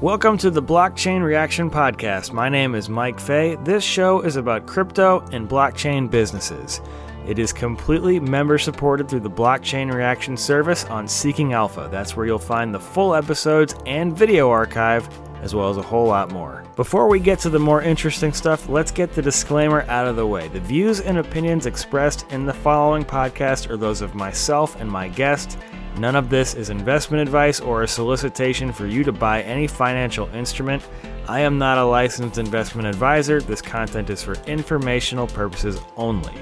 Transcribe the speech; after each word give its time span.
Welcome 0.00 0.38
to 0.38 0.50
the 0.52 0.62
Blockchain 0.62 1.24
Reaction 1.24 1.68
Podcast. 1.68 2.32
My 2.32 2.48
name 2.48 2.76
is 2.76 2.88
Mike 2.88 3.18
Fay. 3.18 3.56
This 3.64 3.82
show 3.82 4.20
is 4.20 4.36
about 4.36 4.64
crypto 4.64 5.26
and 5.32 5.48
blockchain 5.48 6.08
businesses. 6.08 6.80
It 7.26 7.40
is 7.40 7.52
completely 7.52 8.20
member 8.20 8.58
supported 8.58 9.08
through 9.08 9.20
the 9.20 9.28
Blockchain 9.28 9.92
Reaction 9.92 10.36
service 10.36 10.84
on 10.84 11.08
Seeking 11.08 11.52
Alpha. 11.52 11.88
That's 11.90 12.14
where 12.14 12.26
you'll 12.26 12.38
find 12.38 12.72
the 12.72 12.78
full 12.78 13.12
episodes 13.12 13.74
and 13.86 14.16
video 14.16 14.48
archive, 14.48 15.08
as 15.42 15.52
well 15.52 15.68
as 15.68 15.78
a 15.78 15.82
whole 15.82 16.06
lot 16.06 16.30
more. 16.30 16.62
Before 16.76 17.08
we 17.08 17.18
get 17.18 17.40
to 17.40 17.50
the 17.50 17.58
more 17.58 17.82
interesting 17.82 18.32
stuff, 18.32 18.68
let's 18.68 18.92
get 18.92 19.12
the 19.12 19.22
disclaimer 19.22 19.82
out 19.88 20.06
of 20.06 20.14
the 20.14 20.28
way. 20.28 20.46
The 20.46 20.60
views 20.60 21.00
and 21.00 21.18
opinions 21.18 21.66
expressed 21.66 22.24
in 22.30 22.46
the 22.46 22.54
following 22.54 23.04
podcast 23.04 23.68
are 23.68 23.76
those 23.76 24.00
of 24.00 24.14
myself 24.14 24.80
and 24.80 24.88
my 24.88 25.08
guest. 25.08 25.58
None 25.98 26.14
of 26.14 26.30
this 26.30 26.54
is 26.54 26.70
investment 26.70 27.22
advice 27.22 27.58
or 27.58 27.82
a 27.82 27.88
solicitation 27.88 28.72
for 28.72 28.86
you 28.86 29.02
to 29.02 29.10
buy 29.10 29.42
any 29.42 29.66
financial 29.66 30.28
instrument. 30.28 30.86
I 31.26 31.40
am 31.40 31.58
not 31.58 31.76
a 31.76 31.84
licensed 31.84 32.38
investment 32.38 32.86
advisor. 32.86 33.40
This 33.40 33.60
content 33.60 34.08
is 34.08 34.22
for 34.22 34.34
informational 34.46 35.26
purposes 35.26 35.80
only. 35.96 36.34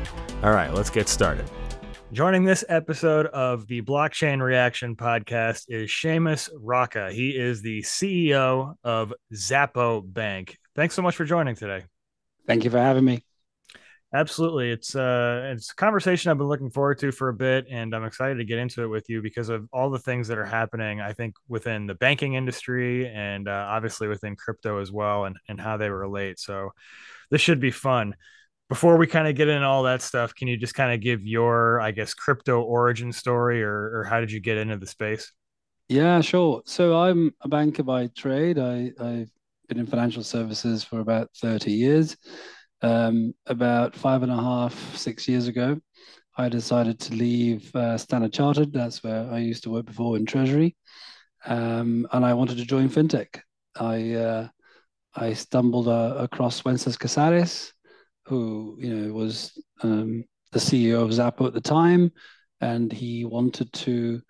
All 0.42 0.50
right, 0.50 0.74
let's 0.74 0.90
get 0.90 1.08
started. 1.08 1.50
Joining 2.12 2.44
this 2.44 2.64
episode 2.68 3.26
of 3.28 3.66
the 3.66 3.80
Blockchain 3.80 4.42
Reaction 4.42 4.94
podcast 4.94 5.64
is 5.68 5.90
Seamus 5.90 6.50
Rocca. 6.60 7.10
He 7.10 7.30
is 7.30 7.62
the 7.62 7.80
CEO 7.80 8.74
of 8.84 9.14
Xapo 9.32 10.02
Bank. 10.04 10.58
Thanks 10.74 10.94
so 10.94 11.00
much 11.00 11.16
for 11.16 11.24
joining 11.24 11.54
today. 11.54 11.86
Thank 12.46 12.64
you 12.64 12.70
for 12.70 12.78
having 12.78 13.06
me. 13.06 13.25
Absolutely. 14.16 14.70
It's 14.70 14.96
uh 14.96 15.50
it's 15.52 15.72
a 15.72 15.74
conversation 15.74 16.30
I've 16.30 16.38
been 16.38 16.48
looking 16.48 16.70
forward 16.70 16.98
to 17.00 17.12
for 17.12 17.28
a 17.28 17.34
bit 17.34 17.66
and 17.70 17.94
I'm 17.94 18.04
excited 18.04 18.38
to 18.38 18.46
get 18.46 18.58
into 18.58 18.82
it 18.82 18.86
with 18.86 19.10
you 19.10 19.20
because 19.20 19.50
of 19.50 19.68
all 19.74 19.90
the 19.90 19.98
things 19.98 20.26
that 20.28 20.38
are 20.38 20.44
happening 20.46 21.02
I 21.02 21.12
think 21.12 21.34
within 21.48 21.86
the 21.86 21.96
banking 21.96 22.32
industry 22.32 23.08
and 23.08 23.46
uh, 23.46 23.66
obviously 23.68 24.08
within 24.08 24.34
crypto 24.34 24.80
as 24.80 24.90
well 24.90 25.26
and 25.26 25.36
and 25.50 25.60
how 25.60 25.76
they 25.76 25.90
relate. 25.90 26.40
So 26.40 26.70
this 27.30 27.42
should 27.42 27.60
be 27.60 27.70
fun. 27.70 28.14
Before 28.70 28.96
we 28.96 29.06
kind 29.06 29.28
of 29.28 29.34
get 29.34 29.48
into 29.48 29.66
all 29.66 29.82
that 29.82 30.00
stuff, 30.00 30.34
can 30.34 30.48
you 30.48 30.56
just 30.56 30.74
kind 30.74 30.94
of 30.94 31.02
give 31.02 31.26
your 31.26 31.78
I 31.82 31.90
guess 31.90 32.14
crypto 32.14 32.62
origin 32.62 33.12
story 33.12 33.62
or 33.62 33.98
or 33.98 34.04
how 34.04 34.20
did 34.20 34.32
you 34.32 34.40
get 34.40 34.56
into 34.56 34.78
the 34.78 34.86
space? 34.86 35.30
Yeah, 35.88 36.22
sure. 36.22 36.62
So 36.64 36.96
I'm 36.96 37.34
a 37.42 37.48
banker 37.48 37.82
by 37.82 38.06
trade. 38.16 38.58
I 38.58 38.92
I've 38.98 39.30
been 39.68 39.78
in 39.78 39.86
financial 39.86 40.22
services 40.22 40.82
for 40.82 41.00
about 41.00 41.28
30 41.36 41.70
years 41.70 42.16
um, 42.82 43.34
about 43.46 43.96
five 43.96 44.22
and 44.22 44.32
a 44.32 44.36
half, 44.36 44.96
six 44.96 45.28
years 45.28 45.48
ago, 45.48 45.80
I 46.36 46.48
decided 46.48 47.00
to 47.00 47.14
leave 47.14 47.74
uh, 47.74 47.96
Standard 47.96 48.32
Chartered. 48.32 48.72
That's 48.72 49.02
where 49.02 49.30
I 49.30 49.38
used 49.38 49.62
to 49.64 49.70
work 49.70 49.86
before 49.86 50.16
in 50.16 50.26
Treasury, 50.26 50.76
um, 51.46 52.06
and 52.12 52.24
I 52.24 52.34
wanted 52.34 52.58
to 52.58 52.66
join 52.66 52.88
fintech. 52.88 53.40
I 53.74 54.12
uh, 54.12 54.48
I 55.14 55.32
stumbled 55.32 55.88
uh, 55.88 56.16
across 56.18 56.62
Wences 56.62 56.98
Casares, 56.98 57.72
who 58.26 58.76
you 58.80 58.94
know 58.94 59.12
was 59.14 59.58
um, 59.82 60.24
the 60.52 60.58
CEO 60.58 61.02
of 61.02 61.10
Xapo 61.10 61.46
at 61.46 61.54
the 61.54 61.60
time, 61.60 62.12
and 62.60 62.92
he 62.92 63.24
wanted 63.24 63.72
to 63.72 64.20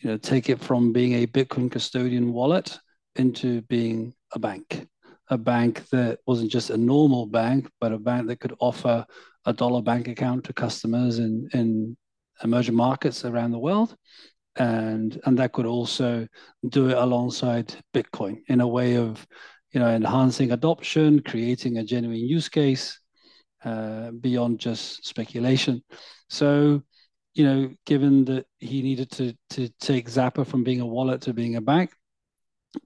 you 0.00 0.10
know 0.10 0.16
take 0.16 0.48
it 0.48 0.60
from 0.60 0.92
being 0.92 1.14
a 1.14 1.26
Bitcoin 1.26 1.70
custodian 1.70 2.32
wallet 2.32 2.78
into 3.16 3.62
being 3.62 4.14
a 4.32 4.38
bank 4.38 4.86
a 5.30 5.38
bank 5.38 5.88
that 5.90 6.18
wasn't 6.26 6.50
just 6.50 6.70
a 6.70 6.76
normal 6.76 7.26
bank, 7.26 7.70
but 7.80 7.92
a 7.92 7.98
bank 7.98 8.26
that 8.26 8.40
could 8.40 8.54
offer 8.60 9.06
a 9.46 9.52
dollar 9.52 9.80
bank 9.80 10.08
account 10.08 10.44
to 10.44 10.52
customers 10.52 11.18
in, 11.18 11.48
in 11.54 11.96
emerging 12.42 12.74
markets 12.74 13.24
around 13.24 13.52
the 13.52 13.58
world. 13.58 13.96
And, 14.56 15.18
and 15.24 15.38
that 15.38 15.52
could 15.52 15.66
also 15.66 16.26
do 16.68 16.90
it 16.90 16.98
alongside 16.98 17.74
Bitcoin 17.94 18.40
in 18.48 18.60
a 18.60 18.68
way 18.68 18.96
of 18.96 19.26
you 19.72 19.80
know, 19.80 19.88
enhancing 19.88 20.52
adoption, 20.52 21.20
creating 21.20 21.78
a 21.78 21.84
genuine 21.84 22.18
use 22.18 22.48
case 22.48 22.98
uh, 23.64 24.10
beyond 24.10 24.58
just 24.58 25.06
speculation. 25.06 25.82
So, 26.28 26.82
you 27.34 27.44
know, 27.44 27.70
given 27.86 28.24
that 28.24 28.46
he 28.58 28.82
needed 28.82 29.10
to 29.12 29.34
to 29.50 29.68
take 29.80 30.08
Xapo 30.08 30.46
from 30.46 30.64
being 30.64 30.80
a 30.80 30.86
wallet 30.86 31.20
to 31.22 31.32
being 31.32 31.56
a 31.56 31.60
bank, 31.60 31.92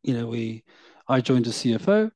you 0.03 0.15
know, 0.15 0.27
we 0.27 0.65
I 1.09 1.21
joined 1.21 1.47
as 1.47 1.55
CFO 1.55 2.11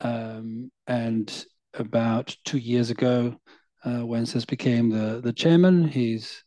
um, 0.00 0.70
and 0.86 1.46
about 1.74 2.36
two 2.44 2.58
years 2.58 2.90
ago, 2.90 3.36
uh, 3.84 4.00
Wences 4.00 4.46
became 4.46 4.90
the 4.90 5.20
the 5.20 5.32
chairman. 5.32 5.88
He's 5.88 6.42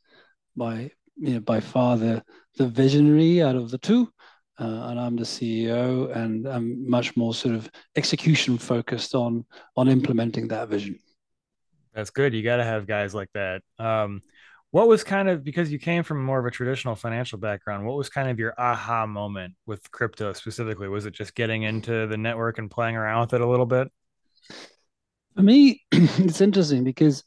by 0.55 0.91
you 1.17 1.35
know 1.35 1.39
by 1.39 1.59
far 1.59 1.97
the 1.97 2.23
the 2.57 2.67
visionary 2.67 3.41
out 3.41 3.55
of 3.55 3.71
the 3.71 3.77
two, 3.77 4.11
uh, 4.59 4.87
and 4.89 4.99
I'm 4.99 5.15
the 5.15 5.23
CEO, 5.23 6.15
and 6.15 6.47
I'm 6.47 6.89
much 6.89 7.15
more 7.15 7.33
sort 7.33 7.55
of 7.55 7.69
execution 7.95 8.57
focused 8.57 9.15
on 9.15 9.45
on 9.75 9.87
implementing 9.87 10.47
that 10.49 10.69
vision. 10.69 10.99
That's 11.93 12.09
good. 12.09 12.33
You 12.33 12.43
got 12.43 12.57
to 12.57 12.63
have 12.63 12.87
guys 12.87 13.15
like 13.15 13.29
that. 13.33 13.61
Um, 13.77 14.21
what 14.71 14.87
was 14.87 15.03
kind 15.03 15.29
of 15.29 15.43
because 15.43 15.71
you 15.71 15.79
came 15.79 16.03
from 16.03 16.23
more 16.23 16.39
of 16.39 16.45
a 16.45 16.51
traditional 16.51 16.95
financial 16.95 17.39
background 17.39 17.85
what 17.85 17.97
was 17.97 18.09
kind 18.09 18.29
of 18.29 18.37
your 18.37 18.53
aha 18.57 19.05
moment 19.05 19.55
with 19.65 19.89
crypto 19.91 20.33
specifically? 20.33 20.87
Was 20.87 21.05
it 21.05 21.13
just 21.13 21.35
getting 21.35 21.63
into 21.63 22.07
the 22.07 22.17
network 22.17 22.57
and 22.57 22.69
playing 22.69 22.95
around 22.95 23.21
with 23.21 23.33
it 23.33 23.41
a 23.41 23.47
little 23.47 23.65
bit? 23.65 23.87
For 25.35 25.41
me 25.41 25.83
it's 25.91 26.41
interesting 26.41 26.83
because 26.83 27.23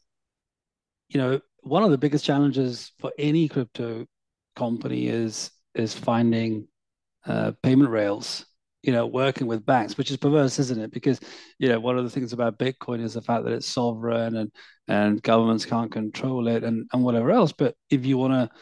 you 1.09 1.19
know 1.19 1.41
one 1.61 1.83
of 1.83 1.91
the 1.91 1.97
biggest 1.97 2.25
challenges 2.25 2.91
for 2.99 3.11
any 3.17 3.47
crypto 3.47 4.05
company 4.55 5.07
is 5.07 5.51
is 5.75 5.93
finding 5.93 6.67
uh, 7.25 7.51
payment 7.63 7.89
rails 7.89 8.45
you 8.83 8.91
know, 8.91 9.07
working 9.07 9.47
with 9.47 9.65
banks, 9.65 9.97
which 9.97 10.11
is 10.11 10.17
perverse, 10.17 10.59
isn't 10.59 10.81
it? 10.81 10.91
Because, 10.91 11.19
you 11.57 11.69
know, 11.69 11.79
one 11.79 11.97
of 11.97 12.03
the 12.03 12.09
things 12.09 12.33
about 12.33 12.59
Bitcoin 12.59 13.01
is 13.01 13.13
the 13.13 13.21
fact 13.21 13.45
that 13.45 13.53
it's 13.53 13.65
sovereign 13.65 14.35
and 14.35 14.51
and 14.87 15.23
governments 15.23 15.65
can't 15.65 15.91
control 15.91 16.49
it 16.49 16.63
and, 16.65 16.87
and 16.91 17.03
whatever 17.03 17.31
else. 17.31 17.53
But 17.53 17.75
if 17.89 18.05
you 18.05 18.17
want 18.17 18.33
to 18.33 18.55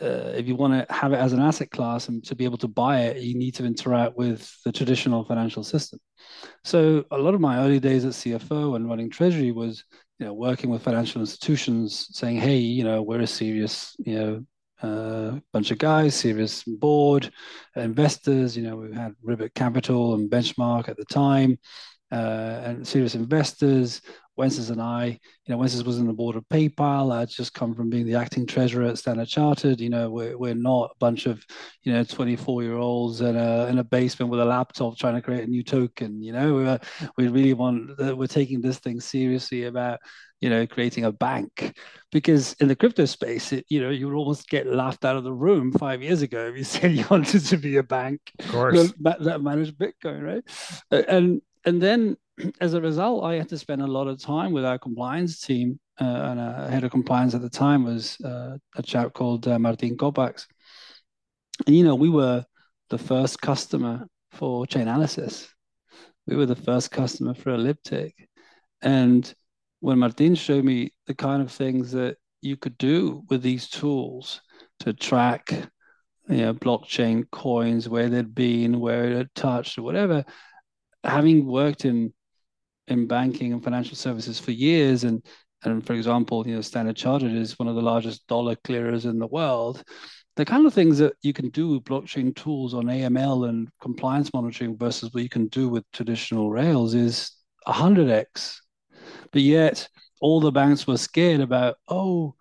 uh, 0.00 0.32
if 0.36 0.46
you 0.46 0.54
want 0.56 0.72
to 0.88 0.94
have 0.94 1.12
it 1.12 1.16
as 1.16 1.32
an 1.32 1.40
asset 1.40 1.70
class 1.70 2.08
and 2.08 2.24
to 2.24 2.36
be 2.36 2.44
able 2.44 2.58
to 2.58 2.68
buy 2.68 3.00
it, 3.00 3.22
you 3.22 3.36
need 3.36 3.54
to 3.54 3.64
interact 3.64 4.16
with 4.16 4.50
the 4.64 4.72
traditional 4.72 5.24
financial 5.24 5.64
system. 5.64 5.98
So 6.64 7.04
a 7.10 7.18
lot 7.18 7.34
of 7.34 7.40
my 7.40 7.58
early 7.58 7.80
days 7.80 8.04
at 8.04 8.12
CFO 8.12 8.76
and 8.76 8.88
running 8.88 9.10
treasury 9.10 9.52
was, 9.52 9.84
you 10.18 10.26
know, 10.26 10.34
working 10.34 10.70
with 10.70 10.82
financial 10.82 11.20
institutions, 11.20 12.08
saying, 12.12 12.36
"Hey, 12.36 12.58
you 12.58 12.84
know, 12.84 13.02
we're 13.02 13.20
a 13.20 13.26
serious, 13.26 13.96
you 13.98 14.14
know, 14.14 14.44
uh, 14.82 15.38
bunch 15.52 15.70
of 15.70 15.78
guys, 15.78 16.14
serious 16.14 16.62
board, 16.64 17.30
investors. 17.76 18.56
You 18.56 18.62
know, 18.62 18.76
we 18.76 18.94
had 18.94 19.14
Ribbit 19.22 19.54
Capital 19.54 20.14
and 20.14 20.30
Benchmark 20.30 20.88
at 20.88 20.96
the 20.96 21.04
time, 21.04 21.58
uh, 22.12 22.62
and 22.64 22.86
serious 22.86 23.14
investors. 23.14 24.00
Wences 24.38 24.70
and 24.70 24.80
I, 24.80 25.18
you 25.44 25.54
know, 25.54 25.58
Wences 25.58 25.84
was 25.84 25.98
on 25.98 26.06
the 26.06 26.14
board 26.14 26.34
of 26.34 26.48
PayPal. 26.48 27.12
I'd 27.12 27.28
just 27.28 27.52
come 27.52 27.74
from 27.74 27.90
being 27.90 28.06
the 28.06 28.14
acting 28.14 28.46
treasurer 28.46 28.86
at 28.86 28.96
Standard 28.96 29.28
Chartered. 29.28 29.80
You 29.80 29.90
know, 29.90 30.08
we're, 30.08 30.38
we're 30.38 30.54
not 30.54 30.92
a 30.92 30.98
bunch 30.98 31.26
of, 31.26 31.44
you 31.82 31.92
know, 31.92 32.02
24 32.04 32.62
year 32.62 32.76
olds 32.76 33.20
in 33.20 33.36
a, 33.36 33.66
in 33.66 33.78
a 33.78 33.84
basement 33.84 34.30
with 34.30 34.40
a 34.40 34.44
laptop 34.44 34.96
trying 34.96 35.16
to 35.16 35.20
create 35.20 35.44
a 35.44 35.50
new 35.50 35.62
token. 35.62 36.22
You 36.22 36.32
know, 36.32 36.78
we, 37.18 37.24
we 37.24 37.28
really 37.28 37.52
want, 37.52 37.98
we're 38.16 38.26
taking 38.26 38.62
this 38.62 38.78
thing 38.78 38.98
seriously 38.98 39.64
about, 39.64 40.00
you 40.40 40.48
know, 40.50 40.66
creating 40.66 41.04
a 41.04 41.12
bank. 41.12 41.76
Because 42.10 42.54
in 42.54 42.68
the 42.68 42.76
crypto 42.76 43.04
space, 43.04 43.52
it, 43.52 43.66
you 43.68 43.80
know, 43.80 43.90
you 43.90 44.06
would 44.08 44.16
almost 44.16 44.48
get 44.48 44.66
laughed 44.66 45.04
out 45.04 45.16
of 45.16 45.24
the 45.24 45.32
room 45.32 45.72
five 45.72 46.02
years 46.02 46.22
ago 46.22 46.46
if 46.48 46.56
you 46.56 46.64
said 46.74 46.92
you 46.92 47.04
wanted 47.10 47.44
to 47.44 47.56
be 47.56 47.76
a 47.76 47.82
bank 47.82 48.20
of 48.38 48.48
course. 48.48 48.92
that, 49.00 49.42
managed 49.42 49.78
Bitcoin, 49.78 50.22
right? 50.22 51.06
And 51.08 51.42
and 51.64 51.80
then 51.80 52.16
as 52.60 52.74
a 52.74 52.80
result, 52.80 53.24
I 53.24 53.34
had 53.34 53.48
to 53.50 53.58
spend 53.58 53.82
a 53.82 53.86
lot 53.86 54.08
of 54.08 54.20
time 54.20 54.52
with 54.52 54.64
our 54.64 54.78
compliance 54.78 55.40
team. 55.40 55.78
Uh, 56.00 56.30
and 56.30 56.40
our 56.40 56.68
head 56.68 56.82
of 56.82 56.90
compliance 56.90 57.34
at 57.34 57.42
the 57.42 57.50
time 57.50 57.84
was 57.84 58.18
uh, 58.22 58.56
a 58.74 58.82
chap 58.82 59.12
called 59.12 59.46
uh, 59.46 59.58
Martin 59.58 59.98
Kopax. 59.98 60.46
And, 61.66 61.76
you 61.76 61.84
know, 61.84 61.94
we 61.94 62.08
were 62.08 62.42
the 62.88 62.96
first 62.96 63.42
customer 63.42 64.06
for 64.32 64.64
Chainalysis. 64.64 65.48
We 66.26 66.36
were 66.36 66.46
the 66.46 66.56
first 66.56 66.90
customer 66.90 67.34
for 67.34 67.50
Elliptic. 67.50 68.14
And 68.80 69.30
when 69.80 69.98
Martin 69.98 70.34
showed 70.34 70.64
me 70.64 70.92
the 71.06 71.14
kind 71.14 71.42
of 71.42 71.50
things 71.50 71.92
that 71.92 72.16
you 72.42 72.56
could 72.56 72.78
do 72.78 73.22
with 73.28 73.42
these 73.42 73.68
tools 73.68 74.40
to 74.80 74.92
track 74.92 75.50
you 76.28 76.36
know, 76.36 76.54
blockchain 76.54 77.28
coins, 77.30 77.88
where 77.88 78.08
they'd 78.08 78.34
been, 78.34 78.78
where 78.78 79.04
it 79.10 79.16
had 79.16 79.34
touched, 79.34 79.78
or 79.78 79.82
whatever, 79.82 80.24
having 81.02 81.46
worked 81.46 81.84
in 81.84 82.12
in 82.86 83.06
banking 83.06 83.52
and 83.52 83.62
financial 83.62 83.96
services 83.96 84.38
for 84.38 84.52
years, 84.52 85.04
and 85.04 85.24
and 85.64 85.84
for 85.86 85.94
example, 85.94 86.46
you 86.46 86.54
know, 86.54 86.60
Standard 86.60 86.96
Chartered 86.96 87.32
is 87.32 87.58
one 87.58 87.68
of 87.68 87.74
the 87.74 87.82
largest 87.82 88.26
dollar 88.26 88.56
clearers 88.56 89.04
in 89.04 89.18
the 89.18 89.26
world. 89.26 89.82
The 90.36 90.44
kind 90.44 90.66
of 90.66 90.72
things 90.72 90.98
that 90.98 91.14
you 91.22 91.32
can 91.32 91.50
do 91.50 91.68
with 91.70 91.84
blockchain 91.84 92.34
tools 92.34 92.72
on 92.72 92.84
AML 92.84 93.48
and 93.48 93.68
compliance 93.80 94.32
monitoring 94.32 94.78
versus 94.78 95.12
what 95.12 95.22
you 95.22 95.28
can 95.28 95.48
do 95.48 95.68
with 95.68 95.84
traditional 95.92 96.50
rails 96.50 96.94
is 96.94 97.32
100x. 97.66 98.60
But 99.32 99.42
yet, 99.42 99.88
all 100.20 100.40
the 100.40 100.52
banks 100.52 100.86
were 100.86 100.96
scared 100.96 101.40
about, 101.40 101.76
oh, 101.88 102.34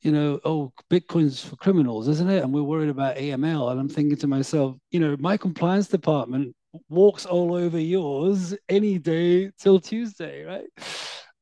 you 0.00 0.12
know, 0.12 0.40
oh, 0.44 0.72
Bitcoin's 0.90 1.44
for 1.44 1.56
criminals, 1.56 2.08
isn't 2.08 2.30
it? 2.30 2.42
And 2.42 2.52
we're 2.52 2.62
worried 2.62 2.90
about 2.90 3.16
AML. 3.16 3.70
And 3.70 3.80
I'm 3.80 3.88
thinking 3.88 4.16
to 4.18 4.26
myself, 4.26 4.76
you 4.90 5.00
know, 5.00 5.16
my 5.18 5.36
compliance 5.36 5.88
department 5.88 6.54
walks 6.88 7.26
all 7.26 7.54
over 7.54 7.78
yours 7.78 8.54
any 8.68 8.98
day 8.98 9.50
till 9.58 9.80
Tuesday, 9.80 10.44
right? 10.44 10.66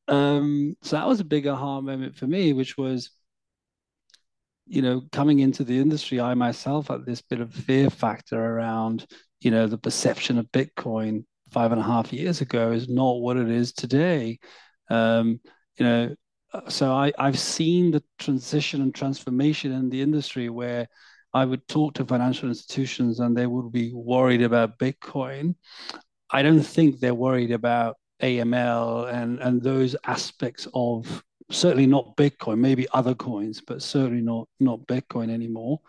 Um, 0.07 0.75
so 0.81 0.95
that 0.95 1.07
was 1.07 1.19
a 1.19 1.25
big 1.25 1.47
aha 1.47 1.81
moment 1.81 2.15
for 2.15 2.27
me, 2.27 2.53
which 2.53 2.77
was, 2.77 3.11
you 4.67 4.81
know, 4.81 5.03
coming 5.11 5.39
into 5.39 5.63
the 5.63 5.77
industry, 5.77 6.19
I 6.19 6.33
myself 6.33 6.87
had 6.87 7.05
this 7.05 7.21
bit 7.21 7.39
of 7.39 7.53
fear 7.53 7.89
factor 7.89 8.43
around, 8.43 9.05
you 9.41 9.51
know, 9.51 9.67
the 9.67 9.77
perception 9.77 10.37
of 10.37 10.51
Bitcoin 10.51 11.25
five 11.51 11.71
and 11.71 11.81
a 11.81 11.83
half 11.83 12.11
years 12.11 12.41
ago 12.41 12.71
is 12.71 12.89
not 12.89 13.21
what 13.21 13.37
it 13.37 13.49
is 13.49 13.73
today. 13.73 14.39
Um, 14.89 15.39
you 15.77 15.85
know, 15.85 16.15
so 16.69 16.91
I, 16.91 17.11
I've 17.17 17.39
seen 17.39 17.91
the 17.91 18.03
transition 18.19 18.81
and 18.81 18.93
transformation 18.93 19.71
in 19.71 19.89
the 19.89 20.01
industry 20.01 20.49
where 20.49 20.87
I 21.33 21.45
would 21.45 21.67
talk 21.67 21.95
to 21.95 22.05
financial 22.05 22.47
institutions 22.47 23.19
and 23.19 23.35
they 23.35 23.45
would 23.45 23.71
be 23.71 23.91
worried 23.93 24.41
about 24.41 24.79
Bitcoin. 24.79 25.55
I 26.29 26.41
don't 26.41 26.63
think 26.63 26.99
they're 26.99 27.13
worried 27.13 27.51
about 27.51 27.97
AML 28.21 29.13
and, 29.13 29.39
and 29.39 29.61
those 29.61 29.95
aspects 30.05 30.67
of 30.73 31.23
certainly 31.51 31.87
not 31.87 32.15
Bitcoin, 32.15 32.59
maybe 32.59 32.87
other 32.93 33.13
coins, 33.13 33.61
but 33.65 33.81
certainly 33.81 34.21
not 34.21 34.47
not 34.59 34.87
Bitcoin 34.87 35.29
anymore. 35.29 35.79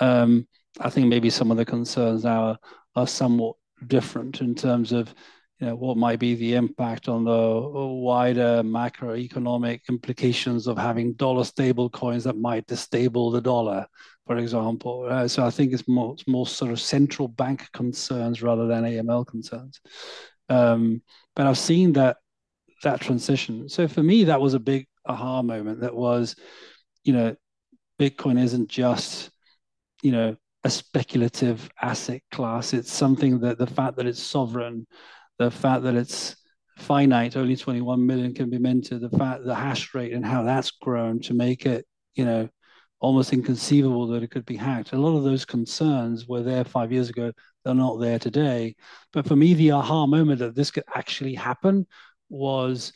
Um, 0.00 0.46
I 0.80 0.90
think 0.90 1.08
maybe 1.08 1.30
some 1.30 1.50
of 1.50 1.56
the 1.56 1.64
concerns 1.64 2.24
now 2.24 2.42
are, 2.42 2.58
are 2.96 3.06
somewhat 3.06 3.56
different 3.86 4.40
in 4.40 4.54
terms 4.54 4.92
of 4.92 5.14
you 5.60 5.66
know, 5.66 5.74
what 5.74 5.96
might 5.96 6.20
be 6.20 6.34
the 6.34 6.54
impact 6.54 7.08
on 7.08 7.24
the 7.24 7.60
wider 7.86 8.62
macroeconomic 8.62 9.80
implications 9.88 10.66
of 10.66 10.78
having 10.78 11.14
dollar 11.14 11.44
stable 11.44 11.90
coins 11.90 12.24
that 12.24 12.36
might 12.36 12.66
destable 12.66 13.32
the 13.32 13.40
dollar, 13.40 13.86
for 14.26 14.36
example. 14.36 15.06
Uh, 15.08 15.26
so 15.26 15.44
I 15.44 15.50
think 15.50 15.72
it's 15.72 15.88
more, 15.88 16.14
more 16.28 16.46
sort 16.46 16.70
of 16.70 16.80
central 16.80 17.26
bank 17.26 17.66
concerns 17.72 18.40
rather 18.40 18.68
than 18.68 18.84
AML 18.84 19.26
concerns. 19.26 19.80
Um, 20.48 21.02
but 21.34 21.46
I've 21.46 21.58
seen 21.58 21.92
that 21.94 22.18
that 22.84 23.00
transition. 23.00 23.68
So 23.68 23.88
for 23.88 24.02
me, 24.02 24.24
that 24.24 24.40
was 24.40 24.54
a 24.54 24.60
big 24.60 24.86
aha 25.04 25.42
moment. 25.42 25.80
That 25.80 25.94
was, 25.94 26.36
you 27.02 27.12
know, 27.12 27.34
Bitcoin 27.98 28.40
isn't 28.40 28.68
just, 28.68 29.30
you 30.02 30.12
know, 30.12 30.36
a 30.62 30.70
speculative 30.70 31.68
asset 31.80 32.22
class. 32.30 32.72
It's 32.72 32.92
something 32.92 33.40
that 33.40 33.58
the 33.58 33.66
fact 33.66 33.96
that 33.96 34.06
it's 34.06 34.22
sovereign 34.22 34.86
the 35.38 35.50
fact 35.50 35.84
that 35.84 35.94
it's 35.94 36.36
finite, 36.78 37.36
only 37.36 37.56
21 37.56 38.06
million 38.06 38.34
can 38.34 38.50
be 38.50 38.58
minted, 38.58 39.00
the 39.00 39.10
fact 39.10 39.44
the 39.44 39.54
hash 39.54 39.94
rate 39.94 40.12
and 40.12 40.24
how 40.24 40.42
that's 40.42 40.70
grown 40.70 41.20
to 41.20 41.34
make 41.34 41.66
it, 41.66 41.86
you 42.14 42.24
know, 42.24 42.48
almost 43.00 43.32
inconceivable 43.32 44.08
that 44.08 44.22
it 44.22 44.30
could 44.30 44.44
be 44.44 44.56
hacked. 44.56 44.92
A 44.92 44.98
lot 44.98 45.16
of 45.16 45.24
those 45.24 45.44
concerns 45.44 46.26
were 46.26 46.42
there 46.42 46.64
five 46.64 46.92
years 46.92 47.08
ago. 47.08 47.32
They're 47.64 47.74
not 47.74 48.00
there 48.00 48.18
today. 48.18 48.74
But 49.12 49.26
for 49.26 49.36
me, 49.36 49.54
the 49.54 49.72
aha 49.72 50.06
moment 50.06 50.40
that 50.40 50.54
this 50.54 50.70
could 50.70 50.84
actually 50.94 51.34
happen 51.34 51.86
was 52.28 52.92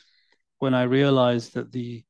when 0.59 0.75
I 0.75 0.83
realized 0.83 1.55
that 1.55 1.73
the 1.73 2.05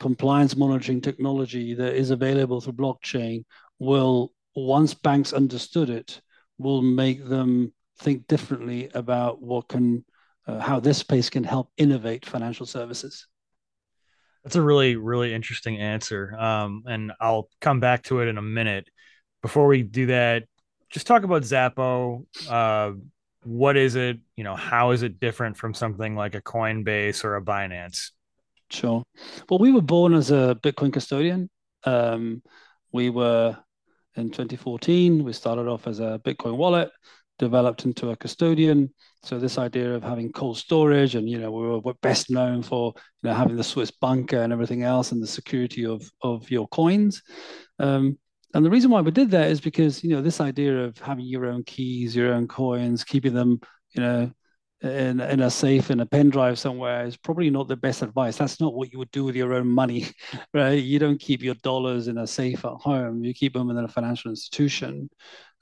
compliance 0.00 0.56
monitoring 0.56 1.00
technology 1.00 1.74
that 1.74 1.94
is 1.94 2.10
available 2.10 2.60
through 2.60 2.74
blockchain 2.74 3.44
will, 3.78 4.32
once 4.54 4.94
banks 4.94 5.32
understood 5.32 5.90
it, 5.90 6.20
will 6.56 6.82
make 6.82 7.26
them 7.26 7.72
think 7.98 8.26
differently 8.26 8.90
about 8.94 9.42
what 9.42 9.68
can 9.68 10.04
uh, 10.46 10.60
how 10.60 10.80
this 10.80 10.98
space 10.98 11.28
can 11.28 11.44
help 11.44 11.70
innovate 11.76 12.24
financial 12.24 12.66
services. 12.66 13.26
That's 14.44 14.56
a 14.56 14.62
really 14.62 14.96
really 14.96 15.34
interesting 15.34 15.78
answer. 15.78 16.34
Um, 16.38 16.84
and 16.86 17.12
i'll 17.20 17.48
come 17.60 17.80
back 17.80 18.04
to 18.04 18.20
it 18.20 18.28
in 18.28 18.38
a 18.38 18.42
minute. 18.42 18.88
Before 19.42 19.66
we 19.66 19.82
do 19.82 20.06
that 20.06 20.44
just 20.90 21.06
talk 21.06 21.22
about 21.22 21.42
Xapo 21.42 22.24
uh, 22.48 22.92
what 23.44 23.76
is 23.76 23.94
it? 23.94 24.18
You 24.36 24.44
know 24.44 24.56
how 24.56 24.90
is 24.90 25.02
it 25.02 25.20
different 25.20 25.56
from 25.56 25.74
something 25.74 26.14
like 26.14 26.34
a 26.34 26.42
coinbase 26.42 27.24
or 27.24 27.36
a 27.36 27.42
binance? 27.42 28.10
Sure. 28.70 29.02
Well 29.48 29.58
we 29.58 29.72
were 29.72 29.82
born 29.82 30.14
as 30.14 30.30
a 30.30 30.58
bitcoin 30.62 30.92
custodian. 30.92 31.50
Um, 31.84 32.42
we 32.92 33.10
were 33.10 33.56
in 34.16 34.30
2014 34.30 35.22
we 35.22 35.32
started 35.32 35.68
off 35.68 35.86
as 35.86 36.00
a 36.00 36.20
bitcoin 36.24 36.56
wallet 36.56 36.90
developed 37.38 37.84
into 37.84 38.10
a 38.10 38.16
custodian. 38.16 38.92
So 39.22 39.38
this 39.38 39.58
idea 39.58 39.94
of 39.94 40.02
having 40.02 40.32
cold 40.32 40.58
storage, 40.58 41.14
and 41.14 41.28
you 41.28 41.38
know, 41.38 41.50
we 41.50 41.66
were 41.66 41.94
best 42.02 42.30
known 42.30 42.62
for 42.62 42.92
you 43.22 43.30
know 43.30 43.34
having 43.34 43.56
the 43.56 43.64
Swiss 43.64 43.90
bunker 43.90 44.40
and 44.40 44.52
everything 44.52 44.82
else, 44.82 45.12
and 45.12 45.22
the 45.22 45.26
security 45.26 45.86
of 45.86 46.08
of 46.22 46.50
your 46.50 46.68
coins. 46.68 47.22
Um, 47.78 48.18
and 48.54 48.64
the 48.64 48.70
reason 48.70 48.90
why 48.90 49.00
we 49.00 49.10
did 49.10 49.30
that 49.32 49.50
is 49.50 49.60
because 49.60 50.02
you 50.02 50.10
know 50.10 50.22
this 50.22 50.40
idea 50.40 50.84
of 50.84 50.98
having 50.98 51.26
your 51.26 51.46
own 51.46 51.64
keys, 51.64 52.14
your 52.14 52.32
own 52.32 52.48
coins, 52.48 53.04
keeping 53.04 53.34
them, 53.34 53.60
you 53.92 54.02
know, 54.02 54.32
in, 54.82 55.20
in 55.20 55.40
a 55.40 55.50
safe 55.50 55.90
in 55.90 56.00
a 56.00 56.06
pen 56.06 56.30
drive 56.30 56.58
somewhere 56.58 57.04
is 57.04 57.16
probably 57.16 57.50
not 57.50 57.66
the 57.66 57.76
best 57.76 58.02
advice. 58.02 58.36
That's 58.36 58.60
not 58.60 58.74
what 58.74 58.92
you 58.92 58.98
would 58.98 59.10
do 59.10 59.24
with 59.24 59.34
your 59.34 59.54
own 59.54 59.68
money, 59.68 60.06
right? 60.54 60.82
You 60.82 60.98
don't 60.98 61.20
keep 61.20 61.42
your 61.42 61.56
dollars 61.56 62.08
in 62.08 62.18
a 62.18 62.26
safe 62.26 62.64
at 62.64 62.72
home. 62.72 63.24
You 63.24 63.34
keep 63.34 63.54
them 63.54 63.70
in 63.70 63.76
a 63.76 63.88
financial 63.88 64.30
institution. 64.30 65.10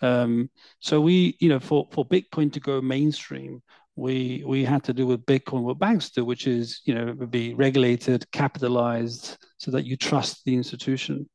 Um, 0.03 0.51
so 0.81 1.01
we, 1.01 1.37
you 1.41 1.49
know, 1.49 1.61
for 1.61 1.89
for 1.93 2.05
Bitcoin 2.05 2.53
to 2.53 2.61
go 2.61 2.81
mainstream, 2.83 3.63
we 3.95 4.45
we 4.47 4.65
had 4.65 4.85
to 4.85 4.93
do 4.93 5.07
with 5.07 5.25
Bitcoin 5.25 5.63
what 5.63 5.79
banks 5.79 6.11
do, 6.11 6.25
which 6.25 6.47
is 6.47 6.83
you 6.85 6.95
know 6.95 7.15
be 7.15 7.55
regulated, 7.55 8.31
capitalized, 8.33 9.39
so 9.59 9.71
that 9.71 9.87
you 9.87 9.97
trust 9.97 10.45
the 10.45 10.55
institution. 10.55 11.29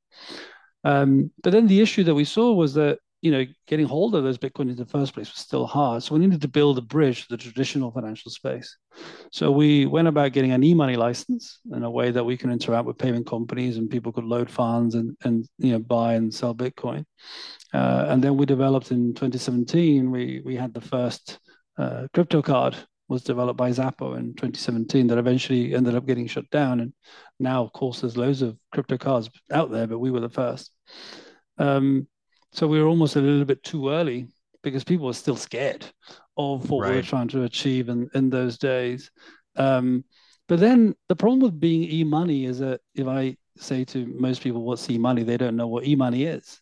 Um, 0.83 1.31
but 1.43 1.51
then 1.51 1.67
the 1.67 1.81
issue 1.81 2.03
that 2.03 2.15
we 2.15 2.25
saw 2.25 2.53
was 2.53 2.75
that 2.75 2.99
you 3.21 3.31
know 3.31 3.45
getting 3.67 3.85
hold 3.85 4.15
of 4.15 4.23
those 4.23 4.37
Bitcoin 4.37 4.69
in 4.69 4.75
the 4.75 4.85
first 4.85 5.13
place 5.13 5.29
was 5.29 5.39
still 5.39 5.65
hard. 5.65 6.03
So 6.03 6.15
we 6.15 6.21
needed 6.21 6.41
to 6.41 6.47
build 6.47 6.77
a 6.77 6.81
bridge 6.81 7.23
to 7.23 7.29
the 7.29 7.37
traditional 7.37 7.91
financial 7.91 8.31
space. 8.31 8.75
So 9.31 9.51
we 9.51 9.85
went 9.85 10.07
about 10.07 10.33
getting 10.33 10.51
an 10.51 10.63
e-money 10.63 10.95
license 10.95 11.59
in 11.71 11.83
a 11.83 11.89
way 11.89 12.11
that 12.11 12.23
we 12.23 12.37
can 12.37 12.51
interact 12.51 12.85
with 12.85 12.97
payment 12.97 13.27
companies 13.27 13.77
and 13.77 13.89
people 13.89 14.11
could 14.11 14.25
load 14.25 14.49
funds 14.49 14.95
and 14.95 15.15
and 15.23 15.47
you 15.57 15.73
know 15.73 15.79
buy 15.79 16.15
and 16.15 16.33
sell 16.33 16.55
Bitcoin. 16.55 17.05
Uh, 17.73 18.05
and 18.09 18.23
then 18.23 18.37
we 18.37 18.45
developed 18.45 18.91
in 18.91 19.13
2017, 19.13 20.11
we, 20.11 20.41
we 20.43 20.55
had 20.55 20.73
the 20.73 20.81
first 20.81 21.39
uh, 21.77 22.07
crypto 22.13 22.41
card 22.41 22.75
was 23.07 23.23
developed 23.23 23.57
by 23.57 23.69
Xapo 23.69 24.17
in 24.17 24.33
2017 24.35 25.07
that 25.07 25.17
eventually 25.17 25.75
ended 25.75 25.95
up 25.95 26.05
getting 26.05 26.27
shut 26.27 26.49
down. 26.49 26.79
And 26.79 26.93
now, 27.39 27.63
of 27.63 27.73
course, 27.73 28.01
there's 28.01 28.17
loads 28.17 28.41
of 28.41 28.57
crypto 28.71 28.97
cards 28.97 29.29
out 29.51 29.71
there, 29.71 29.87
but 29.87 29.99
we 29.99 30.11
were 30.11 30.21
the 30.21 30.29
first. 30.29 30.71
Um, 31.57 32.07
so 32.51 32.67
we 32.67 32.81
were 32.81 32.87
almost 32.87 33.15
a 33.15 33.21
little 33.21 33.45
bit 33.45 33.63
too 33.63 33.89
early 33.89 34.27
because 34.63 34.83
people 34.83 35.07
were 35.07 35.13
still 35.13 35.35
scared 35.35 35.85
of 36.37 36.69
what 36.69 36.83
right. 36.83 36.89
we 36.91 36.95
were 36.97 37.01
trying 37.01 37.27
to 37.29 37.43
achieve 37.43 37.89
in, 37.89 38.09
in 38.13 38.29
those 38.29 38.57
days. 38.57 39.11
Um, 39.55 40.03
but 40.47 40.59
then 40.59 40.95
the 41.07 41.15
problem 41.15 41.39
with 41.39 41.59
being 41.59 41.83
e-money 41.83 42.45
is 42.45 42.59
that 42.59 42.81
if 42.93 43.07
I 43.07 43.37
say 43.57 43.85
to 43.85 44.05
most 44.05 44.41
people 44.41 44.63
what's 44.63 44.89
e-money, 44.89 45.23
they 45.23 45.37
don't 45.37 45.55
know 45.55 45.67
what 45.67 45.85
e-money 45.85 46.25
is. 46.25 46.59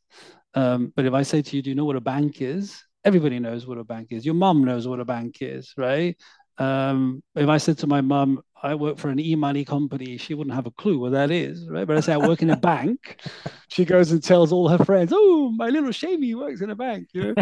Um, 0.53 0.93
but 0.95 1.05
if 1.05 1.13
I 1.13 1.23
say 1.23 1.41
to 1.41 1.55
you, 1.55 1.61
do 1.61 1.69
you 1.69 1.75
know 1.75 1.85
what 1.85 1.95
a 1.95 2.01
bank 2.01 2.41
is? 2.41 2.83
Everybody 3.03 3.39
knows 3.39 3.65
what 3.65 3.77
a 3.77 3.83
bank 3.83 4.11
is. 4.11 4.25
Your 4.25 4.35
mum 4.35 4.63
knows 4.63 4.87
what 4.87 4.99
a 4.99 5.05
bank 5.05 5.37
is, 5.41 5.73
right? 5.77 6.17
Um, 6.59 7.23
if 7.35 7.47
I 7.47 7.57
said 7.57 7.77
to 7.79 7.87
my 7.87 8.01
mum, 8.01 8.41
I 8.61 8.75
work 8.75 8.97
for 8.97 9.09
an 9.09 9.19
e-money 9.19 9.63
company, 9.63 10.17
she 10.17 10.33
wouldn't 10.33 10.55
have 10.55 10.65
a 10.67 10.71
clue 10.71 10.99
what 10.99 11.13
that 11.13 11.31
is, 11.31 11.67
right? 11.69 11.87
But 11.87 11.95
I 11.97 12.01
say 12.01 12.13
I 12.13 12.17
work 12.17 12.41
in 12.41 12.49
a 12.49 12.57
bank, 12.57 13.21
she 13.69 13.85
goes 13.85 14.11
and 14.11 14.21
tells 14.21 14.51
all 14.51 14.67
her 14.67 14.83
friends, 14.83 15.13
"Oh, 15.15 15.51
my 15.55 15.69
little 15.69 15.91
Shamey 15.91 16.35
works 16.35 16.61
in 16.61 16.69
a 16.69 16.75
bank," 16.75 17.07
you 17.13 17.33
know. 17.33 17.35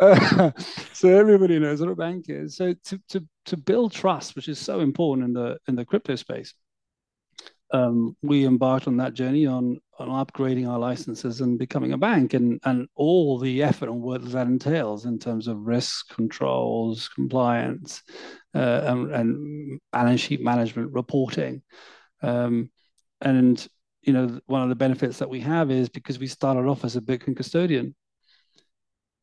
uh, 0.00 0.50
so 0.92 1.08
everybody 1.08 1.58
knows 1.58 1.80
what 1.80 1.90
a 1.90 1.96
bank 1.96 2.26
is. 2.28 2.56
So 2.56 2.74
to 2.74 3.00
to 3.08 3.26
to 3.46 3.56
build 3.56 3.92
trust, 3.92 4.36
which 4.36 4.48
is 4.48 4.58
so 4.58 4.80
important 4.80 5.26
in 5.28 5.32
the 5.34 5.58
in 5.66 5.74
the 5.74 5.84
crypto 5.84 6.14
space, 6.14 6.54
um, 7.72 8.16
we 8.22 8.46
embarked 8.46 8.86
on 8.86 8.96
that 8.98 9.14
journey 9.14 9.46
on 9.46 9.80
on 9.98 10.08
upgrading 10.08 10.68
our 10.68 10.78
licenses 10.78 11.40
and 11.40 11.58
becoming 11.58 11.92
a 11.92 11.98
bank 11.98 12.34
and 12.34 12.60
and 12.64 12.88
all 12.94 13.38
the 13.38 13.62
effort 13.62 13.88
and 13.88 14.02
what 14.02 14.30
that 14.32 14.46
entails 14.46 15.06
in 15.06 15.18
terms 15.18 15.48
of 15.48 15.66
risk 15.66 16.08
controls, 16.14 17.08
compliance, 17.08 18.02
uh, 18.54 18.82
and, 18.84 19.12
and, 19.12 19.80
balance 19.92 20.20
sheet 20.20 20.42
management 20.42 20.92
reporting. 20.92 21.62
Um, 22.22 22.70
and 23.20 23.66
you 24.02 24.12
know, 24.12 24.38
one 24.46 24.62
of 24.62 24.68
the 24.68 24.74
benefits 24.74 25.18
that 25.18 25.30
we 25.30 25.40
have 25.40 25.70
is 25.70 25.88
because 25.88 26.18
we 26.18 26.26
started 26.26 26.68
off 26.68 26.84
as 26.84 26.96
a 26.96 27.00
Bitcoin 27.00 27.36
custodian, 27.36 27.94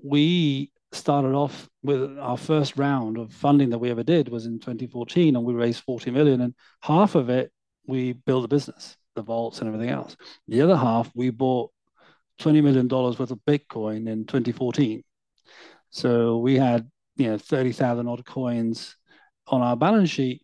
we 0.04 0.72
started 0.92 1.34
off 1.34 1.70
with 1.84 2.18
our 2.20 2.38
first 2.38 2.78
round 2.78 3.18
of 3.18 3.32
funding 3.32 3.70
that 3.70 3.80
we 3.80 3.90
ever 3.90 4.04
did 4.04 4.28
was 4.28 4.46
in 4.46 4.60
2014 4.60 5.36
and 5.36 5.46
we 5.46 5.54
raised 5.54 5.84
40 5.84 6.12
million 6.12 6.42
and 6.42 6.54
half 6.82 7.16
of 7.16 7.30
it 7.30 7.52
we 7.88 8.14
build 8.14 8.46
a 8.46 8.48
business, 8.48 8.98
the 9.16 9.22
vaults 9.22 9.60
and 9.60 9.68
everything 9.68 9.90
else. 9.90 10.16
The 10.48 10.62
other 10.62 10.76
half, 10.76 11.12
we 11.16 11.30
bought 11.30 11.72
$20 12.42 12.64
million 12.64 12.88
worth 12.88 13.20
of 13.20 13.40
Bitcoin 13.48 14.08
in 14.10 14.26
2014. 14.26 15.04
So 15.90 16.38
we 16.38 16.58
had, 16.58 16.90
you 17.18 17.28
know, 17.28 17.38
30,000 17.38 18.08
odd 18.08 18.26
coins 18.26 18.96
on 19.48 19.62
our 19.62 19.76
balance 19.76 20.10
sheet, 20.10 20.42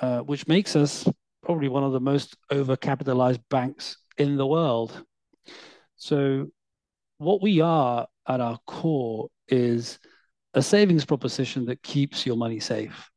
uh, 0.00 0.20
which 0.20 0.46
makes 0.46 0.76
us 0.76 1.08
probably 1.42 1.68
one 1.68 1.84
of 1.84 1.92
the 1.92 2.00
most 2.00 2.36
overcapitalized 2.52 3.40
banks 3.48 3.96
in 4.18 4.36
the 4.36 4.46
world. 4.46 5.04
So 5.96 6.48
what 7.18 7.42
we 7.42 7.60
are 7.60 8.06
at 8.28 8.40
our 8.40 8.58
core 8.66 9.28
is 9.48 9.98
a 10.54 10.62
savings 10.62 11.04
proposition 11.04 11.64
that 11.66 11.82
keeps 11.82 12.26
your 12.26 12.36
money 12.36 12.60
safe. 12.60 13.10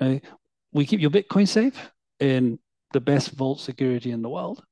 Right? 0.00 0.24
We 0.72 0.86
keep 0.86 1.00
your 1.00 1.10
Bitcoin 1.10 1.46
safe 1.46 1.90
in 2.18 2.58
the 2.92 3.00
best 3.00 3.30
vault 3.32 3.60
security 3.60 4.10
in 4.10 4.22
the 4.22 4.28
world. 4.28 4.62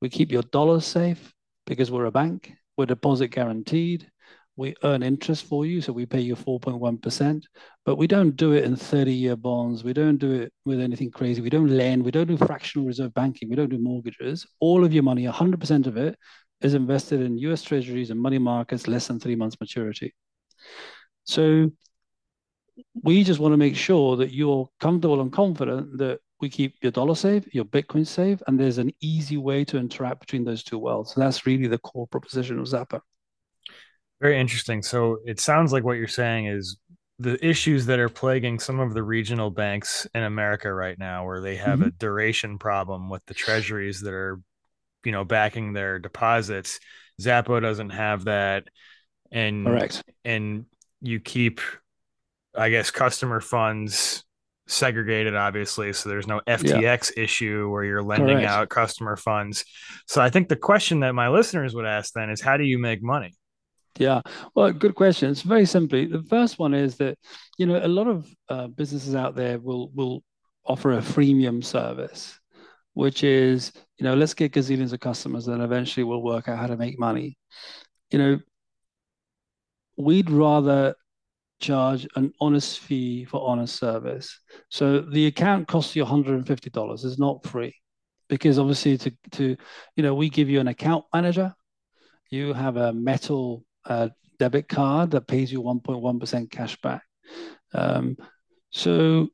We 0.00 0.08
keep 0.08 0.32
your 0.32 0.42
dollars 0.42 0.84
safe 0.84 1.32
because 1.66 1.90
we're 1.90 2.06
a 2.06 2.10
bank. 2.10 2.52
We're 2.76 2.86
deposit 2.86 3.28
guaranteed. 3.28 4.08
We 4.56 4.74
earn 4.84 5.02
interest 5.02 5.46
for 5.46 5.64
you, 5.64 5.80
so 5.80 5.92
we 5.92 6.04
pay 6.04 6.20
you 6.20 6.36
4.1%, 6.36 7.42
but 7.86 7.96
we 7.96 8.06
don't 8.06 8.36
do 8.36 8.52
it 8.52 8.64
in 8.64 8.76
30-year 8.76 9.36
bonds. 9.36 9.82
We 9.82 9.94
don't 9.94 10.18
do 10.18 10.32
it 10.32 10.52
with 10.66 10.78
anything 10.78 11.10
crazy. 11.10 11.40
We 11.40 11.48
don't 11.48 11.70
lend. 11.70 12.04
We 12.04 12.10
don't 12.10 12.26
do 12.26 12.36
fractional 12.36 12.86
reserve 12.86 13.14
banking. 13.14 13.48
We 13.48 13.56
don't 13.56 13.70
do 13.70 13.78
mortgages. 13.78 14.46
All 14.60 14.84
of 14.84 14.92
your 14.92 15.04
money, 15.04 15.24
100% 15.24 15.86
of 15.86 15.96
it, 15.96 16.18
is 16.60 16.74
invested 16.74 17.22
in 17.22 17.38
U.S. 17.38 17.62
Treasuries 17.62 18.10
and 18.10 18.20
money 18.20 18.38
markets 18.38 18.86
less 18.86 19.06
than 19.06 19.18
three 19.18 19.36
months 19.36 19.56
maturity. 19.58 20.14
So 21.24 21.70
we 23.02 23.24
just 23.24 23.40
want 23.40 23.52
to 23.52 23.58
make 23.58 23.76
sure 23.76 24.16
that 24.16 24.32
you're 24.32 24.68
comfortable 24.80 25.22
and 25.22 25.32
confident 25.32 25.98
that 25.98 26.20
we 26.42 26.50
keep 26.50 26.76
your 26.82 26.92
dollar 26.92 27.14
safe, 27.14 27.46
your 27.54 27.64
Bitcoin 27.64 28.06
safe, 28.06 28.42
and 28.46 28.60
there's 28.60 28.78
an 28.78 28.92
easy 29.00 29.38
way 29.38 29.64
to 29.64 29.78
interact 29.78 30.20
between 30.20 30.44
those 30.44 30.62
two 30.62 30.78
worlds. 30.78 31.14
So 31.14 31.20
that's 31.20 31.46
really 31.46 31.68
the 31.68 31.78
core 31.78 32.06
proposition 32.06 32.58
of 32.58 32.66
Xapo. 32.66 33.00
Very 34.20 34.38
interesting. 34.38 34.82
So 34.82 35.18
it 35.24 35.40
sounds 35.40 35.72
like 35.72 35.84
what 35.84 35.96
you're 35.96 36.08
saying 36.08 36.46
is 36.46 36.76
the 37.18 37.44
issues 37.44 37.86
that 37.86 37.98
are 37.98 38.08
plaguing 38.08 38.58
some 38.58 38.80
of 38.80 38.92
the 38.92 39.02
regional 39.02 39.50
banks 39.50 40.06
in 40.14 40.22
America 40.22 40.72
right 40.72 40.98
now, 40.98 41.24
where 41.24 41.40
they 41.40 41.56
have 41.56 41.78
mm-hmm. 41.78 41.88
a 41.88 41.92
duration 41.92 42.58
problem 42.58 43.08
with 43.08 43.24
the 43.26 43.34
treasuries 43.34 44.00
that 44.00 44.12
are, 44.12 44.40
you 45.04 45.12
know, 45.12 45.24
backing 45.24 45.72
their 45.72 45.98
deposits. 45.98 46.80
Xapo 47.20 47.60
doesn't 47.60 47.90
have 47.90 48.24
that. 48.24 48.64
And 49.30 49.64
correct. 49.64 50.02
And 50.24 50.66
you 51.00 51.20
keep, 51.20 51.60
I 52.54 52.70
guess, 52.70 52.90
customer 52.90 53.40
funds 53.40 54.24
segregated, 54.66 55.34
obviously. 55.34 55.92
So 55.92 56.08
there's 56.08 56.26
no 56.26 56.40
FTX 56.46 57.12
yeah. 57.16 57.22
issue 57.22 57.70
where 57.70 57.84
you're 57.84 58.02
lending 58.02 58.38
Correct. 58.38 58.50
out 58.50 58.68
customer 58.68 59.16
funds. 59.16 59.64
So 60.06 60.22
I 60.22 60.30
think 60.30 60.48
the 60.48 60.56
question 60.56 61.00
that 61.00 61.14
my 61.14 61.28
listeners 61.28 61.74
would 61.74 61.86
ask 61.86 62.12
then 62.14 62.30
is 62.30 62.40
how 62.40 62.56
do 62.56 62.64
you 62.64 62.78
make 62.78 63.02
money? 63.02 63.34
Yeah, 63.98 64.22
well, 64.54 64.72
good 64.72 64.94
question. 64.94 65.30
It's 65.30 65.42
very 65.42 65.66
simply 65.66 66.06
the 66.06 66.22
first 66.22 66.58
one 66.58 66.72
is 66.72 66.96
that 66.96 67.18
you 67.58 67.66
know 67.66 67.84
a 67.84 67.88
lot 67.88 68.06
of 68.06 68.26
uh, 68.48 68.68
businesses 68.68 69.14
out 69.14 69.34
there 69.34 69.58
will 69.58 69.90
will 69.94 70.22
offer 70.64 70.92
a 70.92 70.98
freemium 70.98 71.62
service, 71.62 72.38
which 72.94 73.22
is 73.22 73.70
you 73.98 74.04
know 74.04 74.14
let's 74.14 74.32
get 74.32 74.52
gazillions 74.52 74.94
of 74.94 75.00
customers, 75.00 75.46
and 75.48 75.62
eventually 75.62 76.04
we'll 76.04 76.22
work 76.22 76.48
out 76.48 76.58
how 76.58 76.66
to 76.66 76.76
make 76.76 76.98
money. 76.98 77.36
You 78.10 78.18
know, 78.18 78.40
we'd 79.98 80.30
rather 80.30 80.94
charge 81.62 82.06
an 82.16 82.32
honest 82.40 82.80
fee 82.80 83.24
for 83.24 83.48
honest 83.48 83.76
service. 83.76 84.38
So 84.68 85.00
the 85.00 85.26
account 85.26 85.68
costs 85.68 85.96
you 85.96 86.04
$150. 86.04 87.04
It's 87.04 87.18
not 87.18 87.44
free 87.44 87.74
because 88.28 88.58
obviously 88.58 88.98
to, 88.98 89.12
to 89.32 89.56
you 89.96 90.02
know, 90.02 90.14
we 90.14 90.28
give 90.28 90.50
you 90.50 90.60
an 90.60 90.68
account 90.68 91.04
manager. 91.14 91.54
You 92.30 92.52
have 92.52 92.76
a 92.76 92.92
metal 92.92 93.64
uh, 93.84 94.08
debit 94.38 94.68
card 94.68 95.12
that 95.12 95.26
pays 95.26 95.52
you 95.52 95.62
1.1% 95.62 96.50
cash 96.50 96.76
back. 96.80 97.02
Um, 97.74 98.16
so 98.70 99.28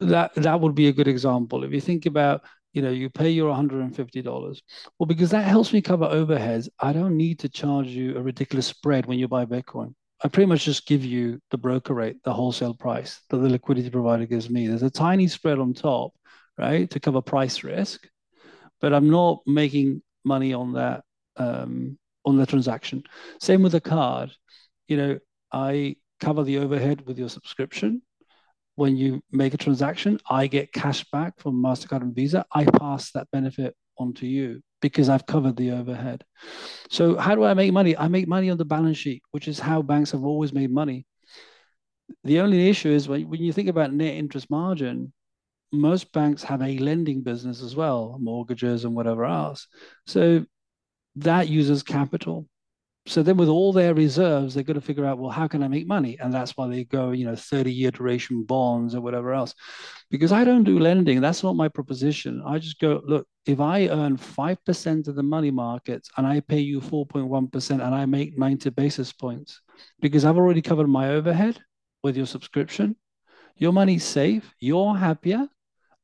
that 0.00 0.34
that 0.34 0.60
would 0.60 0.74
be 0.74 0.88
a 0.88 0.92
good 0.92 1.08
example. 1.08 1.64
If 1.64 1.72
you 1.72 1.80
think 1.80 2.06
about, 2.06 2.42
you 2.72 2.82
know, 2.82 2.90
you 2.90 3.10
pay 3.10 3.30
your 3.30 3.54
$150. 3.54 4.60
Well, 4.98 5.06
because 5.06 5.30
that 5.30 5.46
helps 5.46 5.72
me 5.72 5.80
cover 5.80 6.06
overheads, 6.06 6.68
I 6.80 6.92
don't 6.92 7.16
need 7.16 7.38
to 7.40 7.48
charge 7.48 7.88
you 7.88 8.16
a 8.16 8.22
ridiculous 8.22 8.66
spread 8.66 9.06
when 9.06 9.18
you 9.18 9.28
buy 9.28 9.44
Bitcoin. 9.44 9.94
I 10.24 10.28
pretty 10.28 10.46
much 10.46 10.64
just 10.64 10.86
give 10.86 11.04
you 11.04 11.40
the 11.50 11.58
broker 11.58 11.94
rate, 11.94 12.22
the 12.22 12.32
wholesale 12.32 12.74
price 12.74 13.20
that 13.30 13.38
the 13.38 13.48
liquidity 13.48 13.90
provider 13.90 14.24
gives 14.24 14.48
me. 14.48 14.68
There's 14.68 14.84
a 14.84 14.90
tiny 14.90 15.26
spread 15.26 15.58
on 15.58 15.74
top, 15.74 16.12
right, 16.56 16.88
to 16.90 17.00
cover 17.00 17.20
price 17.20 17.64
risk, 17.64 18.06
but 18.80 18.94
I'm 18.94 19.10
not 19.10 19.40
making 19.46 20.02
money 20.24 20.52
on 20.52 20.74
that 20.74 21.02
um, 21.36 21.98
on 22.24 22.36
the 22.36 22.46
transaction. 22.46 23.02
Same 23.40 23.62
with 23.62 23.72
the 23.72 23.80
card. 23.80 24.30
You 24.86 24.96
know, 24.96 25.18
I 25.52 25.96
cover 26.20 26.44
the 26.44 26.58
overhead 26.58 27.04
with 27.04 27.18
your 27.18 27.28
subscription. 27.28 28.02
When 28.76 28.96
you 28.96 29.22
make 29.32 29.54
a 29.54 29.58
transaction, 29.58 30.18
I 30.30 30.46
get 30.46 30.72
cash 30.72 31.04
back 31.10 31.34
from 31.38 31.60
Mastercard 31.60 32.02
and 32.02 32.14
Visa. 32.14 32.46
I 32.52 32.64
pass 32.64 33.10
that 33.12 33.28
benefit 33.32 33.74
on 33.98 34.14
to 34.14 34.26
you 34.26 34.62
because 34.80 35.08
I've 35.08 35.26
covered 35.26 35.56
the 35.56 35.72
overhead. 35.72 36.24
So 36.90 37.16
how 37.16 37.34
do 37.34 37.44
I 37.44 37.54
make 37.54 37.72
money? 37.72 37.96
I 37.96 38.08
make 38.08 38.28
money 38.28 38.50
on 38.50 38.58
the 38.58 38.64
balance 38.64 38.98
sheet, 38.98 39.22
which 39.30 39.48
is 39.48 39.58
how 39.58 39.82
banks 39.82 40.10
have 40.10 40.24
always 40.24 40.52
made 40.52 40.70
money. 40.70 41.06
The 42.24 42.40
only 42.40 42.68
issue 42.68 42.90
is 42.90 43.08
when, 43.08 43.28
when 43.28 43.40
you 43.40 43.52
think 43.52 43.68
about 43.68 43.92
net 43.92 44.14
interest 44.14 44.50
margin, 44.50 45.12
most 45.72 46.12
banks 46.12 46.42
have 46.44 46.62
a 46.62 46.78
lending 46.78 47.22
business 47.22 47.62
as 47.62 47.74
well, 47.74 48.18
mortgages 48.20 48.84
and 48.84 48.94
whatever 48.94 49.24
else. 49.24 49.66
So 50.06 50.44
that 51.16 51.48
uses 51.48 51.82
capital. 51.82 52.46
So 53.06 53.22
then 53.22 53.36
with 53.36 53.48
all 53.48 53.72
their 53.72 53.94
reserves, 53.94 54.54
they've 54.54 54.64
got 54.64 54.74
to 54.74 54.80
figure 54.80 55.04
out, 55.04 55.18
well, 55.18 55.30
how 55.30 55.48
can 55.48 55.62
I 55.62 55.68
make 55.68 55.88
money? 55.88 56.16
And 56.20 56.32
that's 56.32 56.56
why 56.56 56.68
they 56.68 56.84
go, 56.84 57.10
you 57.10 57.24
know, 57.24 57.34
30 57.34 57.72
year 57.72 57.90
duration 57.90 58.44
bonds 58.44 58.94
or 58.94 59.00
whatever 59.00 59.32
else. 59.32 59.54
Because 60.08 60.30
I 60.30 60.44
don't 60.44 60.62
do 60.62 60.78
lending. 60.78 61.20
That's 61.20 61.42
not 61.42 61.56
my 61.56 61.68
proposition. 61.68 62.42
I 62.46 62.60
just 62.60 62.78
go, 62.78 63.02
look, 63.04 63.26
if 63.44 63.58
I 63.58 63.88
earn 63.88 64.16
5% 64.16 65.08
of 65.08 65.16
the 65.16 65.22
money 65.22 65.50
markets 65.50 66.10
and 66.16 66.24
I 66.24 66.40
pay 66.40 66.60
you 66.60 66.80
4.1% 66.80 67.70
and 67.70 67.82
I 67.82 68.06
make 68.06 68.38
90 68.38 68.70
basis 68.70 69.12
points 69.12 69.60
because 70.00 70.24
I've 70.24 70.38
already 70.38 70.62
covered 70.62 70.88
my 70.88 71.10
overhead 71.10 71.58
with 72.04 72.16
your 72.16 72.26
subscription, 72.26 72.94
your 73.56 73.72
money's 73.72 74.04
safe, 74.04 74.54
you're 74.60 74.96
happier. 74.96 75.48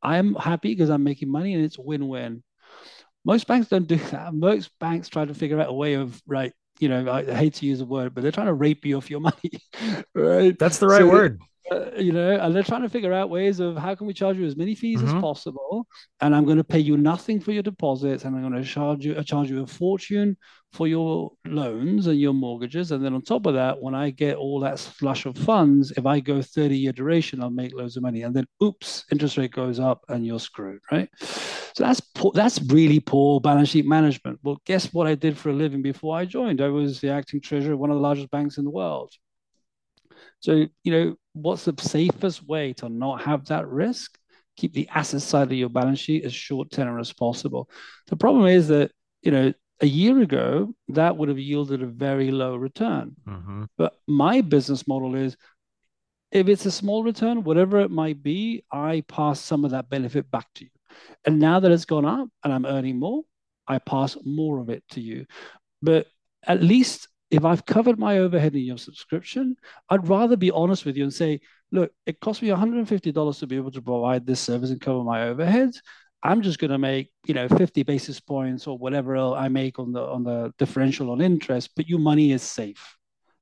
I'm 0.03 0.35
happy 0.35 0.71
because 0.71 0.91
I'm 0.91 1.05
making 1.05 1.31
money 1.31 1.55
and 1.55 1.65
it's 1.65 1.79
win-win. 1.79 2.43
Most 3.25 3.47
banks 3.47 3.69
don't 3.69 3.87
do 3.87 3.97
that. 3.97 4.35
Most 4.35 4.71
banks 4.81 5.09
try 5.09 5.25
to 5.25 5.35
figure 5.35 5.61
out 5.61 5.69
a 5.69 5.73
way 5.73 5.95
of 5.95 6.21
right 6.27 6.53
you 6.81 6.89
know, 6.89 7.11
I 7.11 7.25
hate 7.25 7.55
to 7.55 7.67
use 7.67 7.79
the 7.79 7.85
word, 7.85 8.15
but 8.15 8.23
they're 8.23 8.33
trying 8.33 8.47
to 8.47 8.55
rape 8.55 8.85
you 8.85 8.97
off 8.97 9.11
your 9.11 9.21
money, 9.21 9.51
right? 10.15 10.59
That's 10.59 10.79
the 10.79 10.87
right 10.87 10.99
so 10.99 11.09
word. 11.09 11.41
Uh, 11.71 11.91
you 11.99 12.13
know, 12.13 12.39
and 12.41 12.55
they're 12.55 12.63
trying 12.63 12.83
to 12.83 12.89
figure 12.89 13.13
out 13.13 13.29
ways 13.29 13.61
of 13.61 13.77
how 13.77 13.95
can 13.95 14.07
we 14.07 14.15
charge 14.15 14.39
you 14.39 14.47
as 14.47 14.57
many 14.57 14.75
fees 14.75 15.01
mm-hmm. 15.01 15.17
as 15.17 15.21
possible, 15.21 15.87
and 16.21 16.35
I'm 16.35 16.45
going 16.45 16.57
to 16.57 16.65
pay 16.65 16.79
you 16.79 16.97
nothing 16.97 17.41
for 17.41 17.53
your 17.53 17.63
deposits, 17.63 18.25
and 18.25 18.35
I'm 18.35 18.43
going 18.43 18.63
to 18.63 18.69
charge 18.69 19.05
you, 19.05 19.15
uh, 19.15 19.23
charge 19.23 19.51
you 19.51 19.63
a 19.63 19.67
fortune 19.67 20.37
for 20.73 20.87
your 20.87 21.33
loans 21.47 22.07
and 22.07 22.19
your 22.19 22.33
mortgages, 22.33 22.91
and 22.91 23.05
then 23.05 23.13
on 23.13 23.23
top 23.23 23.45
of 23.47 23.55
that, 23.55 23.83
when 23.83 23.95
I 23.95 24.11
get 24.11 24.37
all 24.37 24.61
that 24.61 24.79
flush 24.79 25.27
of 25.27 25.37
funds, 25.37 25.93
if 25.97 26.07
I 26.07 26.21
go 26.21 26.41
30 26.41 26.77
year 26.77 26.93
duration, 26.93 27.43
I'll 27.43 27.51
make 27.51 27.75
loads 27.75 27.97
of 27.97 28.03
money, 28.03 28.23
and 28.23 28.35
then 28.35 28.47
oops, 28.63 29.05
interest 29.13 29.37
rate 29.37 29.53
goes 29.53 29.79
up, 29.79 30.05
and 30.09 30.27
you're 30.27 30.41
screwed, 30.41 30.81
right? 30.91 31.11
So 31.21 31.85
that's 31.85 32.01
poor, 32.01 32.33
that's 32.35 32.63
really 32.63 33.01
poor 33.01 33.41
balance 33.41 33.69
sheet 33.69 33.87
management. 33.87 34.41
Well, 34.43 34.61
guess 34.65 34.93
what 34.95 35.07
I 35.07 35.15
did 35.15 35.37
for 35.37 35.51
a 35.51 35.55
living 35.55 35.83
before 35.83 36.17
I 36.17 36.25
joined? 36.25 36.63
I 36.63 36.69
was 36.69 37.01
the 37.01 37.11
acting 37.11 37.41
treasurer 37.41 37.75
of 37.75 37.79
one 37.79 37.91
of 37.91 37.97
the 37.97 38.03
largest 38.03 38.31
banks 38.31 38.57
in 38.57 38.65
the 38.65 38.71
world. 38.71 39.13
So, 40.41 40.67
you 40.85 40.93
know, 40.93 41.17
what's 41.43 41.65
the 41.65 41.75
safest 41.81 42.47
way 42.47 42.73
to 42.75 42.89
not 42.89 43.23
have 43.23 43.47
that 43.47 43.69
risk? 43.69 44.19
Keep 44.57 44.73
the 44.75 44.89
asset 44.89 45.23
side 45.23 45.49
of 45.49 45.53
your 45.53 45.69
balance 45.69 46.01
sheet 46.01 46.25
as 46.25 46.35
short 46.35 46.71
tenor 46.71 46.99
as 46.99 47.13
possible. 47.13 47.71
The 48.09 48.17
problem 48.17 48.47
is 48.47 48.69
that, 48.69 48.91
you 49.23 49.31
know, 49.31 49.53
a 49.81 49.87
year 49.87 50.21
ago, 50.21 50.75
that 50.89 51.17
would 51.17 51.29
have 51.29 51.39
yielded 51.39 51.83
a 51.83 51.87
very 51.87 52.31
low 52.31 52.57
return. 52.57 53.15
Mm-hmm. 53.27 53.65
But 53.77 53.95
my 54.09 54.41
business 54.41 54.89
model 54.89 55.15
is 55.15 55.37
if 56.33 56.49
it's 56.49 56.67
a 56.67 56.71
small 56.71 57.05
return, 57.05 57.45
whatever 57.45 57.81
it 57.81 57.91
might 57.91 58.23
be, 58.23 58.65
I 58.73 59.05
pass 59.09 59.41
some 59.41 59.65
of 59.65 59.71
that 59.71 59.89
benefit 59.89 60.31
back 60.31 60.47
to 60.57 60.65
you. 60.65 60.71
And 61.25 61.39
now 61.39 61.61
that 61.61 61.71
it's 61.71 61.85
gone 61.85 62.05
up 62.05 62.29
and 62.43 62.53
I'm 62.53 62.67
earning 62.67 62.99
more, 62.99 63.23
I 63.67 63.79
pass 63.79 64.17
more 64.25 64.59
of 64.59 64.69
it 64.69 64.83
to 64.91 65.01
you. 65.01 65.27
But 65.81 66.07
at 66.45 66.63
least 66.63 67.09
if 67.31 67.45
I've 67.45 67.67
covered 67.67 67.99
my 67.99 68.19
overhead 68.19 68.55
in 68.55 68.63
your 68.63 68.79
subscription, 68.79 69.57
I'd 69.91 70.09
rather 70.09 70.37
be 70.37 70.51
honest 70.51 70.85
with 70.85 70.97
you 70.97 71.05
and 71.05 71.13
say, 71.13 71.41
look, 71.71 71.93
it 72.07 72.21
cost 72.21 72.43
me 72.43 72.49
$150 72.49 73.39
to 73.39 73.47
be 73.47 73.57
able 73.57 73.71
to 73.73 73.83
provide 73.83 74.27
this 74.27 74.41
service 74.41 74.71
and 74.71 74.81
cover 74.81 75.03
my 75.05 75.21
overheads. 75.21 75.77
I'm 76.23 76.43
just 76.43 76.59
going 76.59 76.71
to 76.71 76.79
make, 76.79 77.11
you 77.27 77.35
know, 77.35 77.49
50 77.49 77.83
basis 77.85 78.19
points 78.19 78.67
or 78.67 78.77
whatever 78.77 79.17
I 79.17 79.49
make 79.49 79.79
on 79.79 79.93
the 79.93 80.03
on 80.03 80.25
the 80.25 80.53
differential 80.59 81.11
on 81.11 81.21
interest, 81.21 81.71
but 81.77 81.89
your 81.89 82.01
money 82.01 82.33
is 82.33 82.43
safe. 82.43 82.97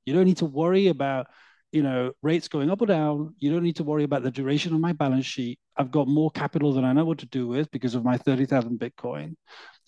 You 0.05 0.13
don't 0.13 0.25
need 0.25 0.37
to 0.37 0.45
worry 0.45 0.87
about, 0.87 1.27
you 1.71 1.81
know, 1.81 2.11
rates 2.21 2.47
going 2.47 2.69
up 2.69 2.81
or 2.81 2.85
down. 2.85 3.33
You 3.39 3.51
don't 3.51 3.63
need 3.63 3.77
to 3.77 3.83
worry 3.83 4.03
about 4.03 4.21
the 4.21 4.31
duration 4.31 4.75
of 4.75 4.79
my 4.79 4.93
balance 4.93 5.25
sheet. 5.25 5.59
I've 5.75 5.91
got 5.91 6.07
more 6.07 6.29
capital 6.29 6.73
than 6.73 6.85
I 6.85 6.93
know 6.93 7.05
what 7.05 7.19
to 7.19 7.25
do 7.25 7.47
with 7.47 7.71
because 7.71 7.95
of 7.95 8.05
my 8.05 8.17
30,000 8.17 8.79
Bitcoin. 8.79 9.35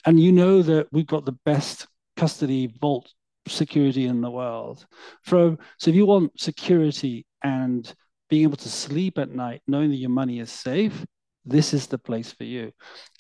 And 0.06 0.20
you 0.20 0.32
know 0.32 0.64
that 0.64 0.88
we've 0.92 1.06
got 1.06 1.26
the 1.26 1.38
best 1.46 1.86
custody 2.18 2.74
vault 2.82 3.14
security 3.52 4.06
in 4.06 4.22
the 4.22 4.32
world. 4.32 4.86
From 5.24 5.58
so 5.78 5.90
if 5.90 5.96
you 5.96 6.06
want 6.06 6.40
security 6.40 7.26
and 7.44 7.92
being 8.30 8.44
able 8.44 8.58
to 8.58 8.70
sleep 8.70 9.18
at 9.18 9.32
night, 9.32 9.62
knowing 9.68 9.90
that 9.90 9.98
your 9.98 10.10
money 10.10 10.40
is 10.40 10.52
safe, 10.52 11.06
this 11.46 11.74
is 11.74 11.88
the 11.88 11.98
place 11.98 12.32
for 12.32 12.44
you. 12.44 12.72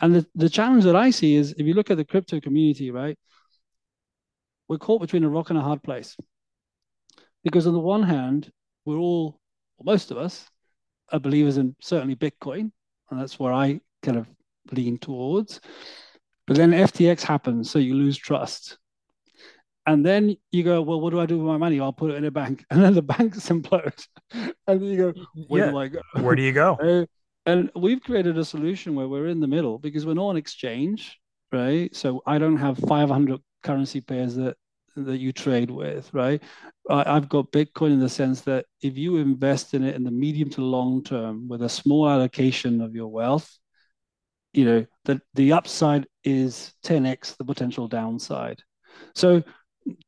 And 0.02 0.16
the, 0.16 0.26
the 0.36 0.50
challenge 0.50 0.84
that 0.84 0.96
I 0.96 1.10
see 1.10 1.36
is 1.36 1.54
if 1.58 1.66
you 1.66 1.74
look 1.74 1.90
at 1.90 1.98
the 1.98 2.06
crypto 2.06 2.40
community, 2.40 2.92
right, 2.92 3.18
we're 4.68 4.78
caught 4.78 5.02
between 5.02 5.24
a 5.24 5.30
rock 5.30 5.50
and 5.50 5.58
a 5.58 5.64
hard 5.64 5.82
place. 5.82 6.16
Because 7.44 7.66
on 7.66 7.74
the 7.74 7.80
one 7.80 8.04
hand, 8.04 8.52
we're 8.86 8.98
all, 8.98 9.40
most 9.84 10.12
of 10.12 10.18
us, 10.18 10.48
are 11.12 11.20
believers 11.20 11.58
in 11.58 11.76
certainly 11.82 12.16
Bitcoin, 12.16 12.72
and 13.10 13.20
that's 13.20 13.40
where 13.40 13.54
I 13.54 13.80
kind 14.04 14.18
of 14.18 14.28
lean 14.72 14.98
towards. 15.00 15.60
But 16.46 16.58
then 16.58 16.72
FTX 16.72 17.22
happens, 17.22 17.70
so 17.70 17.80
you 17.80 17.96
lose 17.96 18.18
trust. 18.18 18.78
And 19.90 20.06
then 20.06 20.38
you 20.52 20.62
go, 20.64 20.84
well, 20.84 21.02
what 21.02 21.10
do 21.10 21.20
I 21.20 21.26
do 21.26 21.40
with 21.40 21.48
my 21.48 21.58
money? 21.58 21.80
I'll 21.80 21.92
put 21.92 22.12
it 22.12 22.18
in 22.18 22.26
a 22.26 22.30
bank. 22.30 22.64
And 22.70 22.84
then 22.84 22.94
the 22.94 23.02
banks 23.02 23.50
implode. 23.50 24.06
and 24.32 24.54
then 24.68 24.84
you 24.84 24.98
go, 24.98 25.14
where 25.48 25.66
yeah. 25.66 25.72
do 25.72 25.78
I 25.80 25.88
go? 25.88 26.00
Where 26.22 26.36
do 26.36 26.44
you 26.44 26.52
go? 26.52 26.78
Uh, 26.90 27.06
and 27.46 27.72
we've 27.76 28.04
created 28.04 28.38
a 28.38 28.46
solution 28.46 28.94
where 28.94 29.08
we're 29.08 29.26
in 29.26 29.40
the 29.40 29.48
middle 29.48 29.80
because 29.80 30.06
we're 30.06 30.14
not 30.14 30.28
on 30.28 30.38
exchange, 30.38 31.18
right? 31.52 31.96
So 31.96 32.22
I 32.28 32.38
don't 32.38 32.58
have 32.58 32.78
500 32.78 33.40
currency 33.64 34.02
pairs 34.02 34.36
that 34.36 34.58
that 34.96 35.18
you 35.18 35.32
trade 35.32 35.72
with, 35.72 36.14
right? 36.14 36.44
I, 36.90 37.16
I've 37.16 37.30
got 37.30 37.52
Bitcoin 37.52 37.94
in 37.94 38.00
the 38.00 38.10
sense 38.10 38.42
that 38.42 38.66
if 38.84 38.96
you 38.96 39.18
invest 39.18 39.74
in 39.74 39.84
it 39.84 39.96
in 39.96 40.04
the 40.04 40.12
medium 40.12 40.52
to 40.52 40.62
long 40.62 41.04
term 41.04 41.48
with 41.48 41.64
a 41.64 41.70
small 41.70 42.08
allocation 42.08 42.82
of 42.82 42.94
your 42.94 43.08
wealth, 43.08 43.58
you 44.54 44.66
know, 44.66 44.86
the, 45.06 45.20
the 45.34 45.54
upside 45.54 46.06
is 46.24 46.74
10x 46.86 47.38
the 47.38 47.46
potential 47.46 47.88
downside. 47.88 48.62
So, 49.16 49.44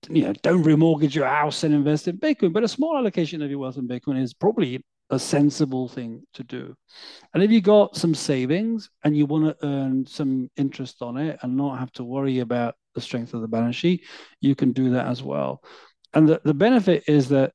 you 0.09 0.23
know, 0.23 0.33
don't 0.41 0.63
remortgage 0.63 1.15
your 1.15 1.27
house 1.27 1.63
and 1.63 1.73
invest 1.73 2.07
in 2.07 2.17
Bitcoin, 2.17 2.53
but 2.53 2.63
a 2.63 2.67
small 2.67 2.97
allocation 2.97 3.41
of 3.41 3.49
your 3.49 3.59
wealth 3.59 3.77
in 3.77 3.87
Bitcoin 3.87 4.21
is 4.21 4.33
probably 4.33 4.83
a 5.09 5.19
sensible 5.19 5.87
thing 5.87 6.23
to 6.33 6.43
do. 6.43 6.73
And 7.33 7.43
if 7.43 7.51
you 7.51 7.61
got 7.61 7.97
some 7.97 8.15
savings 8.15 8.89
and 9.03 9.15
you 9.15 9.25
want 9.25 9.45
to 9.45 9.67
earn 9.67 10.05
some 10.05 10.49
interest 10.55 11.01
on 11.01 11.17
it 11.17 11.37
and 11.41 11.57
not 11.57 11.79
have 11.79 11.91
to 11.93 12.03
worry 12.03 12.39
about 12.39 12.75
the 12.95 13.01
strength 13.01 13.33
of 13.33 13.41
the 13.41 13.47
balance 13.47 13.75
sheet, 13.75 14.05
you 14.39 14.55
can 14.55 14.71
do 14.71 14.91
that 14.91 15.07
as 15.07 15.21
well. 15.21 15.63
And 16.13 16.27
the, 16.27 16.41
the 16.43 16.53
benefit 16.53 17.03
is 17.07 17.29
that, 17.29 17.53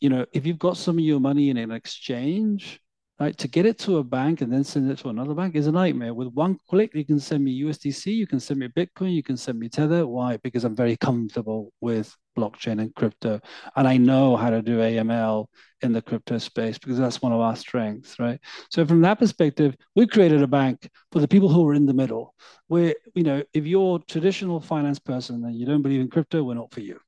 you 0.00 0.08
know, 0.08 0.24
if 0.32 0.46
you've 0.46 0.58
got 0.58 0.76
some 0.76 0.98
of 0.98 1.04
your 1.04 1.20
money 1.20 1.50
in 1.50 1.56
an 1.56 1.72
exchange, 1.72 2.80
right, 3.20 3.36
to 3.36 3.48
get 3.48 3.66
it 3.66 3.78
to 3.80 3.98
a 3.98 4.04
bank 4.04 4.40
and 4.40 4.52
then 4.52 4.62
send 4.62 4.90
it 4.90 4.98
to 4.98 5.08
another 5.08 5.34
bank 5.34 5.56
is 5.56 5.66
a 5.66 5.72
nightmare. 5.72 6.14
With 6.14 6.28
one 6.28 6.58
click, 6.68 6.94
you 6.94 7.04
can 7.04 7.18
send 7.18 7.44
me 7.44 7.62
USDC, 7.62 8.06
you 8.06 8.26
can 8.26 8.38
send 8.38 8.60
me 8.60 8.68
Bitcoin, 8.68 9.12
you 9.12 9.22
can 9.22 9.36
send 9.36 9.58
me 9.58 9.68
Tether. 9.68 10.06
Why? 10.06 10.36
Because 10.36 10.64
I'm 10.64 10.76
very 10.76 10.96
comfortable 10.96 11.72
with 11.80 12.14
blockchain 12.38 12.80
and 12.80 12.94
crypto. 12.94 13.40
And 13.74 13.88
I 13.88 13.96
know 13.96 14.36
how 14.36 14.50
to 14.50 14.62
do 14.62 14.78
AML 14.78 15.46
in 15.82 15.92
the 15.92 16.02
crypto 16.02 16.38
space 16.38 16.78
because 16.78 16.98
that's 16.98 17.20
one 17.20 17.32
of 17.32 17.40
our 17.40 17.56
strengths, 17.56 18.18
right? 18.20 18.38
So 18.70 18.86
from 18.86 19.00
that 19.02 19.18
perspective, 19.18 19.76
we 19.96 20.06
created 20.06 20.42
a 20.42 20.46
bank 20.46 20.88
for 21.10 21.20
the 21.20 21.28
people 21.28 21.48
who 21.48 21.68
are 21.68 21.74
in 21.74 21.86
the 21.86 21.94
middle. 21.94 22.34
Where, 22.68 22.94
you 23.14 23.24
know, 23.24 23.42
if 23.52 23.66
you're 23.66 23.96
a 23.96 24.04
traditional 24.06 24.60
finance 24.60 25.00
person 25.00 25.44
and 25.44 25.56
you 25.56 25.66
don't 25.66 25.82
believe 25.82 26.00
in 26.00 26.08
crypto, 26.08 26.44
we're 26.44 26.54
not 26.54 26.72
for 26.72 26.80
you, 26.80 27.00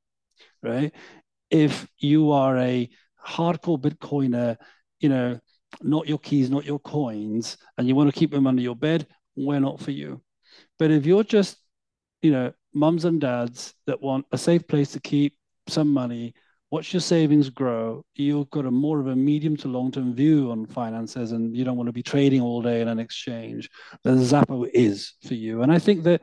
right? 0.62 0.92
If 1.50 1.86
you 1.98 2.32
are 2.32 2.58
a 2.58 2.88
hardcore 3.24 3.80
Bitcoiner, 3.80 4.56
you 5.00 5.08
know, 5.08 5.38
not 5.82 6.08
your 6.08 6.18
keys, 6.18 6.50
not 6.50 6.64
your 6.64 6.78
coins, 6.78 7.56
and 7.78 7.86
you 7.86 7.94
want 7.94 8.12
to 8.12 8.18
keep 8.18 8.30
them 8.30 8.46
under 8.46 8.62
your 8.62 8.76
bed, 8.76 9.06
we're 9.36 9.60
not 9.60 9.80
for 9.80 9.90
you. 9.90 10.20
But 10.78 10.90
if 10.90 11.06
you're 11.06 11.24
just, 11.24 11.56
you 12.22 12.32
know, 12.32 12.52
mums 12.74 13.04
and 13.04 13.20
dads 13.20 13.74
that 13.86 14.00
want 14.00 14.26
a 14.32 14.38
safe 14.38 14.66
place 14.66 14.92
to 14.92 15.00
keep 15.00 15.36
some 15.68 15.88
money, 15.92 16.34
watch 16.70 16.92
your 16.92 17.00
savings 17.00 17.50
grow, 17.50 18.04
you've 18.14 18.50
got 18.50 18.66
a 18.66 18.70
more 18.70 19.00
of 19.00 19.08
a 19.08 19.16
medium 19.16 19.56
to 19.58 19.68
long 19.68 19.90
term 19.90 20.14
view 20.14 20.50
on 20.50 20.66
finances, 20.66 21.32
and 21.32 21.56
you 21.56 21.64
don't 21.64 21.76
want 21.76 21.88
to 21.88 21.92
be 21.92 22.02
trading 22.02 22.40
all 22.40 22.62
day 22.62 22.80
in 22.80 22.88
an 22.88 22.98
exchange. 22.98 23.68
The 24.04 24.10
Xapo 24.10 24.68
is 24.72 25.14
for 25.26 25.34
you. 25.34 25.62
And 25.62 25.72
I 25.72 25.78
think 25.78 26.04
that 26.04 26.22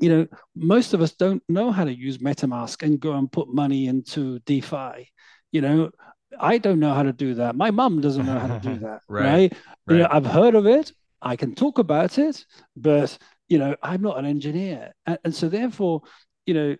you 0.00 0.08
know, 0.08 0.26
most 0.54 0.94
of 0.94 1.02
us 1.02 1.12
don't 1.12 1.42
know 1.48 1.72
how 1.72 1.84
to 1.84 1.92
use 1.92 2.18
MetaMask 2.18 2.82
and 2.82 3.00
go 3.00 3.14
and 3.14 3.30
put 3.30 3.52
money 3.52 3.86
into 3.86 4.38
DeFi. 4.40 5.10
You 5.50 5.60
know, 5.60 5.90
I 6.38 6.58
don't 6.58 6.80
know 6.80 6.94
how 6.94 7.02
to 7.02 7.12
do 7.12 7.34
that. 7.34 7.56
My 7.56 7.70
mum 7.70 8.00
doesn't 8.00 8.26
know 8.26 8.38
how 8.38 8.58
to 8.58 8.60
do 8.60 8.78
that. 8.84 9.02
right. 9.08 9.24
right? 9.24 9.52
right. 9.86 9.96
You 9.96 10.02
know, 10.02 10.08
I've 10.10 10.26
heard 10.26 10.54
of 10.54 10.66
it. 10.66 10.92
I 11.20 11.36
can 11.36 11.54
talk 11.54 11.78
about 11.78 12.18
it, 12.18 12.44
but 12.76 13.16
you 13.48 13.58
know, 13.58 13.74
I'm 13.82 14.02
not 14.02 14.18
an 14.18 14.26
engineer, 14.26 14.94
and, 15.06 15.18
and 15.24 15.34
so 15.34 15.48
therefore, 15.48 16.02
you 16.46 16.54
know, 16.54 16.76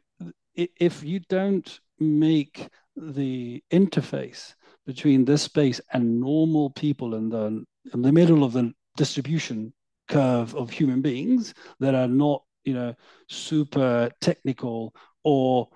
if 0.55 1.03
you 1.03 1.21
don't 1.29 1.81
make 1.99 2.69
the 2.97 3.63
interface 3.73 4.55
between 4.87 5.25
this 5.25 5.43
space 5.43 5.81
and 5.93 6.21
normal 6.21 6.71
people 6.71 7.15
in 7.15 7.29
the 7.29 7.65
in 7.93 8.03
the 8.03 8.13
middle 8.13 8.45
of 8.45 8.53
the 8.53 8.73
distribution 8.97 9.73
curve 10.09 10.55
of 10.55 10.71
human 10.71 11.01
beings 11.03 11.55
that 11.81 11.95
are 11.95 12.09
not, 12.09 12.43
you 12.65 12.75
know, 12.75 12.95
super 13.29 14.11
technical 14.21 14.95
or 15.25 15.69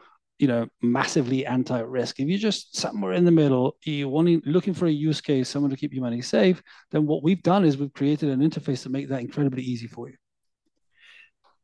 you 0.43 0.49
know, 0.49 0.67
massively 0.83 1.47
anti-risk. 1.47 2.19
If 2.19 2.27
you're 2.27 2.37
just 2.37 2.77
somewhere 2.77 3.13
in 3.13 3.25
the 3.25 3.31
middle, 3.31 3.77
you're 3.85 4.09
wanting, 4.09 4.43
looking 4.45 4.75
for 4.75 4.87
a 4.87 4.91
use 4.91 5.21
case, 5.21 5.49
someone 5.49 5.71
to 5.71 5.77
keep 5.77 5.95
your 5.95 6.03
money 6.03 6.21
safe, 6.21 6.61
then 6.91 7.07
what 7.07 7.23
we've 7.23 7.45
done 7.45 7.65
is 7.65 7.77
we've 7.79 7.93
created 7.93 8.29
an 8.29 8.41
interface 8.41 8.83
to 8.83 8.89
make 8.89 9.09
that 9.09 9.21
incredibly 9.21 9.63
easy 9.63 9.87
for 9.87 10.09
you. 10.09 10.17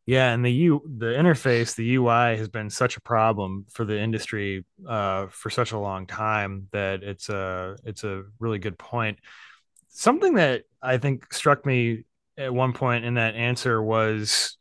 Yeah, 0.07 0.33
and 0.33 0.45
the 0.45 0.53
U 0.53 0.81
the 0.97 1.07
interface, 1.07 1.75
the 1.75 1.97
UI 1.97 2.37
has 2.37 2.49
been 2.49 2.71
such 2.71 2.97
a 2.97 3.01
problem 3.01 3.67
for 3.69 3.85
the 3.85 3.99
industry 3.99 4.65
uh, 4.89 5.27
for 5.27 5.51
such 5.51 5.73
a 5.73 5.79
long 5.79 6.07
time 6.07 6.69
that 6.71 7.03
it's 7.03 7.29
a 7.29 7.77
it's 7.85 8.05
a 8.05 8.23
really 8.39 8.61
good 8.61 8.79
point. 8.79 9.19
Something 9.89 10.35
that 10.35 10.63
I 10.81 10.99
think 10.99 11.35
struck 11.35 11.67
me 11.67 12.05
at 12.39 12.55
one 12.55 12.75
point 12.75 13.05
in 13.05 13.15
that 13.15 13.35
answer 13.35 13.83
was 13.83 14.57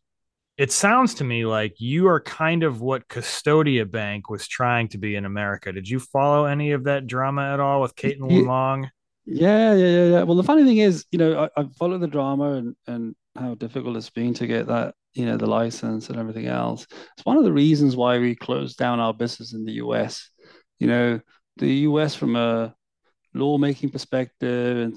it 0.58 0.72
sounds 0.72 1.14
to 1.16 1.24
me 1.24 1.46
like 1.46 1.80
you 1.80 2.08
are 2.08 2.20
kind 2.20 2.64
of 2.64 2.82
what 2.82 3.08
Custodia 3.08 3.90
Bank 3.90 4.30
was 4.30 4.48
trying 4.48 4.88
to 4.90 4.98
be 4.98 5.16
in 5.16 5.26
America. 5.26 5.72
Did 5.72 5.88
you 5.88 6.00
follow 6.00 6.46
any 6.46 6.72
of 6.72 6.86
that 6.86 7.06
drama 7.06 7.54
at 7.54 7.60
all 7.60 7.82
with 7.82 7.96
Caitlin 7.96 8.42
yeah, 8.42 8.48
Long? 8.48 8.90
Yeah, 9.26 9.76
yeah, 9.76 9.86
yeah, 9.86 10.06
yeah. 10.06 10.24
Well, 10.24 10.36
the 10.36 10.44
funny 10.44 10.64
thing 10.64 10.78
is, 10.78 11.06
you 11.12 11.20
know, 11.20 11.50
I, 11.56 11.62
I 11.62 11.66
followed 11.78 12.02
the 12.02 12.08
drama 12.08 12.54
and 12.54 12.76
and 12.88 13.16
how 13.36 13.54
difficult 13.54 13.98
it's 13.98 14.10
been 14.10 14.34
to 14.34 14.48
get 14.48 14.66
that, 14.68 14.96
you 15.14 15.26
know, 15.26 15.38
the 15.38 15.46
license 15.46 16.10
and 16.10 16.18
everything 16.18 16.48
else. 16.48 16.88
It's 17.16 17.26
one 17.26 17.38
of 17.38 17.44
the 17.44 17.54
reasons 17.54 17.96
why 17.96 18.18
we 18.18 18.34
closed 18.34 18.78
down 18.78 19.00
our 19.00 19.14
business 19.14 19.54
in 19.54 19.64
the 19.64 19.74
US. 19.74 20.32
You 20.80 20.88
know, 20.88 21.20
the 21.58 21.72
US 21.90 22.16
from 22.16 22.36
a 22.36 22.74
lawmaking 23.38 23.90
perspective 23.90 24.78
in, 24.78 24.94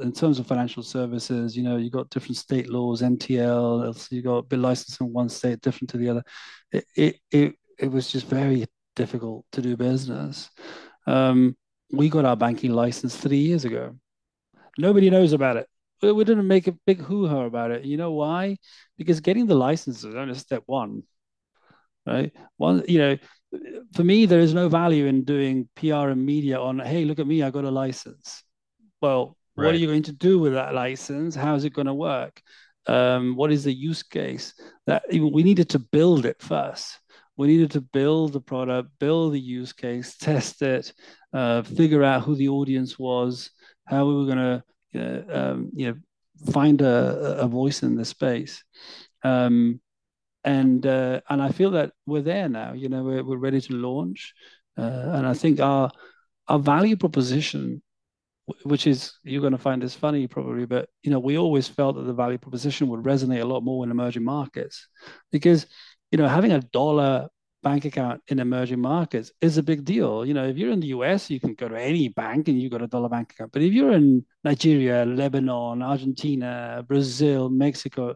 in 0.00 0.12
terms 0.12 0.38
of 0.38 0.46
financial 0.46 0.82
services, 0.82 1.56
you 1.56 1.62
know, 1.62 1.76
you 1.76 1.90
got 1.90 2.10
different 2.10 2.36
state 2.36 2.68
laws, 2.68 3.02
MTL, 3.02 4.10
you 4.10 4.22
got 4.22 4.48
BitLicense 4.48 5.00
in 5.00 5.12
one 5.12 5.28
state 5.28 5.60
different 5.60 5.90
to 5.90 5.96
the 5.96 6.08
other. 6.08 6.24
It, 6.72 6.84
it, 6.96 7.16
it, 7.30 7.54
it 7.78 7.90
was 7.90 8.10
just 8.10 8.26
very 8.26 8.66
difficult 8.94 9.44
to 9.52 9.62
do 9.62 9.76
business. 9.76 10.50
Um, 11.06 11.56
we 11.92 12.08
got 12.08 12.24
our 12.24 12.36
banking 12.36 12.72
license 12.72 13.16
three 13.16 13.38
years 13.38 13.64
ago. 13.64 13.96
Nobody 14.78 15.10
knows 15.10 15.32
about 15.32 15.56
it. 15.56 15.68
We 16.02 16.24
didn't 16.24 16.46
make 16.46 16.66
a 16.66 16.76
big 16.86 17.00
hoo-ha 17.00 17.44
about 17.44 17.70
it. 17.70 17.84
You 17.84 17.96
know 17.96 18.12
why? 18.12 18.58
Because 18.98 19.20
getting 19.20 19.46
the 19.46 19.54
license 19.54 20.04
is 20.04 20.14
only 20.14 20.34
step 20.34 20.62
one, 20.66 21.04
right? 22.06 22.32
One, 22.56 22.84
you 22.86 22.98
know, 22.98 23.16
for 23.94 24.04
me, 24.04 24.26
there 24.26 24.40
is 24.40 24.54
no 24.54 24.68
value 24.68 25.06
in 25.06 25.24
doing 25.24 25.68
PR 25.76 26.08
and 26.08 26.24
media 26.24 26.60
on, 26.60 26.78
hey, 26.78 27.04
look 27.04 27.18
at 27.18 27.26
me, 27.26 27.42
I 27.42 27.50
got 27.50 27.64
a 27.64 27.70
license. 27.70 28.42
Well, 29.00 29.36
right. 29.56 29.66
what 29.66 29.74
are 29.74 29.78
you 29.78 29.86
going 29.86 30.02
to 30.04 30.12
do 30.12 30.38
with 30.38 30.54
that 30.54 30.74
license? 30.74 31.34
How 31.34 31.54
is 31.54 31.64
it 31.64 31.72
going 31.72 31.86
to 31.86 31.94
work? 31.94 32.40
Um, 32.86 33.36
what 33.36 33.52
is 33.52 33.64
the 33.64 33.72
use 33.72 34.02
case? 34.02 34.54
That 34.86 35.04
we 35.10 35.42
needed 35.42 35.70
to 35.70 35.78
build 35.78 36.26
it 36.26 36.40
first. 36.40 36.98
We 37.36 37.48
needed 37.48 37.72
to 37.72 37.80
build 37.80 38.32
the 38.32 38.40
product, 38.40 38.90
build 38.98 39.34
the 39.34 39.40
use 39.40 39.72
case, 39.72 40.16
test 40.16 40.62
it, 40.62 40.92
uh, 41.32 41.62
figure 41.62 42.02
out 42.02 42.22
who 42.22 42.34
the 42.34 42.48
audience 42.48 42.98
was, 42.98 43.50
how 43.84 44.06
we 44.06 44.14
were 44.14 44.26
going 44.26 44.38
to, 44.38 44.62
you 44.92 45.00
know, 45.00 45.24
um, 45.30 45.70
you 45.74 45.86
know, 45.88 46.52
find 46.52 46.80
a, 46.80 47.38
a 47.40 47.46
voice 47.46 47.82
in 47.82 47.96
the 47.96 48.04
space. 48.04 48.62
Um, 49.22 49.80
and 50.46 50.86
uh, 50.86 51.20
and 51.28 51.42
I 51.42 51.50
feel 51.50 51.72
that 51.72 51.92
we're 52.06 52.22
there 52.22 52.48
now. 52.48 52.72
You 52.72 52.88
know, 52.88 53.02
we're, 53.02 53.24
we're 53.24 53.36
ready 53.36 53.60
to 53.60 53.72
launch, 53.74 54.32
uh, 54.78 55.10
and 55.14 55.26
I 55.26 55.34
think 55.34 55.60
our 55.60 55.90
our 56.48 56.60
value 56.60 56.96
proposition, 56.96 57.82
which 58.62 58.86
is 58.86 59.12
you're 59.24 59.40
going 59.40 59.52
to 59.52 59.58
find 59.58 59.82
this 59.82 59.96
funny 59.96 60.28
probably, 60.28 60.64
but 60.64 60.88
you 61.02 61.10
know, 61.10 61.18
we 61.18 61.36
always 61.36 61.66
felt 61.66 61.96
that 61.96 62.04
the 62.04 62.14
value 62.14 62.38
proposition 62.38 62.88
would 62.88 63.02
resonate 63.02 63.42
a 63.42 63.46
lot 63.46 63.64
more 63.64 63.84
in 63.84 63.90
emerging 63.90 64.24
markets, 64.24 64.88
because 65.32 65.66
you 66.12 66.18
know, 66.18 66.28
having 66.28 66.52
a 66.52 66.60
dollar 66.60 67.28
bank 67.64 67.84
account 67.84 68.22
in 68.28 68.38
emerging 68.38 68.80
markets 68.80 69.32
is 69.40 69.58
a 69.58 69.62
big 69.62 69.84
deal. 69.84 70.24
You 70.24 70.34
know, 70.34 70.46
if 70.46 70.56
you're 70.56 70.70
in 70.70 70.78
the 70.78 70.94
US, 70.98 71.28
you 71.28 71.40
can 71.40 71.54
go 71.54 71.68
to 71.68 71.76
any 71.80 72.08
bank 72.08 72.46
and 72.46 72.62
you've 72.62 72.70
got 72.70 72.82
a 72.82 72.86
dollar 72.86 73.08
bank 73.08 73.32
account. 73.32 73.50
But 73.50 73.62
if 73.62 73.72
you're 73.72 73.90
in 73.90 74.24
Nigeria, 74.44 75.04
Lebanon, 75.04 75.82
Argentina, 75.82 76.84
Brazil, 76.86 77.48
Mexico, 77.50 78.14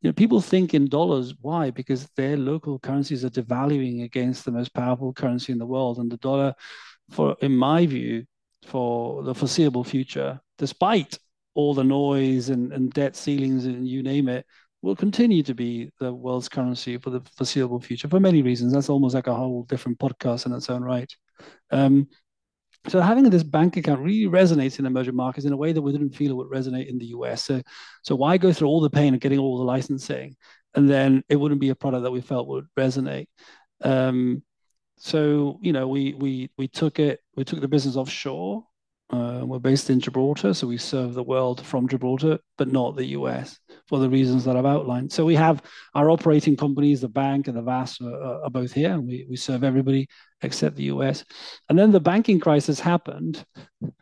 you 0.00 0.08
know, 0.08 0.12
people 0.14 0.40
think 0.40 0.74
in 0.74 0.88
dollars. 0.88 1.34
Why? 1.40 1.70
Because 1.70 2.08
their 2.16 2.36
local 2.36 2.78
currencies 2.78 3.24
are 3.24 3.30
devaluing 3.30 4.04
against 4.04 4.44
the 4.44 4.52
most 4.52 4.72
powerful 4.72 5.12
currency 5.12 5.52
in 5.52 5.58
the 5.58 5.66
world, 5.66 5.98
and 5.98 6.10
the 6.10 6.16
dollar, 6.18 6.54
for 7.10 7.36
in 7.40 7.56
my 7.56 7.86
view, 7.86 8.24
for 8.66 9.22
the 9.22 9.34
foreseeable 9.34 9.84
future, 9.84 10.40
despite 10.58 11.18
all 11.54 11.74
the 11.74 11.84
noise 11.84 12.48
and, 12.48 12.72
and 12.72 12.92
debt 12.92 13.16
ceilings 13.16 13.66
and 13.66 13.86
you 13.88 14.02
name 14.02 14.28
it, 14.28 14.46
will 14.82 14.96
continue 14.96 15.42
to 15.42 15.54
be 15.54 15.90
the 16.00 16.12
world's 16.12 16.48
currency 16.48 16.96
for 16.96 17.10
the 17.10 17.20
foreseeable 17.36 17.80
future 17.80 18.08
for 18.08 18.20
many 18.20 18.42
reasons. 18.42 18.72
That's 18.72 18.88
almost 18.88 19.14
like 19.14 19.26
a 19.26 19.34
whole 19.34 19.64
different 19.64 19.98
podcast 19.98 20.46
in 20.46 20.52
its 20.52 20.70
own 20.70 20.82
right. 20.82 21.12
Um, 21.70 22.08
so 22.88 23.00
having 23.00 23.28
this 23.28 23.42
bank 23.42 23.76
account 23.76 24.00
really 24.00 24.30
resonates 24.30 24.78
in 24.78 24.86
emerging 24.86 25.14
markets 25.14 25.46
in 25.46 25.52
a 25.52 25.56
way 25.56 25.72
that 25.72 25.82
we 25.82 25.92
didn't 25.92 26.14
feel 26.14 26.30
it 26.30 26.36
would 26.36 26.50
resonate 26.50 26.88
in 26.88 26.98
the 26.98 27.06
US. 27.06 27.44
So, 27.44 27.62
so 28.02 28.14
why 28.16 28.38
go 28.38 28.52
through 28.52 28.68
all 28.68 28.80
the 28.80 28.90
pain 28.90 29.14
of 29.14 29.20
getting 29.20 29.38
all 29.38 29.58
the 29.58 29.64
licensing, 29.64 30.36
and 30.74 30.88
then 30.88 31.22
it 31.28 31.36
wouldn't 31.36 31.60
be 31.60 31.70
a 31.70 31.74
product 31.74 32.04
that 32.04 32.10
we 32.10 32.20
felt 32.20 32.48
would 32.48 32.66
resonate. 32.78 33.26
Um, 33.82 34.42
so 34.96 35.58
you 35.62 35.72
know, 35.72 35.88
we 35.88 36.14
we 36.14 36.50
we 36.56 36.68
took 36.68 36.98
it, 36.98 37.20
we 37.36 37.44
took 37.44 37.60
the 37.60 37.68
business 37.68 37.96
offshore. 37.96 38.64
Uh, 39.10 39.42
we're 39.44 39.58
based 39.58 39.90
in 39.90 39.98
Gibraltar, 39.98 40.54
so 40.54 40.68
we 40.68 40.78
serve 40.78 41.14
the 41.14 41.22
world 41.22 41.66
from 41.66 41.88
Gibraltar, 41.88 42.38
but 42.56 42.70
not 42.70 42.96
the 42.96 43.06
US 43.06 43.58
for 43.90 43.98
the 43.98 44.08
reasons 44.08 44.44
that 44.44 44.56
I've 44.56 44.64
outlined. 44.64 45.10
So 45.10 45.24
we 45.24 45.34
have 45.34 45.62
our 45.96 46.10
operating 46.10 46.56
companies, 46.56 47.00
the 47.00 47.08
bank 47.08 47.48
and 47.48 47.56
the 47.56 47.62
VAS 47.62 48.00
are, 48.00 48.44
are 48.44 48.50
both 48.50 48.72
here, 48.72 48.92
and 48.92 49.04
we, 49.04 49.26
we 49.28 49.36
serve 49.36 49.64
everybody 49.64 50.06
except 50.42 50.76
the 50.76 50.84
US. 50.84 51.24
And 51.68 51.76
then 51.76 51.90
the 51.90 51.98
banking 51.98 52.38
crisis 52.38 52.80
happened. 52.80 53.44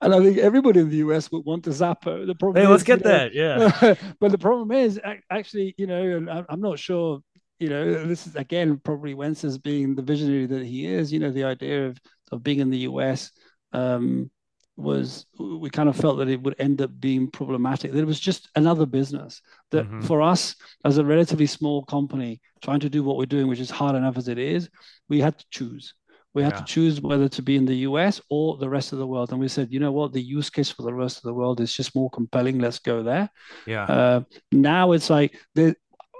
And 0.00 0.12
I 0.12 0.18
think 0.20 0.38
everybody 0.38 0.80
in 0.80 0.90
the 0.90 0.96
US 1.06 1.30
would 1.30 1.44
want 1.46 1.62
to 1.64 1.70
Xapo. 1.70 2.26
The 2.26 2.34
problem 2.34 2.64
hey, 2.64 2.68
let's 2.68 2.82
get 2.82 3.04
know, 3.04 3.10
that. 3.10 3.32
Yeah. 3.32 3.94
but 4.20 4.32
the 4.32 4.36
problem 4.36 4.72
is 4.72 5.00
actually, 5.30 5.76
you 5.78 5.86
know, 5.86 6.44
I'm 6.48 6.60
not 6.60 6.80
sure 6.80 7.20
you 7.60 7.68
know, 7.68 8.04
this 8.04 8.26
is 8.26 8.34
again 8.34 8.80
probably 8.84 9.14
Wences 9.14 9.62
being 9.62 9.94
the 9.94 10.02
visionary 10.02 10.46
that 10.46 10.66
he 10.66 10.86
is. 10.86 11.12
You 11.12 11.20
know, 11.20 11.30
the 11.30 11.44
idea 11.44 11.86
of 11.86 11.98
of 12.32 12.42
being 12.42 12.58
in 12.58 12.70
the 12.70 12.78
US 12.90 13.30
um, 13.72 14.28
was 14.76 15.26
we 15.38 15.70
kind 15.70 15.88
of 15.88 15.96
felt 15.96 16.18
that 16.18 16.28
it 16.28 16.42
would 16.42 16.56
end 16.58 16.82
up 16.82 16.90
being 16.98 17.30
problematic. 17.30 17.92
That 17.92 18.00
it 18.00 18.06
was 18.06 18.20
just 18.20 18.48
another 18.56 18.86
business. 18.86 19.40
That 19.70 19.86
mm-hmm. 19.86 20.00
for 20.02 20.20
us 20.20 20.56
as 20.84 20.98
a 20.98 21.04
relatively 21.04 21.46
small 21.46 21.84
company 21.84 22.40
trying 22.62 22.80
to 22.80 22.90
do 22.90 23.04
what 23.04 23.16
we're 23.16 23.26
doing, 23.26 23.46
which 23.46 23.60
is 23.60 23.70
hard 23.70 23.94
enough 23.94 24.16
as 24.16 24.28
it 24.28 24.38
is, 24.38 24.68
we 25.08 25.20
had 25.20 25.38
to 25.38 25.44
choose. 25.50 25.94
We 26.34 26.42
had 26.42 26.54
yeah. 26.54 26.58
to 26.58 26.64
choose 26.64 27.00
whether 27.00 27.28
to 27.28 27.42
be 27.42 27.54
in 27.56 27.64
the 27.64 27.86
US 27.88 28.20
or 28.28 28.56
the 28.56 28.68
rest 28.68 28.92
of 28.92 28.98
the 28.98 29.06
world. 29.06 29.30
And 29.30 29.38
we 29.38 29.46
said, 29.46 29.70
you 29.70 29.78
know 29.78 29.92
what, 29.92 30.12
the 30.12 30.20
use 30.20 30.50
case 30.50 30.68
for 30.68 30.82
the 30.82 30.92
rest 30.92 31.18
of 31.18 31.22
the 31.22 31.34
world 31.34 31.60
is 31.60 31.72
just 31.72 31.94
more 31.94 32.10
compelling. 32.10 32.58
Let's 32.58 32.80
go 32.80 33.04
there. 33.04 33.30
Yeah. 33.66 33.84
Uh, 33.84 34.20
now 34.50 34.92
it's 34.92 35.10
like 35.10 35.38
the, 35.54 35.76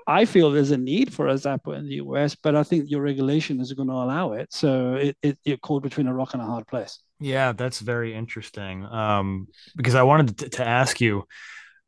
I 0.07 0.25
feel 0.25 0.51
there's 0.51 0.71
a 0.71 0.77
need 0.77 1.12
for 1.12 1.29
a 1.29 1.35
Xapo 1.35 1.77
in 1.77 1.87
the 1.87 1.95
US, 1.97 2.35
but 2.35 2.55
I 2.55 2.62
think 2.62 2.90
your 2.90 3.01
regulation 3.01 3.61
is 3.61 3.73
going 3.73 3.88
to 3.88 3.95
allow 3.95 4.33
it. 4.33 4.53
So 4.53 4.95
it, 4.95 5.17
it, 5.23 5.38
you're 5.45 5.57
caught 5.57 5.83
between 5.83 6.07
a 6.07 6.14
rock 6.14 6.35
and 6.35 6.43
a 6.43 6.47
hard 6.47 6.67
place. 6.67 7.01
Yeah, 7.21 7.53
that's 7.53 7.81
very 7.81 8.14
interesting. 8.14 8.85
Um, 8.85 9.49
because 9.77 9.95
I 9.95 10.03
wanted 10.03 10.38
to, 10.38 10.49
to 10.51 10.67
ask 10.67 11.01
you, 11.01 11.25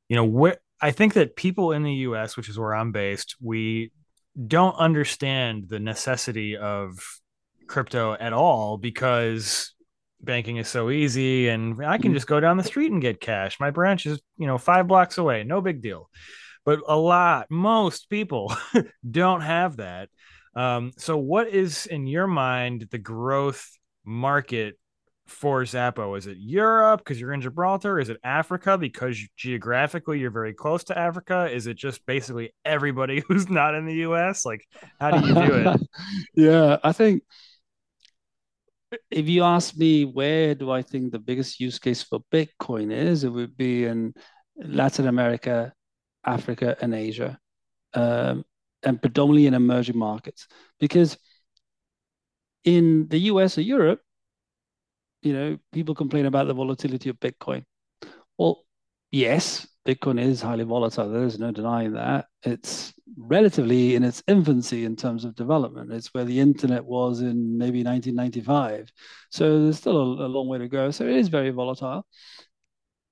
you 0.08 0.16
know, 0.16 0.52
I 0.80 0.90
think 0.90 1.14
that 1.14 1.36
people 1.36 1.72
in 1.72 1.82
the 1.82 1.92
US, 1.92 2.36
which 2.36 2.48
is 2.48 2.58
where 2.58 2.74
I'm 2.74 2.92
based, 2.92 3.36
we 3.40 3.92
don't 4.46 4.76
understand 4.76 5.68
the 5.68 5.80
necessity 5.80 6.56
of 6.56 6.98
crypto 7.66 8.14
at 8.14 8.32
all 8.32 8.78
because 8.78 9.74
banking 10.20 10.56
is 10.56 10.68
so 10.68 10.90
easy 10.90 11.48
and 11.48 11.84
I 11.84 11.98
can 11.98 12.12
mm. 12.12 12.14
just 12.14 12.26
go 12.26 12.40
down 12.40 12.56
the 12.56 12.64
street 12.64 12.92
and 12.92 13.02
get 13.02 13.20
cash. 13.20 13.60
My 13.60 13.70
branch 13.70 14.06
is, 14.06 14.20
you 14.38 14.46
know, 14.46 14.58
five 14.58 14.86
blocks 14.86 15.18
away, 15.18 15.44
no 15.44 15.60
big 15.60 15.82
deal 15.82 16.08
but 16.66 16.80
a 16.88 16.96
lot, 16.96 17.46
most 17.48 18.10
people 18.10 18.54
don't 19.10 19.40
have 19.40 19.76
that. 19.76 20.10
Um, 20.56 20.92
so, 20.98 21.16
what 21.16 21.48
is 21.48 21.86
in 21.86 22.06
your 22.06 22.26
mind 22.26 22.88
the 22.90 22.98
growth 22.98 23.70
market 24.04 24.76
for 25.28 25.62
Xapo? 25.62 26.18
Is 26.18 26.26
it 26.26 26.38
Europe 26.38 27.00
because 27.00 27.20
you're 27.20 27.32
in 27.32 27.40
Gibraltar? 27.40 28.00
Is 28.00 28.08
it 28.08 28.18
Africa 28.24 28.76
because 28.76 29.16
geographically 29.36 30.18
you're 30.18 30.30
very 30.32 30.54
close 30.54 30.82
to 30.84 30.98
Africa? 30.98 31.48
Is 31.52 31.68
it 31.68 31.76
just 31.76 32.04
basically 32.04 32.52
everybody 32.64 33.22
who's 33.28 33.48
not 33.48 33.76
in 33.76 33.86
the 33.86 33.94
US? 34.08 34.44
Like, 34.44 34.66
how 34.98 35.12
do 35.12 35.26
you 35.26 35.34
do 35.34 35.54
it? 35.54 35.80
yeah, 36.34 36.78
I 36.82 36.92
think 36.92 37.22
if 39.10 39.28
you 39.28 39.44
ask 39.44 39.76
me 39.76 40.04
where 40.04 40.54
do 40.56 40.70
I 40.70 40.82
think 40.82 41.12
the 41.12 41.18
biggest 41.20 41.60
use 41.60 41.78
case 41.78 42.02
for 42.02 42.20
Bitcoin 42.32 42.92
is, 42.92 43.22
it 43.22 43.28
would 43.28 43.56
be 43.56 43.84
in 43.84 44.14
Latin 44.56 45.06
America 45.06 45.72
Africa, 46.26 46.76
and 46.80 46.94
Asia, 46.94 47.38
um, 47.94 48.44
and 48.82 49.00
predominantly 49.00 49.46
in 49.46 49.54
emerging 49.54 49.98
markets. 49.98 50.46
Because 50.78 51.16
in 52.64 53.08
the 53.08 53.18
US 53.30 53.58
or 53.58 53.62
Europe, 53.62 54.00
you 55.22 55.32
know, 55.32 55.58
people 55.72 55.94
complain 55.94 56.26
about 56.26 56.46
the 56.46 56.54
volatility 56.54 57.08
of 57.08 57.18
Bitcoin. 57.18 57.64
Well, 58.38 58.64
yes, 59.10 59.66
Bitcoin 59.86 60.20
is 60.20 60.42
highly 60.42 60.64
volatile. 60.64 61.10
There's 61.10 61.38
no 61.38 61.52
denying 61.52 61.92
that. 61.94 62.26
It's 62.42 62.92
relatively 63.16 63.94
in 63.94 64.02
its 64.02 64.22
infancy 64.26 64.84
in 64.84 64.96
terms 64.96 65.24
of 65.24 65.34
development. 65.34 65.92
It's 65.92 66.12
where 66.12 66.24
the 66.24 66.40
internet 66.40 66.84
was 66.84 67.20
in 67.20 67.56
maybe 67.56 67.82
1995. 67.82 68.90
So 69.30 69.62
there's 69.62 69.78
still 69.78 69.96
a, 69.96 70.26
a 70.26 70.28
long 70.28 70.48
way 70.48 70.58
to 70.58 70.68
go. 70.68 70.90
So 70.90 71.04
it 71.04 71.16
is 71.16 71.28
very 71.28 71.50
volatile 71.50 72.06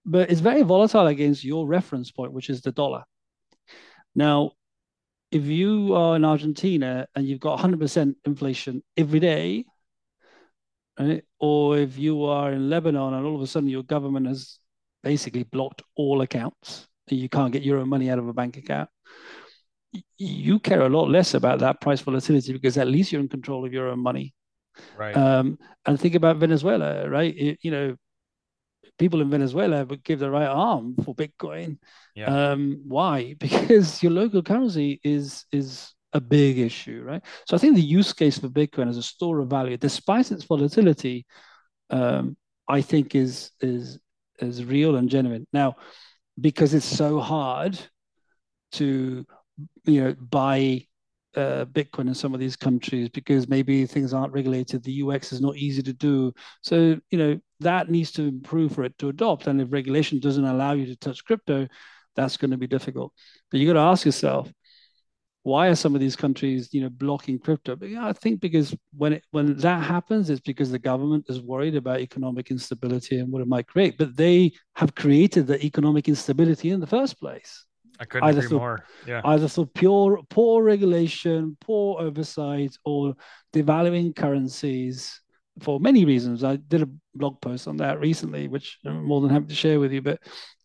but 0.05 0.31
it's 0.31 0.40
very 0.40 0.62
volatile 0.62 1.07
against 1.07 1.45
your 1.45 1.67
reference 1.67 2.11
point, 2.11 2.33
which 2.33 2.51
is 2.51 2.61
the 2.61 2.73
dollar. 2.73 3.05
Now, 4.14 4.53
if 5.31 5.45
you 5.45 5.95
are 5.95 6.17
in 6.17 6.25
Argentina 6.25 7.07
and 7.14 7.27
you've 7.27 7.40
got 7.40 7.59
100% 7.59 8.14
inflation 8.25 8.83
every 8.97 9.21
day, 9.21 9.64
right? 10.99 11.25
or 11.40 11.79
if 11.79 11.99
you 11.99 12.25
are 12.25 12.53
in 12.53 12.71
Lebanon 12.71 13.14
and 13.14 13.27
all 13.27 13.35
of 13.35 13.43
a 13.43 13.47
sudden 13.47 13.69
your 13.69 13.83
government 13.83 14.27
has 14.27 14.59
basically 15.03 15.43
blocked 15.43 15.83
all 15.97 16.21
accounts 16.21 16.87
and 17.09 17.19
you 17.19 17.29
can't 17.29 17.53
get 17.53 17.62
your 17.62 17.79
own 17.79 17.88
money 17.88 18.11
out 18.11 18.19
of 18.19 18.29
a 18.29 18.33
bank 18.33 18.57
account, 18.57 18.88
you 20.17 20.59
care 20.59 20.83
a 20.83 20.88
lot 20.88 21.11
less 21.11 21.35
about 21.35 21.61
that 21.61 21.81
price 21.81 22.01
volatility 22.01 22.53
because 22.53 22.79
at 22.79 22.88
least 22.88 23.11
you're 23.11 23.21
in 23.21 23.29
control 23.29 23.64
of 23.64 23.73
your 23.73 23.88
own 23.88 23.99
money. 23.99 24.35
Right. 24.97 25.17
Um, 25.17 25.59
and 25.87 25.99
think 26.01 26.14
about 26.14 26.37
Venezuela, 26.37 27.09
right? 27.09 27.35
It, 27.37 27.59
you 27.62 27.71
know, 27.71 27.97
people 28.98 29.20
in 29.20 29.30
Venezuela 29.30 29.85
would 29.85 30.04
give 30.04 30.20
the 30.20 30.30
right 30.30 30.46
arm 30.46 30.96
for 31.04 31.14
Bitcoin. 31.14 31.78
Yeah. 32.14 32.26
Um, 32.26 32.83
why? 32.87 33.35
Because 33.38 34.02
your 34.02 34.12
local 34.12 34.42
currency 34.42 35.00
is 35.02 35.44
is 35.52 35.92
a 36.12 36.20
big 36.20 36.59
issue, 36.59 37.02
right? 37.04 37.22
So 37.46 37.57
I 37.57 37.59
think 37.59 37.74
the 37.74 37.83
use 37.83 38.12
case 38.12 38.38
for 38.38 38.48
Bitcoin 38.48 38.88
as 38.88 38.96
a 38.96 39.02
store 39.02 39.40
of 39.40 39.50
value, 39.50 39.76
despite 39.76 40.30
its 40.30 40.44
volatility, 40.44 41.26
um, 41.90 42.37
I 42.68 42.80
think 42.80 43.14
is 43.14 43.50
is 43.61 43.98
is 44.38 44.64
real 44.64 44.96
and 44.96 45.09
genuine. 45.09 45.46
Now, 45.52 45.76
because 46.40 46.74
it's 46.74 46.87
so 46.87 47.20
hard 47.20 47.78
to 48.72 49.26
you 49.85 50.04
know 50.04 50.14
buy 50.14 50.87
uh, 51.37 51.64
Bitcoin 51.66 52.09
in 52.09 52.14
some 52.14 52.35
of 52.35 52.40
these 52.40 52.57
countries 52.57 53.09
because 53.09 53.48
maybe 53.48 53.87
things 53.87 54.14
aren't 54.14 54.33
regulated. 54.33 54.83
The 54.83 55.02
UX 55.02 55.33
is 55.33 55.40
not 55.40 55.57
easy 55.57 55.83
to 55.83 55.92
do. 55.92 56.33
So, 56.62 56.98
you 57.11 57.18
know, 57.18 57.40
that 57.64 57.90
needs 57.90 58.12
to 58.12 58.22
improve 58.22 58.72
for 58.72 58.85
it 58.85 58.96
to 58.98 59.09
adopt. 59.09 59.46
And 59.46 59.61
if 59.61 59.72
regulation 59.72 60.20
doesn't 60.20 60.44
allow 60.44 60.72
you 60.72 60.87
to 60.87 60.96
touch 60.96 61.24
crypto, 61.24 61.68
that's 62.16 62.37
going 62.37 62.53
to 62.53 62.57
be 62.57 62.66
difficult. 62.66 63.12
But 63.50 63.61
you 63.61 63.66
got 63.66 63.74
to 63.74 63.90
ask 63.90 64.07
yourself, 64.07 64.50
why 65.42 65.66
are 65.66 65.74
some 65.74 65.94
of 65.94 66.00
these 66.00 66.16
countries, 66.16 66.70
you 66.72 66.81
know, 66.81 66.88
blocking 66.88 67.38
crypto? 67.38 67.77
But, 67.77 67.90
yeah, 67.90 68.07
I 68.07 68.14
think 68.14 68.40
because 68.40 68.74
when 68.96 69.14
it, 69.14 69.24
when 69.31 69.57
that 69.59 69.83
happens, 69.83 70.31
it's 70.31 70.40
because 70.40 70.70
the 70.70 70.79
government 70.79 71.27
is 71.29 71.42
worried 71.42 71.77
about 71.77 72.00
economic 72.00 72.50
instability 72.50 73.18
and 73.18 73.31
what 73.31 73.42
it 73.42 73.48
might 73.48 73.66
create. 73.66 73.98
But 73.98 74.16
they 74.16 74.53
have 74.77 74.94
created 74.94 75.46
the 75.46 75.62
economic 75.62 76.09
instability 76.09 76.70
in 76.70 76.81
the 76.81 76.87
first 76.87 77.20
place. 77.20 77.66
I 78.00 78.07
couldn't 78.07 78.29
either 78.29 78.38
agree 78.38 78.48
through, 78.48 78.59
more. 78.59 78.85
Yeah. 79.07 79.20
Either 79.24 79.46
through 79.48 79.66
pure 79.66 80.20
poor 80.31 80.64
regulation, 80.64 81.57
poor 81.61 82.00
oversight, 82.00 82.77
or 82.85 83.14
devaluing 83.53 84.16
currencies 84.16 85.20
for 85.61 85.81
many 85.81 86.05
reasons. 86.05 86.45
I 86.45 86.57
did 86.57 86.83
a 86.83 86.88
blog 87.14 87.40
post 87.40 87.69
on 87.69 87.77
that 87.79 88.01
recently, 88.01 88.49
which 88.49 88.79
I'm 88.85 89.05
more 89.05 89.21
than 89.21 89.31
happy 89.31 89.47
to 89.47 89.55
share 89.55 89.81
with 89.81 89.93
you. 89.93 90.03
But 90.03 90.21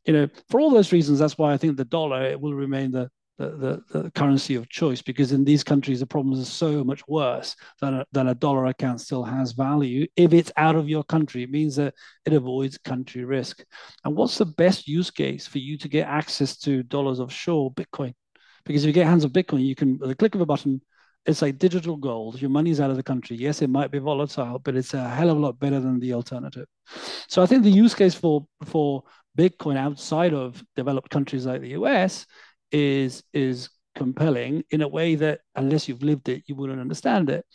you 0.06 0.14
know, 0.14 0.28
for 0.50 0.60
all 0.60 0.72
those 0.72 0.92
reasons, 0.92 1.20
that's 1.20 1.38
why 1.38 1.54
I 1.54 1.58
think 1.58 1.78
the 1.78 1.86
dollar 1.86 2.24
it 2.26 2.40
will 2.40 2.54
remain 2.54 2.92
the 2.92 3.10
the, 3.40 3.82
the, 3.92 4.00
the, 4.02 4.12
currency 4.12 4.56
of 4.56 4.68
choice 4.68 5.02
because 5.02 5.32
in 5.32 5.46
these 5.46 5.64
countries 5.64 6.02
the 6.02 6.06
problems 6.06 6.42
are 6.42 6.52
so 6.52 6.84
much 6.84 7.02
worse 7.08 7.56
than 7.80 7.94
a, 7.94 8.06
than 8.12 8.28
a 8.28 8.36
dollar 8.36 8.66
account 8.66 9.00
still 9.00 9.24
has 9.24 9.54
value 9.54 10.06
if 10.18 10.34
it's 10.34 10.52
out 10.58 10.76
of 10.76 10.90
your 10.90 11.06
country 11.06 11.44
it 11.44 11.50
means 11.50 11.78
that 11.78 11.94
it 12.26 12.34
avoids 12.34 12.78
country 12.78 13.24
risk 13.24 13.64
and 14.04 14.14
what's 14.14 14.38
the 14.38 14.46
best 14.46 14.90
use 14.90 15.10
case 15.10 15.48
for 15.48 15.60
you 15.60 15.78
to 15.78 15.88
get 15.88 16.06
access 16.06 16.58
to 16.58 16.84
dollars 16.84 17.22
offshore 17.22 17.72
bitcoin 17.74 18.14
because 18.66 18.84
if 18.84 18.88
you 18.88 18.94
get 18.94 19.08
hands 19.08 19.24
of 19.24 19.32
bitcoin 19.32 19.66
you 19.66 19.74
can 19.74 19.98
with 20.00 20.12
a 20.12 20.16
click 20.16 20.36
of 20.36 20.42
a 20.42 20.46
button 20.46 20.82
it's 21.30 21.42
like 21.42 21.58
digital 21.58 21.96
gold 21.96 22.42
your 22.42 22.50
money's 22.50 22.80
out 22.80 22.90
of 22.90 22.98
the 22.98 23.04
country 23.04 23.38
yes 23.38 23.62
it 23.62 23.70
might 23.70 23.92
be 23.92 24.00
volatile 24.00 24.60
but 24.60 24.76
it's 24.76 24.94
a 24.94 25.10
hell 25.10 25.30
of 25.30 25.38
a 25.38 25.40
lot 25.40 25.60
better 25.60 25.80
than 25.80 26.00
the 26.00 26.14
alternative 26.14 26.66
so 27.28 27.42
i 27.42 27.46
think 27.46 27.64
the 27.64 27.70
use 27.70 27.96
case 27.96 28.16
for 28.16 28.46
for 28.66 29.04
bitcoin 29.38 29.78
outside 29.78 30.34
of 30.34 30.64
developed 30.76 31.10
countries 31.10 31.46
like 31.46 31.62
the 31.62 31.70
us 31.70 32.26
is 32.72 33.24
is 33.34 33.70
compelling 34.00 34.64
in 34.72 34.82
a 34.82 34.88
way 34.88 35.16
that 35.16 35.42
unless 35.56 35.88
you've 35.88 36.04
lived 36.04 36.30
it, 36.30 36.44
you 36.48 36.56
wouldn't 36.56 36.80
understand 36.80 37.30
it. 37.30 37.46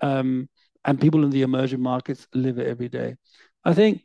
Um, 0.00 0.48
and 0.84 1.00
people 1.00 1.24
in 1.24 1.30
the 1.30 1.42
emerging 1.42 1.80
markets 1.80 2.26
live 2.34 2.58
it 2.58 2.66
every 2.66 2.88
day. 2.88 3.14
I 3.64 3.72
think 3.74 4.02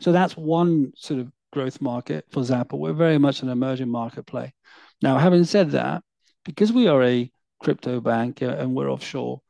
so. 0.00 0.12
That's 0.12 0.36
one 0.36 0.92
sort 0.96 1.20
of 1.20 1.30
growth 1.52 1.80
market 1.80 2.26
for 2.30 2.42
Xapo. 2.42 2.78
We're 2.78 2.92
very 2.92 3.18
much 3.18 3.42
an 3.42 3.48
emerging 3.48 3.88
market 3.88 4.26
play. 4.26 4.52
Now, 5.00 5.16
having 5.18 5.44
said 5.44 5.70
that, 5.70 6.02
because 6.44 6.72
we 6.72 6.88
are 6.88 7.02
a 7.02 7.30
crypto 7.62 8.00
bank 8.00 8.42
uh, 8.42 8.56
and 8.58 8.74
we're 8.74 8.90
offshore, 8.90 9.40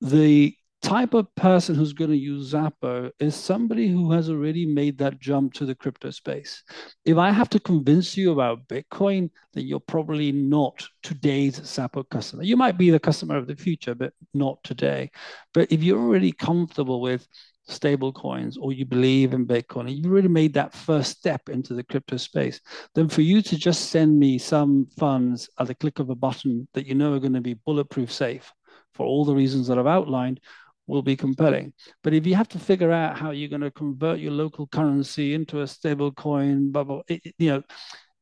the 0.00 0.54
type 0.80 1.12
of 1.12 1.34
person 1.34 1.74
who's 1.74 1.92
going 1.92 2.10
to 2.10 2.16
use 2.16 2.52
Xapo 2.52 3.10
is 3.18 3.34
somebody 3.34 3.88
who 3.88 4.12
has 4.12 4.30
already 4.30 4.64
made 4.64 4.96
that 4.98 5.18
jump 5.18 5.52
to 5.54 5.66
the 5.66 5.74
crypto 5.74 6.10
space. 6.10 6.62
If 7.04 7.16
I 7.16 7.30
have 7.32 7.48
to 7.50 7.60
convince 7.60 8.16
you 8.16 8.32
about 8.32 8.68
Bitcoin, 8.68 9.30
then 9.54 9.66
you're 9.66 9.80
probably 9.80 10.30
not 10.30 10.86
today's 11.02 11.58
Xapo 11.60 12.08
customer. 12.08 12.44
You 12.44 12.56
might 12.56 12.78
be 12.78 12.90
the 12.90 13.00
customer 13.00 13.36
of 13.36 13.48
the 13.48 13.56
future, 13.56 13.94
but 13.94 14.12
not 14.34 14.62
today. 14.62 15.10
But 15.52 15.72
if 15.72 15.82
you're 15.82 16.00
already 16.00 16.32
comfortable 16.32 17.00
with 17.00 17.26
stable 17.68 18.12
coins 18.12 18.56
or 18.56 18.72
you 18.72 18.84
believe 18.84 19.32
in 19.32 19.46
Bitcoin 19.46 19.80
and 19.82 19.90
you've 19.90 20.10
already 20.10 20.28
made 20.28 20.54
that 20.54 20.74
first 20.74 21.18
step 21.18 21.48
into 21.48 21.74
the 21.74 21.84
crypto 21.84 22.16
space, 22.16 22.60
then 22.94 23.08
for 23.08 23.22
you 23.22 23.42
to 23.42 23.56
just 23.56 23.90
send 23.90 24.18
me 24.18 24.38
some 24.38 24.86
funds 24.98 25.48
at 25.58 25.66
the 25.66 25.74
click 25.74 25.98
of 25.98 26.10
a 26.10 26.14
button 26.14 26.66
that 26.74 26.86
you 26.86 26.94
know 26.94 27.14
are 27.14 27.20
going 27.20 27.32
to 27.34 27.40
be 27.40 27.54
bulletproof 27.54 28.10
safe 28.10 28.52
for 28.94 29.06
all 29.06 29.24
the 29.24 29.34
reasons 29.34 29.68
that 29.68 29.78
I've 29.78 29.86
outlined 29.86 30.40
will 30.86 31.02
be 31.02 31.16
compelling. 31.16 31.72
But 32.02 32.14
if 32.14 32.26
you 32.26 32.34
have 32.34 32.48
to 32.48 32.58
figure 32.58 32.90
out 32.90 33.18
how 33.18 33.30
you're 33.30 33.50
going 33.50 33.60
to 33.60 33.70
convert 33.70 34.18
your 34.18 34.32
local 34.32 34.66
currency 34.66 35.34
into 35.34 35.60
a 35.60 35.66
stable 35.66 36.10
coin, 36.12 36.72
bubble, 36.72 37.02
it, 37.08 37.22
you 37.38 37.50
know, 37.50 37.62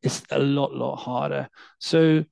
it's 0.03 0.23
a 0.31 0.39
lot, 0.39 0.75
lot 0.75 0.97
harder. 0.97 1.49
So, 1.79 2.25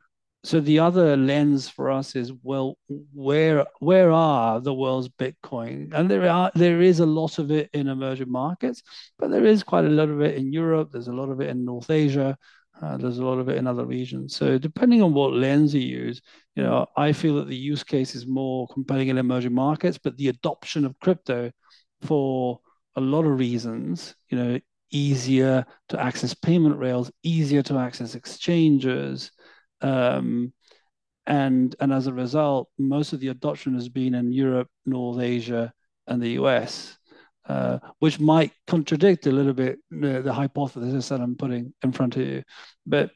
so 0.45 0.61
the 0.61 0.79
other 0.79 1.17
lens 1.17 1.71
for 1.71 1.91
us 1.91 2.15
is 2.15 2.31
well, 2.43 2.77
where 3.15 3.67
where 3.81 4.11
are 4.13 4.61
the 4.61 4.75
world's 4.75 5.09
Bitcoin? 5.09 5.93
And 5.95 6.11
there 6.11 6.29
are 6.29 6.53
there 6.55 6.83
is 6.83 7.01
a 7.01 7.07
lot 7.07 7.39
of 7.39 7.51
it 7.51 7.71
in 7.73 7.89
emerging 7.89 8.31
markets, 8.31 8.83
but 9.19 9.31
there 9.31 9.47
is 9.47 9.63
quite 9.63 9.87
a 9.87 9.89
lot 9.89 10.11
of 10.11 10.21
it 10.21 10.37
in 10.37 10.53
Europe. 10.53 10.91
There's 10.93 11.09
a 11.09 11.13
lot 11.15 11.31
of 11.31 11.41
it 11.41 11.49
in 11.49 11.65
North 11.65 11.89
Asia. 11.89 12.37
Uh, 12.83 12.99
there's 12.99 13.19
a 13.19 13.25
lot 13.25 13.39
of 13.39 13.49
it 13.49 13.57
in 13.57 13.67
other 13.67 13.87
regions. 13.87 14.37
So 14.37 14.59
depending 14.59 15.03
on 15.03 15.15
what 15.15 15.33
lens 15.33 15.75
you 15.75 15.81
use, 15.81 16.21
you 16.57 16.63
know, 16.63 16.87
I 16.97 17.13
feel 17.13 17.37
that 17.37 17.49
the 17.49 17.57
use 17.57 17.85
case 17.85 18.15
is 18.15 18.27
more 18.27 18.69
compelling 18.69 19.09
in 19.09 19.17
emerging 19.17 19.55
markets, 19.55 19.97
but 19.97 20.17
the 20.19 20.29
adoption 20.29 20.85
of 20.85 20.99
crypto 20.99 21.53
for 22.03 22.61
a 22.97 23.01
lot 23.01 23.25
of 23.25 23.39
reasons, 23.39 24.15
you 24.29 24.37
know, 24.37 24.61
easier 24.91 25.65
to 25.89 26.01
access 26.01 26.35
payment 26.35 26.77
rails, 26.79 27.11
easier 27.23 27.63
to 27.63 27.79
access 27.79 28.15
exchanges, 28.15 29.31
um, 29.85 30.53
and 31.27 31.75
and 31.81 31.93
as 31.93 32.07
a 32.07 32.13
result, 32.13 32.69
most 32.79 33.13
of 33.13 33.21
the 33.21 33.29
adoption 33.29 33.75
has 33.75 33.89
been 33.89 34.15
in 34.15 34.33
Europe, 34.33 34.69
North 34.87 35.21
Asia, 35.21 35.73
and 36.07 36.21
the 36.21 36.33
US 36.41 36.99
uh, 37.49 37.79
which 37.99 38.19
might 38.19 38.53
contradict 38.67 39.27
a 39.27 39.31
little 39.31 39.53
bit 39.53 39.79
the, 39.91 40.23
the 40.23 40.33
hypothesis 40.33 41.09
that 41.09 41.21
I'm 41.21 41.37
putting 41.37 41.75
in 41.83 41.93
front 41.93 42.17
of 42.17 42.23
you. 42.23 42.43
But 42.87 43.11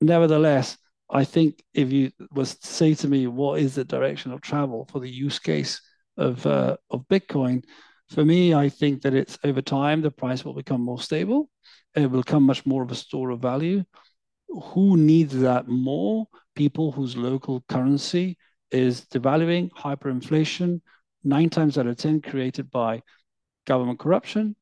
nevertheless, 0.00 0.76
I 1.08 1.24
think 1.24 1.62
if 1.72 1.90
you 1.90 2.10
was 2.32 2.58
to 2.58 2.66
say 2.66 2.94
to 2.94 3.08
me, 3.08 3.26
what 3.26 3.60
is 3.60 3.74
the 3.74 3.84
direction 3.84 4.32
of 4.32 4.40
travel 4.40 4.86
for 4.90 5.00
the 5.00 5.10
use 5.10 5.38
case 5.38 5.80
of 6.16 6.44
uh, 6.46 6.76
of 6.90 7.06
Bitcoin? 7.08 7.64
For 8.10 8.24
me, 8.24 8.54
I 8.54 8.68
think 8.68 9.02
that 9.02 9.14
it's 9.14 9.38
over 9.42 9.62
time 9.62 10.02
the 10.02 10.10
price 10.10 10.44
will 10.44 10.54
become 10.54 10.80
more 10.80 11.00
stable. 11.00 11.48
It 11.94 12.10
will 12.10 12.22
become 12.22 12.42
much 12.42 12.66
more 12.66 12.82
of 12.82 12.90
a 12.90 12.94
store 12.94 13.30
of 13.30 13.40
value. 13.40 13.84
Who 14.48 14.96
needs 14.96 15.38
that 15.40 15.68
more? 15.68 16.26
People 16.54 16.92
whose 16.92 17.16
local 17.16 17.64
currency 17.68 18.38
is 18.70 19.02
devaluing, 19.06 19.70
hyperinflation, 19.70 20.80
nine 21.24 21.50
times 21.50 21.78
out 21.78 21.86
of 21.86 21.96
ten 21.96 22.20
created 22.20 22.70
by 22.70 23.02
government 23.66 23.98
corruption, 23.98 24.56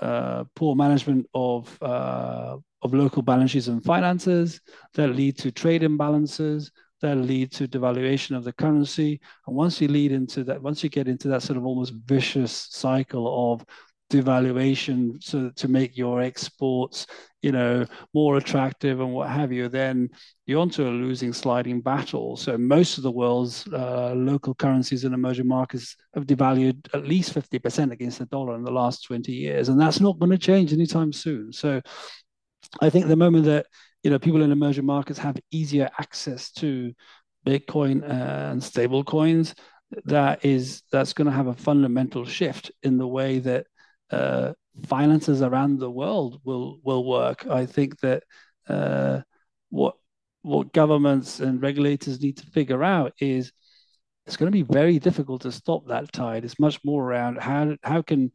uh, 0.00 0.44
poor 0.54 0.74
management 0.74 1.26
of 1.34 1.76
uh, 1.82 2.56
of 2.82 2.94
local 2.94 3.22
balance 3.22 3.50
sheets 3.50 3.66
and 3.66 3.84
finances 3.84 4.60
that 4.94 5.08
lead 5.08 5.36
to 5.38 5.50
trade 5.50 5.82
imbalances 5.82 6.70
that 7.00 7.16
lead 7.16 7.50
to 7.50 7.66
devaluation 7.66 8.36
of 8.36 8.44
the 8.44 8.52
currency. 8.52 9.20
And 9.46 9.56
once 9.56 9.80
you 9.80 9.88
lead 9.88 10.12
into 10.12 10.44
that, 10.44 10.62
once 10.62 10.84
you 10.84 10.90
get 10.90 11.08
into 11.08 11.28
that 11.28 11.42
sort 11.42 11.56
of 11.56 11.64
almost 11.64 11.94
vicious 12.04 12.52
cycle 12.70 13.52
of 13.52 13.64
devaluation 14.10 15.22
so 15.22 15.50
to 15.54 15.68
make 15.68 15.96
your 15.96 16.20
exports 16.20 17.06
you 17.42 17.52
know 17.52 17.86
more 18.12 18.36
attractive 18.36 19.00
and 19.00 19.12
what 19.12 19.28
have 19.28 19.52
you 19.52 19.68
then 19.68 20.08
you're 20.50 20.60
onto 20.60 20.82
a 20.82 20.90
losing 20.90 21.32
sliding 21.32 21.80
battle. 21.80 22.36
So 22.36 22.58
most 22.58 22.96
of 22.98 23.04
the 23.04 23.10
world's 23.12 23.68
uh, 23.72 24.12
local 24.16 24.52
currencies 24.52 25.04
and 25.04 25.14
emerging 25.14 25.46
markets 25.46 25.94
have 26.12 26.26
devalued 26.26 26.88
at 26.92 27.06
least 27.06 27.32
50% 27.32 27.92
against 27.92 28.18
the 28.18 28.26
dollar 28.26 28.56
in 28.56 28.64
the 28.64 28.72
last 28.72 29.04
20 29.04 29.30
years 29.30 29.68
and 29.68 29.80
that's 29.80 30.00
not 30.00 30.18
going 30.18 30.32
to 30.32 30.38
change 30.38 30.72
anytime 30.72 31.12
soon. 31.12 31.52
So 31.52 31.80
i 32.80 32.90
think 32.90 33.06
the 33.06 33.16
moment 33.16 33.44
that 33.44 33.66
you 34.02 34.10
know 34.10 34.18
people 34.18 34.42
in 34.42 34.52
emerging 34.52 34.86
markets 34.86 35.18
have 35.18 35.36
easier 35.50 35.88
access 35.98 36.50
to 36.52 36.92
bitcoin 37.46 38.08
and 38.08 38.62
stable 38.62 39.02
coins 39.02 39.54
that 40.04 40.44
is 40.44 40.82
that's 40.92 41.12
going 41.12 41.26
to 41.26 41.32
have 41.32 41.48
a 41.48 41.54
fundamental 41.54 42.24
shift 42.24 42.70
in 42.82 42.96
the 42.96 43.06
way 43.06 43.38
that 43.38 43.66
uh, 44.10 44.52
finances 44.86 45.42
around 45.42 45.78
the 45.78 45.90
world 45.90 46.40
will 46.44 46.78
will 46.82 47.04
work. 47.04 47.46
I 47.46 47.66
think 47.66 48.00
that 48.00 48.22
uh, 48.68 49.20
what 49.70 49.96
what 50.42 50.72
governments 50.72 51.40
and 51.40 51.62
regulators 51.62 52.20
need 52.20 52.38
to 52.38 52.46
figure 52.46 52.82
out 52.82 53.12
is 53.20 53.52
it's 54.26 54.36
going 54.36 54.50
to 54.50 54.64
be 54.64 54.72
very 54.72 54.98
difficult 54.98 55.42
to 55.42 55.52
stop 55.52 55.86
that 55.88 56.12
tide. 56.12 56.44
It's 56.44 56.58
much 56.58 56.78
more 56.84 57.04
around 57.04 57.38
how 57.38 57.76
how 57.82 58.02
can 58.02 58.32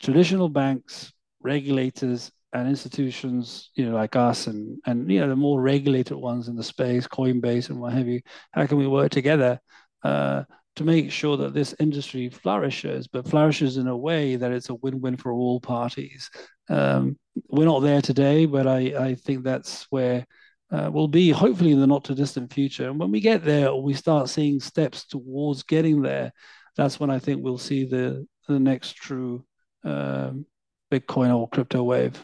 traditional 0.00 0.48
banks, 0.48 1.12
regulators, 1.40 2.30
and 2.52 2.68
institutions, 2.68 3.70
you 3.74 3.86
know, 3.86 3.94
like 3.94 4.16
us 4.16 4.46
and 4.46 4.78
and 4.86 5.10
you 5.10 5.20
know 5.20 5.28
the 5.28 5.36
more 5.36 5.60
regulated 5.60 6.16
ones 6.16 6.48
in 6.48 6.56
the 6.56 6.62
space, 6.62 7.06
Coinbase 7.06 7.70
and 7.70 7.80
what 7.80 7.92
have 7.92 8.06
you, 8.06 8.20
how 8.52 8.66
can 8.66 8.78
we 8.78 8.86
work 8.86 9.10
together 9.10 9.60
uh, 10.02 10.44
to 10.78 10.84
make 10.84 11.12
sure 11.12 11.36
that 11.36 11.54
this 11.54 11.74
industry 11.78 12.28
flourishes, 12.28 13.06
but 13.06 13.28
flourishes 13.28 13.76
in 13.76 13.86
a 13.86 13.96
way 13.96 14.36
that 14.36 14.52
it's 14.52 14.70
a 14.70 14.74
win-win 14.74 15.16
for 15.16 15.32
all 15.32 15.60
parties. 15.60 16.30
Um, 16.68 17.18
we're 17.48 17.64
not 17.64 17.80
there 17.80 18.02
today, 18.02 18.46
but 18.46 18.66
I, 18.66 18.78
I 19.08 19.14
think 19.14 19.44
that's 19.44 19.86
where 19.90 20.26
uh, 20.70 20.90
we'll 20.92 21.08
be 21.08 21.30
hopefully 21.30 21.72
in 21.72 21.80
the 21.80 21.86
not 21.86 22.04
too 22.04 22.14
distant 22.14 22.52
future. 22.52 22.88
And 22.88 22.98
when 22.98 23.10
we 23.10 23.20
get 23.20 23.44
there, 23.44 23.68
or 23.68 23.82
we 23.82 23.94
start 23.94 24.28
seeing 24.28 24.60
steps 24.60 25.06
towards 25.06 25.62
getting 25.62 26.02
there, 26.02 26.32
that's 26.76 27.00
when 27.00 27.10
I 27.10 27.18
think 27.18 27.42
we'll 27.42 27.58
see 27.58 27.84
the 27.84 28.26
the 28.46 28.58
next 28.58 28.96
true 28.96 29.44
um, 29.84 30.46
Bitcoin 30.90 31.36
or 31.36 31.48
crypto 31.48 31.82
wave. 31.82 32.22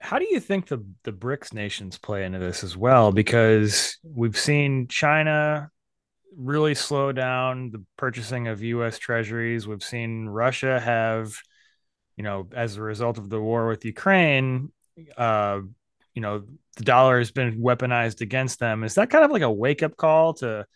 How 0.00 0.18
do 0.18 0.26
you 0.30 0.40
think 0.40 0.66
the 0.66 0.84
the 1.04 1.12
BRICS 1.12 1.52
nations 1.52 1.98
play 1.98 2.24
into 2.24 2.38
this 2.38 2.64
as 2.64 2.76
well? 2.76 3.12
Because 3.12 3.98
we've 4.02 4.38
seen 4.38 4.88
China, 4.88 5.70
really 6.36 6.74
slow 6.74 7.12
down 7.12 7.70
the 7.70 7.84
purchasing 7.96 8.48
of 8.48 8.62
U.S. 8.62 8.98
treasuries. 8.98 9.66
We've 9.66 9.82
seen 9.82 10.26
Russia 10.26 10.78
have, 10.78 11.32
you 12.16 12.24
know, 12.24 12.48
as 12.54 12.76
a 12.76 12.82
result 12.82 13.18
of 13.18 13.28
the 13.28 13.40
war 13.40 13.68
with 13.68 13.84
Ukraine, 13.84 14.72
uh, 15.16 15.60
you 16.14 16.22
know, 16.22 16.44
the 16.76 16.84
dollar 16.84 17.18
has 17.18 17.30
been 17.30 17.60
weaponized 17.60 18.20
against 18.20 18.58
them. 18.58 18.84
Is 18.84 18.94
that 18.94 19.10
kind 19.10 19.24
of 19.24 19.30
like 19.30 19.42
a 19.42 19.50
wake 19.50 19.82
up 19.82 19.96
call 19.96 20.34
to, 20.34 20.66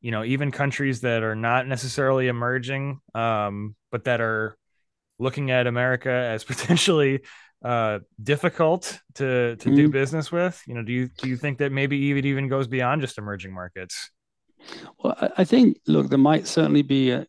you 0.00 0.10
know, 0.10 0.24
even 0.24 0.50
countries 0.50 1.02
that 1.02 1.22
are 1.22 1.34
not 1.34 1.66
necessarily 1.66 2.28
emerging, 2.28 3.00
um, 3.14 3.74
but 3.90 4.04
that 4.04 4.20
are 4.20 4.56
looking 5.18 5.50
at 5.50 5.66
America 5.66 6.10
as 6.10 6.44
potentially 6.44 7.20
uh 7.64 7.98
difficult 8.22 9.00
to 9.14 9.56
to 9.56 9.68
mm. 9.68 9.74
do 9.74 9.88
business 9.88 10.30
with 10.30 10.62
you 10.68 10.74
know 10.74 10.82
do 10.84 10.92
you 10.92 11.08
do 11.18 11.28
you 11.28 11.36
think 11.36 11.58
that 11.58 11.72
maybe 11.72 12.16
it 12.16 12.24
even 12.24 12.46
goes 12.46 12.68
beyond 12.68 13.00
just 13.00 13.18
emerging 13.18 13.52
markets 13.52 14.12
well, 14.98 15.16
I 15.36 15.44
think, 15.44 15.78
look, 15.86 16.08
there 16.08 16.18
might 16.18 16.46
certainly 16.46 16.82
be 16.82 17.10
a, 17.10 17.26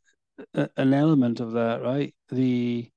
a, 0.53 0.69
an 0.77 0.93
element 0.93 1.39
of 1.39 1.53
that, 1.53 1.81
right? 1.81 2.13
The 2.29 2.89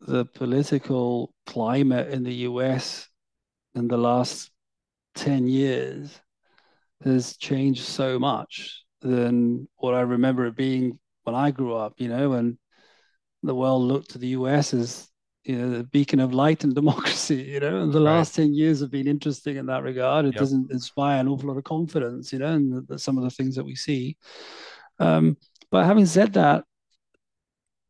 the 0.00 0.26
political 0.26 1.32
climate 1.46 2.12
in 2.12 2.22
the 2.22 2.34
US 2.34 3.08
in 3.74 3.88
the 3.88 3.96
last 3.96 4.50
10 5.16 5.48
years 5.48 6.20
has 7.02 7.36
changed 7.36 7.82
so 7.82 8.18
much 8.18 8.84
than 9.00 9.68
what 9.76 9.94
I 9.94 10.00
remember 10.00 10.46
it 10.46 10.56
being 10.56 10.98
when 11.24 11.34
I 11.34 11.50
grew 11.50 11.74
up, 11.74 11.94
you 11.98 12.08
know, 12.08 12.32
and 12.34 12.58
the 13.42 13.54
world 13.54 13.82
looked 13.82 14.10
to 14.10 14.18
the 14.18 14.28
US 14.28 14.74
as 14.74 15.08
you 15.46 15.56
know 15.56 15.70
the 15.70 15.84
beacon 15.84 16.20
of 16.20 16.34
light 16.34 16.64
and 16.64 16.74
democracy 16.82 17.42
you 17.42 17.60
know 17.60 17.82
and 17.82 17.92
the 17.92 18.00
right. 18.00 18.16
last 18.16 18.34
10 18.34 18.52
years 18.52 18.80
have 18.80 18.90
been 18.90 19.06
interesting 19.06 19.56
in 19.56 19.66
that 19.66 19.82
regard 19.82 20.24
it 20.24 20.34
yep. 20.34 20.40
doesn't 20.40 20.70
inspire 20.70 21.20
an 21.20 21.28
awful 21.28 21.48
lot 21.48 21.56
of 21.56 21.64
confidence 21.64 22.32
you 22.32 22.38
know 22.38 22.52
in 22.52 22.84
the, 22.88 22.98
some 22.98 23.16
of 23.16 23.24
the 23.24 23.30
things 23.30 23.54
that 23.54 23.64
we 23.64 23.74
see 23.74 24.16
um, 24.98 25.36
but 25.70 25.84
having 25.84 26.06
said 26.06 26.32
that 26.32 26.64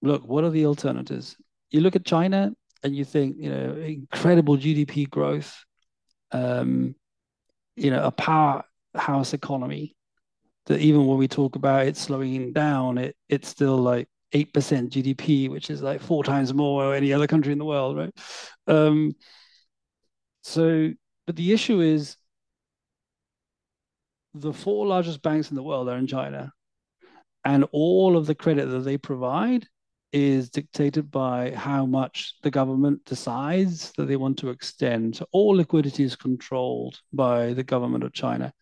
look 0.03 0.27
what 0.27 0.45
are 0.45 0.51
the 0.51 0.67
alternatives 0.67 1.37
you 1.71 1.81
look 1.81 1.97
at 1.97 2.05
china 2.05 2.53
and 2.83 2.95
you 2.95 3.05
think 3.05 3.37
you 3.39 3.51
know 3.51 3.75
incredible 3.77 4.57
gdp 4.57 5.09
growth 5.09 5.65
um, 6.33 6.95
you 7.77 7.91
know 7.91 8.05
a 8.05 8.11
powerhouse 8.11 9.33
economy 9.33 9.95
that 10.67 10.81
even 10.81 11.07
when 11.07 11.17
we 11.17 11.29
talk 11.29 11.57
about 11.57 11.87
it 11.87 11.97
slowing 11.97 12.53
down 12.53 12.99
it 12.99 13.17
it's 13.29 13.49
still 13.49 13.79
like 13.79 14.09
8% 14.37 14.91
GDP, 14.91 15.49
which 15.51 15.71
is 15.71 15.83
like 15.83 16.01
four 16.03 16.23
times 16.25 16.53
more 16.55 16.85
than 16.87 16.97
any 16.97 17.13
other 17.13 17.27
country 17.27 17.53
in 17.53 17.59
the 17.59 17.65
world, 17.65 17.97
right? 17.97 18.15
Um, 18.67 19.15
so, 20.43 20.93
but 21.27 21.37
the 21.37 21.53
issue 21.53 21.81
is 21.81 22.17
the 24.35 24.53
four 24.53 24.87
largest 24.87 25.23
banks 25.23 25.51
in 25.51 25.57
the 25.57 25.63
world 25.63 25.89
are 25.89 25.97
in 25.97 26.07
China. 26.07 26.53
and 27.45 27.65
all 27.73 28.17
of 28.17 28.27
the 28.27 28.35
credit 28.35 28.67
that 28.67 28.81
they 28.81 28.99
provide 28.99 29.67
is 30.13 30.51
dictated 30.51 31.11
by 31.11 31.53
how 31.55 31.87
much 31.87 32.35
the 32.43 32.51
government 32.51 33.05
decides 33.05 33.93
that 33.97 34.07
they 34.07 34.17
want 34.17 34.39
to 34.39 34.51
extend. 34.51 35.17
So 35.17 35.27
all 35.33 35.57
liquidity 35.57 36.05
is 36.05 36.17
controlled 36.17 37.01
by 37.13 37.53
the 37.55 37.65
government 37.65 38.05
of 38.05 38.13
China. 38.13 38.53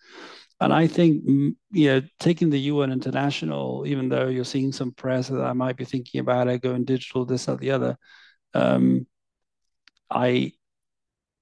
And 0.64 0.72
I 0.72 0.86
think, 0.86 1.22
you 1.26 1.88
know, 1.88 2.00
taking 2.18 2.48
the 2.48 2.58
yuan 2.58 2.90
International, 2.90 3.84
even 3.86 4.08
though 4.08 4.28
you're 4.28 4.46
seeing 4.46 4.72
some 4.72 4.92
press 4.92 5.28
that 5.28 5.42
I 5.42 5.52
might 5.52 5.76
be 5.76 5.84
thinking 5.84 6.20
about 6.20 6.48
it, 6.48 6.62
going 6.62 6.86
digital, 6.86 7.26
this, 7.26 7.48
or 7.48 7.58
the 7.58 7.70
other, 7.70 7.98
um, 8.54 9.06
I 10.10 10.52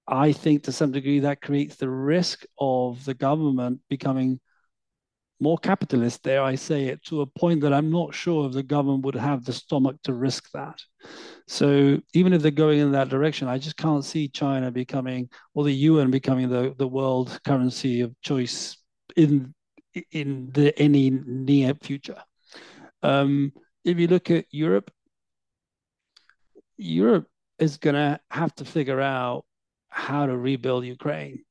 I 0.09 0.33
think 0.33 0.65
to 0.65 0.73
some 0.73 0.91
degree 0.91 1.21
that 1.21 1.41
creates 1.41 1.77
the 1.77 1.89
risk 1.89 2.45
of 2.59 3.05
the 3.05 3.15
government 3.15 3.83
becoming 3.89 4.41
more 5.39 5.59
capitalist, 5.59 6.25
there 6.25 6.43
I 6.43 6.57
say 6.57 6.87
it, 6.87 7.05
to 7.05 7.21
a 7.21 7.27
point 7.27 7.61
that 7.61 7.73
I'm 7.73 7.93
not 7.93 8.17
sure 8.17 8.49
if 8.49 8.55
the 8.55 8.65
government 8.65 9.05
would 9.05 9.15
have 9.15 9.45
the 9.45 9.53
stomach 9.53 9.99
to 10.03 10.15
risk 10.15 10.51
that. 10.53 10.81
So 11.47 12.01
even 12.13 12.33
if 12.33 12.43
they're 12.43 12.51
going 12.51 12.81
in 12.81 12.93
that 12.93 13.09
direction, 13.09 13.47
I 13.47 13.59
just 13.59 13.77
can't 13.77 14.05
see 14.05 14.27
China 14.27 14.73
becoming, 14.73 15.29
or 15.55 15.63
the 15.63 15.73
yuan 15.73 16.11
becoming 16.11 16.49
the, 16.49 16.75
the 16.77 16.89
world 16.89 17.39
currency 17.45 18.01
of 18.01 18.21
choice 18.21 18.77
in 19.17 19.55
in 20.11 20.51
the 20.53 20.79
any 20.79 21.11
near 21.11 21.75
future. 21.75 22.23
Um, 23.03 23.53
if 23.85 23.99
you 23.99 24.07
look 24.07 24.31
at 24.31 24.47
Europe, 24.51 24.91
Europe 26.77 27.29
is 27.59 27.77
going 27.77 27.95
to 27.95 28.19
have 28.31 28.55
to 28.57 28.65
figure 28.65 29.01
out 29.01 29.45
how 29.89 30.27
to 30.27 30.37
rebuild 30.37 30.85
Ukraine 30.85 31.45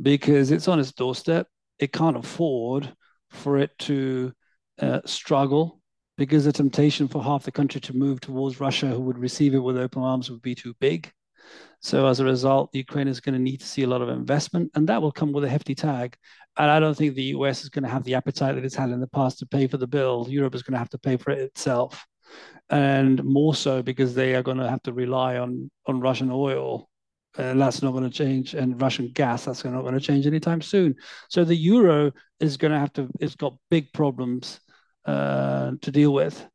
because 0.00 0.50
it's 0.50 0.68
on 0.68 0.78
its 0.78 0.92
doorstep. 0.92 1.48
It 1.78 1.92
can't 1.92 2.16
afford 2.16 2.92
for 3.30 3.58
it 3.58 3.76
to 3.80 4.32
uh, 4.80 5.00
struggle 5.04 5.80
because 6.16 6.44
the 6.44 6.52
temptation 6.52 7.08
for 7.08 7.22
half 7.22 7.44
the 7.44 7.52
country 7.52 7.80
to 7.80 7.96
move 7.96 8.20
towards 8.20 8.60
Russia, 8.60 8.88
who 8.88 9.00
would 9.00 9.18
receive 9.18 9.54
it 9.54 9.58
with 9.58 9.78
open 9.78 10.02
arms, 10.02 10.30
would 10.30 10.42
be 10.42 10.54
too 10.54 10.74
big. 10.80 11.10
So 11.80 12.06
as 12.06 12.20
a 12.20 12.24
result, 12.24 12.70
Ukraine 12.74 13.08
is 13.08 13.20
going 13.20 13.34
to 13.34 13.40
need 13.40 13.60
to 13.60 13.66
see 13.66 13.84
a 13.84 13.86
lot 13.86 14.02
of 14.02 14.08
investment, 14.08 14.70
and 14.74 14.88
that 14.88 15.00
will 15.00 15.12
come 15.12 15.32
with 15.32 15.44
a 15.44 15.48
hefty 15.48 15.74
tag. 15.74 16.16
And 16.58 16.70
I 16.70 16.80
don't 16.80 16.96
think 16.96 17.14
the 17.14 17.34
US 17.36 17.62
is 17.62 17.68
going 17.68 17.84
to 17.84 17.88
have 17.88 18.04
the 18.04 18.14
appetite 18.14 18.56
that 18.56 18.64
it's 18.64 18.74
had 18.74 18.90
in 18.90 19.00
the 19.00 19.06
past 19.06 19.38
to 19.38 19.46
pay 19.46 19.66
for 19.66 19.76
the 19.76 19.86
bill. 19.86 20.26
Europe 20.28 20.54
is 20.54 20.62
going 20.62 20.72
to 20.72 20.78
have 20.78 20.90
to 20.90 20.98
pay 20.98 21.16
for 21.16 21.30
it 21.30 21.38
itself, 21.38 22.04
and 22.68 23.22
more 23.24 23.54
so 23.54 23.82
because 23.82 24.14
they 24.14 24.34
are 24.34 24.42
going 24.42 24.58
to 24.58 24.68
have 24.68 24.82
to 24.82 24.92
rely 24.92 25.38
on 25.38 25.70
on 25.86 26.00
Russian 26.00 26.30
oil 26.30 26.88
and 27.38 27.60
that's 27.60 27.82
not 27.82 27.92
going 27.92 28.04
to 28.04 28.10
change. 28.10 28.54
And 28.54 28.80
Russian 28.80 29.10
gas, 29.12 29.44
that's 29.44 29.64
not 29.64 29.82
going 29.82 29.94
to 29.94 30.00
change 30.00 30.26
anytime 30.26 30.60
soon. 30.60 30.96
So 31.28 31.44
the 31.44 31.54
euro 31.54 32.12
is 32.40 32.56
going 32.56 32.72
to 32.72 32.78
have 32.78 32.92
to, 32.94 33.08
it's 33.20 33.36
got 33.36 33.56
big 33.70 33.92
problems 33.92 34.60
uh, 35.04 35.72
to 35.80 35.90
deal 35.90 36.12
with 36.12 36.46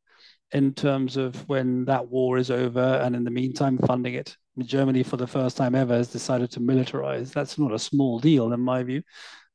in 0.52 0.74
terms 0.74 1.16
of 1.16 1.48
when 1.48 1.86
that 1.86 2.08
war 2.08 2.38
is 2.38 2.50
over 2.50 3.00
and 3.02 3.16
in 3.16 3.24
the 3.24 3.30
meantime 3.30 3.78
funding 3.78 4.14
it. 4.14 4.36
Germany, 4.58 5.02
for 5.02 5.16
the 5.16 5.26
first 5.26 5.56
time 5.56 5.74
ever, 5.74 5.94
has 5.94 6.12
decided 6.12 6.50
to 6.52 6.60
militarize. 6.60 7.32
That's 7.32 7.58
not 7.58 7.72
a 7.72 7.78
small 7.78 8.20
deal, 8.20 8.52
in 8.52 8.60
my 8.60 8.84
view. 8.84 9.02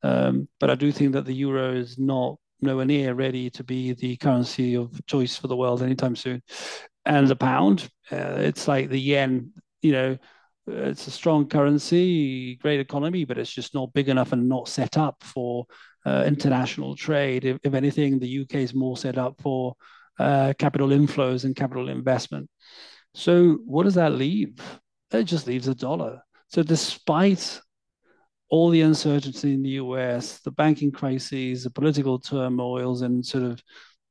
Um, 0.04 0.48
but 0.60 0.70
I 0.70 0.76
do 0.76 0.92
think 0.92 1.14
that 1.14 1.26
the 1.26 1.34
euro 1.34 1.74
is 1.74 1.98
not 1.98 2.38
nowhere 2.62 2.86
near 2.86 3.14
ready 3.14 3.50
to 3.50 3.64
be 3.64 3.94
the 3.94 4.18
currency 4.18 4.76
of 4.76 5.06
choice 5.06 5.38
for 5.38 5.48
the 5.48 5.56
world 5.56 5.82
anytime 5.82 6.16
soon. 6.16 6.42
And 7.06 7.28
the 7.28 7.36
pound, 7.36 7.90
uh, 8.12 8.36
it's 8.38 8.68
like 8.68 8.90
the 8.90 9.00
yen, 9.00 9.54
you 9.82 9.92
know, 9.92 10.18
it's 10.68 11.08
a 11.08 11.12
strong 11.12 11.48
currency, 11.48 12.56
great 12.58 12.80
economy, 12.80 13.26
but 13.26 13.38
it's 13.38 13.52
just 13.52 13.74
not 13.74 13.94
big 13.94 14.10
enough 14.10 14.34
and 14.34 14.48
not 14.48 14.68
set 14.68 14.98
up 14.98 15.24
for 15.24 15.66
uh, 16.06 16.24
international 16.28 16.96
trade. 16.96 17.46
If, 17.46 17.58
if, 17.64 17.74
anything, 17.74 18.20
the 18.20 18.42
UK 18.42 18.56
is 18.56 18.74
more 18.76 18.98
set 18.98 19.18
up 19.18 19.42
for 19.42 19.76
uh, 20.20 20.54
capital 20.60 20.90
inflows 20.90 21.46
and 21.46 21.56
capital 21.56 21.90
investment. 21.90 22.50
So, 23.16 23.58
what 23.66 23.84
does 23.84 23.96
that 23.96 24.14
leave? 24.14 24.62
It 25.12 25.24
just 25.24 25.48
leaves 25.48 25.68
a 25.68 25.76
dollar. 25.76 26.22
So, 26.48 26.62
despite 26.62 27.60
all 28.50 28.70
the 28.70 28.82
uncertainty 28.82 29.54
in 29.54 29.64
the 29.64 29.70
US, 29.82 30.40
the 30.40 30.52
banking 30.52 30.92
crises, 30.92 31.64
the 31.64 31.70
political 31.70 32.20
turmoils, 32.20 33.02
and 33.02 33.26
sort 33.26 33.44
of 33.44 33.62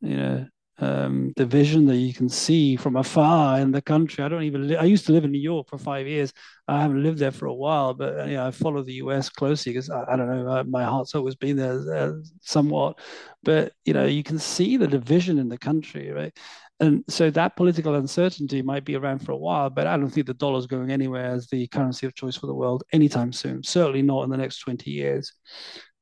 you 0.00 0.16
know 0.16 0.46
um, 0.80 1.32
the 1.36 1.44
vision 1.44 1.86
that 1.86 1.96
you 1.96 2.14
can 2.14 2.28
see 2.28 2.76
from 2.76 2.96
afar 2.96 3.58
in 3.58 3.72
the 3.72 3.82
country. 3.82 4.22
I 4.22 4.28
don't 4.28 4.44
even. 4.44 4.68
Li- 4.68 4.76
I 4.76 4.84
used 4.84 5.06
to 5.06 5.12
live 5.12 5.24
in 5.24 5.32
New 5.32 5.40
York 5.40 5.68
for 5.68 5.78
five 5.78 6.06
years. 6.06 6.32
I 6.68 6.80
haven't 6.80 7.02
lived 7.02 7.18
there 7.18 7.32
for 7.32 7.46
a 7.46 7.54
while, 7.54 7.94
but 7.94 8.28
you 8.28 8.34
know, 8.34 8.46
I 8.46 8.50
follow 8.52 8.82
the 8.82 8.94
U.S. 8.94 9.28
closely 9.28 9.72
because 9.72 9.90
I, 9.90 10.04
I, 10.08 10.16
don't 10.16 10.28
know. 10.28 10.48
Uh, 10.48 10.64
my 10.64 10.84
heart's 10.84 11.14
always 11.14 11.34
been 11.34 11.56
there 11.56 11.94
uh, 11.94 12.12
somewhat, 12.42 13.00
but 13.42 13.72
you 13.84 13.92
know, 13.92 14.04
you 14.04 14.22
can 14.22 14.38
see 14.38 14.76
the 14.76 14.86
division 14.86 15.38
in 15.38 15.48
the 15.48 15.58
country, 15.58 16.10
right? 16.10 16.36
And 16.80 17.02
so 17.08 17.28
that 17.30 17.56
political 17.56 17.96
uncertainty 17.96 18.62
might 18.62 18.84
be 18.84 18.94
around 18.94 19.18
for 19.18 19.32
a 19.32 19.36
while, 19.36 19.68
but 19.68 19.88
I 19.88 19.96
don't 19.96 20.10
think 20.10 20.26
the 20.26 20.34
dollar's 20.34 20.68
going 20.68 20.92
anywhere 20.92 21.26
as 21.26 21.48
the 21.48 21.66
currency 21.66 22.06
of 22.06 22.14
choice 22.14 22.36
for 22.36 22.46
the 22.46 22.54
world 22.54 22.84
anytime 22.92 23.32
soon. 23.32 23.64
Certainly 23.64 24.02
not 24.02 24.22
in 24.22 24.30
the 24.30 24.36
next 24.36 24.60
twenty 24.60 24.92
years. 24.92 25.32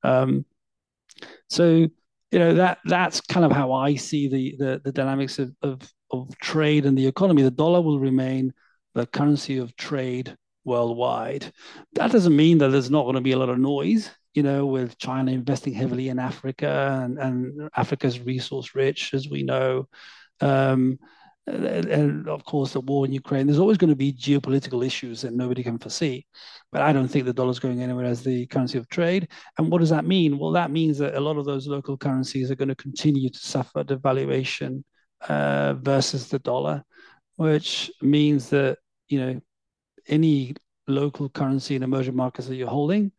Um, 0.02 0.44
so 1.48 1.88
you 2.30 2.38
know 2.38 2.54
that 2.54 2.78
that's 2.84 3.22
kind 3.22 3.46
of 3.46 3.52
how 3.52 3.72
I 3.72 3.94
see 3.94 4.28
the 4.28 4.56
the, 4.58 4.80
the 4.84 4.92
dynamics 4.92 5.38
of, 5.38 5.54
of, 5.62 5.80
of 6.10 6.36
trade 6.38 6.84
and 6.84 6.96
the 6.96 7.06
economy. 7.06 7.42
The 7.42 7.50
dollar 7.50 7.80
will 7.80 7.98
remain 7.98 8.52
the 8.94 9.06
currency 9.06 9.56
of 9.56 9.76
trade 9.76 10.36
worldwide. 10.64 11.52
That 11.94 12.12
doesn't 12.12 12.36
mean 12.36 12.58
that 12.58 12.68
there's 12.68 12.90
not 12.90 13.04
going 13.04 13.14
to 13.14 13.20
be 13.22 13.32
a 13.32 13.38
lot 13.38 13.48
of 13.48 13.58
noise, 13.58 14.10
you 14.34 14.42
know, 14.42 14.66
with 14.66 14.98
China 14.98 15.32
investing 15.32 15.72
heavily 15.72 16.10
in 16.10 16.18
Africa 16.18 17.00
and, 17.02 17.18
and 17.18 17.70
Africa's 17.74 18.20
resource 18.20 18.74
rich, 18.74 19.14
as 19.14 19.28
we 19.28 19.42
know. 19.42 19.88
Um, 20.40 20.98
and 21.46 22.28
of 22.28 22.44
course 22.44 22.72
the 22.72 22.80
war 22.80 23.06
in 23.06 23.12
Ukraine. 23.12 23.46
There's 23.46 23.60
always 23.60 23.78
going 23.78 23.90
to 23.90 23.96
be 23.96 24.12
geopolitical 24.12 24.84
issues 24.84 25.22
that 25.22 25.32
nobody 25.32 25.62
can 25.62 25.78
foresee, 25.78 26.26
but 26.72 26.82
I 26.82 26.92
don't 26.92 27.06
think 27.06 27.24
the 27.24 27.32
dollar's 27.32 27.60
going 27.60 27.82
anywhere 27.82 28.04
as 28.04 28.24
the 28.24 28.46
currency 28.46 28.78
of 28.78 28.88
trade. 28.88 29.28
And 29.56 29.70
what 29.70 29.78
does 29.78 29.90
that 29.90 30.04
mean? 30.04 30.38
Well, 30.38 30.50
that 30.52 30.72
means 30.72 30.98
that 30.98 31.14
a 31.14 31.20
lot 31.20 31.36
of 31.36 31.44
those 31.44 31.68
local 31.68 31.96
currencies 31.96 32.50
are 32.50 32.56
going 32.56 32.68
to 32.68 32.74
continue 32.74 33.30
to 33.30 33.38
suffer 33.38 33.84
devaluation 33.84 34.82
uh, 35.28 35.74
versus 35.74 36.28
the 36.28 36.40
dollar, 36.40 36.82
which 37.36 37.90
means 38.02 38.50
that 38.50 38.78
you 39.08 39.20
know 39.20 39.40
any 40.08 40.54
local 40.88 41.28
currency 41.28 41.76
in 41.76 41.82
emerging 41.82 42.16
markets 42.16 42.48
that 42.48 42.56
you're 42.56 42.68
holding, 42.68 43.12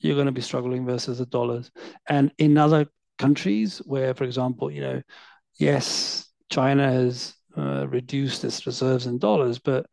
you're 0.00 0.14
going 0.14 0.26
to 0.26 0.32
be 0.32 0.40
struggling 0.40 0.84
versus 0.86 1.18
the 1.18 1.26
dollars. 1.26 1.70
And 2.08 2.32
in 2.38 2.58
other 2.58 2.86
countries 3.18 3.78
where, 3.84 4.14
for 4.14 4.24
example, 4.24 4.70
you 4.70 4.80
know, 4.80 5.02
yes, 5.54 6.31
China 6.52 6.90
has 6.90 7.34
uh, 7.56 7.86
reduce 7.88 8.44
its 8.44 8.66
reserves 8.66 9.06
in 9.06 9.18
dollars, 9.18 9.58
but 9.58 9.86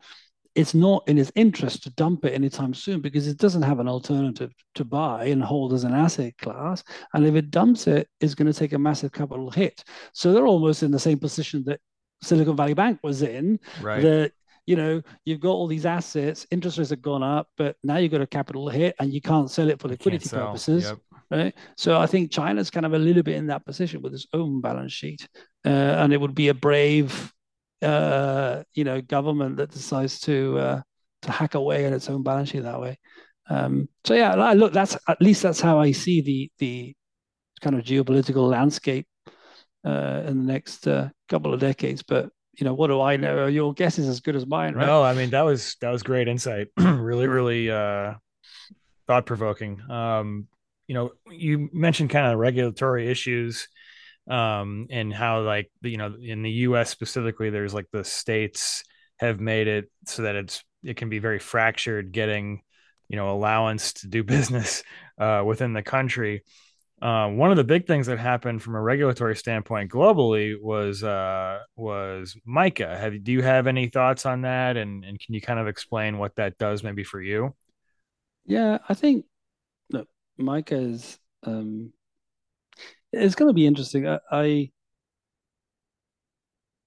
it's 0.55 0.73
not 0.73 1.07
in 1.07 1.17
its 1.17 1.31
interest 1.35 1.83
to 1.83 1.89
dump 1.91 2.25
it 2.25 2.33
anytime 2.33 2.73
soon 2.73 2.99
because 2.99 3.27
it 3.27 3.37
doesn't 3.37 3.61
have 3.61 3.79
an 3.79 3.87
alternative 3.87 4.51
to 4.75 4.83
buy 4.83 5.25
and 5.25 5.41
hold 5.41 5.73
as 5.73 5.85
an 5.85 5.93
asset 5.93 6.37
class. 6.37 6.83
And 7.13 7.25
if 7.25 7.35
it 7.35 7.49
dumps 7.49 7.87
it, 7.87 8.09
it's 8.19 8.35
going 8.35 8.51
to 8.51 8.57
take 8.57 8.73
a 8.73 8.79
massive 8.79 9.13
capital 9.13 9.49
hit. 9.49 9.83
So 10.13 10.33
they're 10.33 10.47
almost 10.47 10.83
in 10.83 10.91
the 10.91 10.99
same 10.99 11.19
position 11.19 11.63
that 11.65 11.79
Silicon 12.21 12.57
Valley 12.57 12.73
Bank 12.73 12.99
was 13.03 13.21
in. 13.21 13.59
Right. 13.81 14.01
That 14.01 14.31
you 14.65 14.75
know 14.75 15.01
you've 15.25 15.39
got 15.39 15.51
all 15.51 15.67
these 15.67 15.85
assets, 15.85 16.45
interest 16.51 16.77
rates 16.77 16.89
have 16.89 17.01
gone 17.01 17.23
up, 17.23 17.47
but 17.57 17.77
now 17.83 17.97
you've 17.97 18.11
got 18.11 18.21
a 18.21 18.27
capital 18.27 18.69
hit 18.69 18.95
and 18.99 19.13
you 19.13 19.21
can't 19.21 19.49
sell 19.49 19.69
it 19.69 19.79
for 19.79 19.87
liquidity 19.87 20.29
purposes. 20.29 20.83
Yep. 20.83 20.97
Right. 21.31 21.53
So 21.77 21.99
I 21.99 22.07
think 22.07 22.31
China's 22.31 22.71
kind 22.71 22.87
of 22.87 22.93
a 22.93 22.99
little 22.99 23.21
bit 23.21 23.35
in 23.35 23.47
that 23.47 23.63
position 23.63 24.01
with 24.01 24.15
its 24.15 24.25
own 24.33 24.61
balance 24.61 24.93
sheet, 24.93 25.27
uh, 25.63 25.69
and 25.69 26.11
it 26.11 26.19
would 26.19 26.33
be 26.33 26.47
a 26.47 26.55
brave 26.55 27.31
uh, 27.81 28.63
you 28.73 28.83
know 28.83 29.01
government 29.01 29.57
that 29.57 29.71
decides 29.71 30.19
to 30.21 30.57
uh, 30.57 30.81
to 31.21 31.31
hack 31.31 31.53
away 31.55 31.85
at 31.85 31.93
its 31.93 32.09
own 32.09 32.23
balance 32.23 32.49
sheet 32.49 32.63
that 32.63 32.81
way. 32.81 32.97
Um, 33.49 33.89
so 34.05 34.13
yeah, 34.13 34.33
look, 34.53 34.73
that's 34.73 34.97
at 35.07 35.21
least 35.21 35.43
that's 35.43 35.61
how 35.61 35.79
I 35.79 35.91
see 35.91 36.21
the 36.21 36.51
the 36.59 36.95
kind 37.61 37.77
of 37.77 37.83
geopolitical 37.83 38.49
landscape 38.49 39.07
uh, 39.85 40.23
in 40.25 40.45
the 40.45 40.53
next 40.53 40.87
uh, 40.87 41.09
couple 41.27 41.53
of 41.53 41.59
decades. 41.59 42.03
But 42.03 42.29
you 42.53 42.65
know, 42.65 42.73
what 42.73 42.87
do 42.87 43.01
I 43.01 43.17
know? 43.17 43.47
Your 43.47 43.73
guess 43.73 43.97
is 43.97 44.07
as 44.07 44.19
good 44.19 44.35
as 44.35 44.45
mine, 44.45 44.75
right? 44.75 44.85
No, 44.85 45.03
I 45.03 45.13
mean 45.13 45.29
that 45.31 45.41
was 45.43 45.75
that 45.81 45.89
was 45.89 46.03
great 46.03 46.27
insight. 46.27 46.67
really, 46.77 47.27
really 47.27 47.71
uh, 47.71 48.15
thought 49.07 49.25
provoking. 49.25 49.81
Um, 49.89 50.47
you 50.89 50.95
know, 50.95 51.11
you 51.29 51.69
mentioned 51.71 52.09
kind 52.09 52.33
of 52.33 52.39
regulatory 52.39 53.11
issues 53.11 53.67
um, 54.27 54.87
and 54.89 55.13
how 55.13 55.41
like 55.41 55.71
you 55.83 55.97
know 55.97 56.15
in 56.19 56.41
the 56.41 56.49
U.S. 56.51 56.89
specifically, 56.89 57.51
there's 57.51 57.75
like 57.75 57.85
the 57.93 58.03
states 58.03 58.83
have 59.19 59.39
made 59.39 59.67
it 59.67 59.91
so 60.07 60.23
that 60.23 60.35
it's 60.35 60.63
it 60.83 60.97
can 60.97 61.07
be 61.07 61.19
very 61.19 61.37
fractured 61.37 62.11
getting 62.11 62.63
you 63.07 63.17
know 63.17 63.29
allowance 63.29 63.93
to 63.93 64.07
do 64.07 64.23
business 64.35 64.81
uh, 65.19 65.43
within 65.45 65.73
the 65.73 65.83
country. 65.83 66.43
Uh, 66.99 67.29
one 67.29 67.51
of 67.51 67.57
the 67.57 67.63
big 67.63 67.85
things 67.85 68.07
that 68.07 68.17
happened 68.17 68.63
from 68.63 68.73
a 68.73 68.81
regulatory 68.81 69.35
standpoint 69.35 69.91
globally 69.91 70.55
was 70.59 71.03
uh, 71.03 71.59
was 71.75 72.35
MiCA. 72.47 72.97
Have 72.97 73.23
do 73.23 73.31
you 73.31 73.43
have 73.43 73.67
any 73.67 73.89
thoughts 73.89 74.25
on 74.25 74.41
that, 74.41 74.75
and 74.75 75.05
and 75.05 75.19
can 75.19 75.35
you 75.35 75.41
kind 75.41 75.59
of 75.59 75.67
explain 75.67 76.17
what 76.17 76.35
that 76.37 76.57
does 76.57 76.83
maybe 76.83 77.03
for 77.03 77.21
you? 77.21 77.53
Yeah, 78.47 78.79
I 78.89 78.95
think 78.95 79.25
look, 80.39 80.65
MiCA 80.65 80.93
is 80.93 81.19
um, 81.43 81.93
it's 83.11 83.35
going 83.35 83.49
to 83.49 83.53
be 83.53 83.67
interesting. 83.67 84.07
I, 84.07 84.19
I 84.31 84.71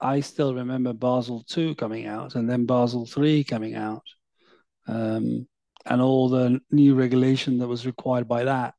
I 0.00 0.20
still 0.20 0.54
remember 0.54 0.92
Basel 0.92 1.44
II 1.56 1.74
coming 1.74 2.06
out 2.06 2.34
and 2.34 2.50
then 2.50 2.66
Basel 2.66 3.08
III 3.16 3.44
coming 3.44 3.74
out, 3.74 4.02
um, 4.88 5.46
and 5.86 6.02
all 6.02 6.28
the 6.28 6.60
new 6.70 6.94
regulation 6.94 7.58
that 7.58 7.68
was 7.68 7.86
required 7.86 8.28
by 8.28 8.44
that. 8.44 8.74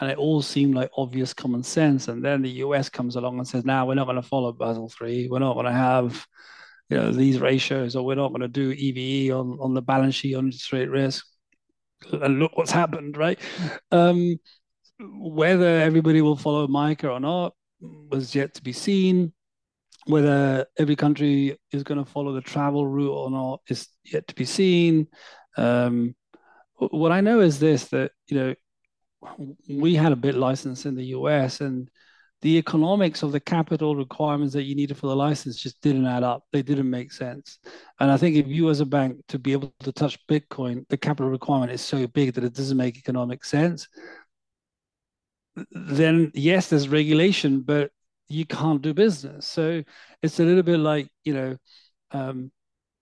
And 0.00 0.10
it 0.10 0.18
all 0.18 0.40
seemed 0.40 0.74
like 0.74 0.90
obvious 0.96 1.34
common 1.34 1.62
sense. 1.62 2.08
And 2.08 2.24
then 2.24 2.42
the 2.42 2.50
US 2.50 2.88
comes 2.88 3.16
along 3.16 3.38
and 3.38 3.46
says, 3.46 3.64
now 3.64 3.86
we're 3.86 3.94
not 3.94 4.06
going 4.06 4.16
to 4.16 4.22
follow 4.22 4.52
Basel 4.52 4.90
III. 5.02 5.28
We're 5.28 5.38
not 5.38 5.54
going 5.54 5.66
to 5.66 5.72
have 5.72 6.26
you 6.88 6.96
know, 6.96 7.12
these 7.12 7.40
ratios, 7.40 7.94
or 7.94 8.04
we're 8.04 8.14
not 8.14 8.30
going 8.30 8.40
to 8.40 8.48
do 8.48 8.70
EVE 8.70 9.32
on, 9.32 9.58
on 9.60 9.74
the 9.74 9.82
balance 9.82 10.14
sheet 10.14 10.34
on 10.34 10.50
rate 10.72 10.90
risk. 10.90 11.26
And 12.10 12.38
look 12.38 12.56
what's 12.56 12.70
happened, 12.70 13.16
right? 13.16 13.38
Um, 13.90 14.38
whether 14.98 15.80
everybody 15.80 16.20
will 16.22 16.36
follow 16.36 16.66
MICA 16.66 17.08
or 17.08 17.20
not 17.20 17.54
was 17.80 18.34
yet 18.34 18.54
to 18.54 18.62
be 18.62 18.72
seen. 18.72 19.32
Whether 20.06 20.66
every 20.78 20.96
country 20.96 21.58
is 21.70 21.84
going 21.84 22.04
to 22.04 22.10
follow 22.10 22.32
the 22.32 22.40
travel 22.40 22.86
rule 22.86 23.14
or 23.14 23.30
not 23.30 23.60
is 23.68 23.88
yet 24.04 24.26
to 24.28 24.34
be 24.34 24.44
seen. 24.44 25.06
Um, 25.56 26.16
what 26.74 27.12
I 27.12 27.20
know 27.20 27.40
is 27.40 27.60
this: 27.60 27.86
that 27.88 28.10
you 28.26 28.36
know, 28.36 28.54
we 29.68 29.94
had 29.94 30.12
a 30.12 30.16
BitLicense 30.16 30.86
in 30.86 30.96
the 30.96 31.06
US, 31.16 31.60
and 31.60 31.88
the 32.42 32.58
economics 32.58 33.22
of 33.22 33.30
the 33.30 33.40
capital 33.40 33.94
requirements 33.94 34.52
that 34.52 34.64
you 34.64 34.74
needed 34.74 34.96
for 34.96 35.06
the 35.06 35.16
license 35.16 35.56
just 35.56 35.80
didn't 35.80 36.06
add 36.06 36.24
up. 36.24 36.42
They 36.52 36.62
didn't 36.62 36.90
make 36.90 37.12
sense. 37.12 37.60
And 38.00 38.10
I 38.10 38.16
think 38.16 38.36
if 38.36 38.48
you 38.48 38.68
as 38.68 38.80
a 38.80 38.86
bank 38.86 39.18
to 39.28 39.38
be 39.38 39.52
able 39.52 39.72
to 39.80 39.92
touch 39.92 40.18
Bitcoin, 40.26 40.84
the 40.88 40.96
capital 40.96 41.30
requirement 41.30 41.70
is 41.70 41.80
so 41.80 42.06
big 42.08 42.34
that 42.34 42.42
it 42.42 42.54
doesn't 42.54 42.76
make 42.76 42.98
economic 42.98 43.44
sense. 43.44 43.86
Then 45.70 46.32
yes, 46.34 46.68
there's 46.68 46.88
regulation, 46.88 47.60
but 47.60 47.92
you 48.28 48.44
can't 48.44 48.82
do 48.82 48.92
business. 48.92 49.46
So 49.46 49.84
it's 50.20 50.40
a 50.40 50.44
little 50.44 50.64
bit 50.64 50.78
like, 50.78 51.08
you 51.24 51.34
know, 51.34 51.56
um, 52.10 52.50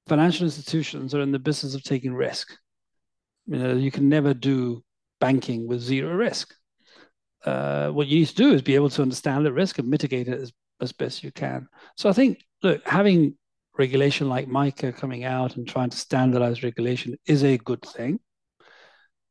financial 0.06 0.44
institutions 0.44 1.14
are 1.14 1.22
in 1.22 1.32
the 1.32 1.38
business 1.38 1.74
of 1.74 1.82
taking 1.82 2.12
risk. 2.12 2.52
You 3.46 3.58
know, 3.58 3.74
you 3.74 3.90
can 3.90 4.10
never 4.10 4.34
do 4.34 4.84
banking 5.18 5.66
with 5.66 5.80
zero 5.80 6.14
risk 6.14 6.54
uh, 7.44 7.90
what 7.90 8.06
you 8.06 8.20
need 8.20 8.28
to 8.28 8.34
do 8.34 8.52
is 8.52 8.62
be 8.62 8.74
able 8.74 8.90
to 8.90 9.02
understand 9.02 9.44
the 9.44 9.52
risk 9.52 9.78
and 9.78 9.88
mitigate 9.88 10.28
it 10.28 10.40
as, 10.40 10.52
as 10.80 10.92
best 10.92 11.24
you 11.24 11.32
can. 11.32 11.68
So 11.96 12.08
I 12.08 12.12
think, 12.12 12.44
look, 12.62 12.86
having 12.86 13.34
regulation 13.78 14.28
like 14.28 14.48
MICA 14.48 14.92
coming 14.92 15.24
out 15.24 15.56
and 15.56 15.66
trying 15.66 15.90
to 15.90 15.96
standardize 15.96 16.62
regulation 16.62 17.16
is 17.26 17.42
a 17.44 17.56
good 17.58 17.82
thing. 17.82 18.20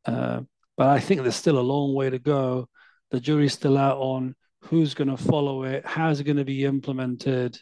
Uh, 0.05 0.41
but 0.75 0.87
I 0.87 0.99
think 0.99 1.21
there's 1.21 1.35
still 1.35 1.59
a 1.59 1.61
long 1.61 1.93
way 1.93 2.09
to 2.09 2.19
go. 2.19 2.67
The 3.11 3.19
jury's 3.19 3.53
still 3.53 3.77
out 3.77 3.97
on 3.97 4.35
who's 4.63 4.93
going 4.93 5.09
to 5.09 5.17
follow 5.17 5.63
it, 5.63 5.85
how's 5.85 6.19
it 6.19 6.25
going 6.25 6.37
to 6.37 6.45
be 6.45 6.65
implemented. 6.65 7.59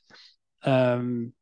Um, 0.64 1.34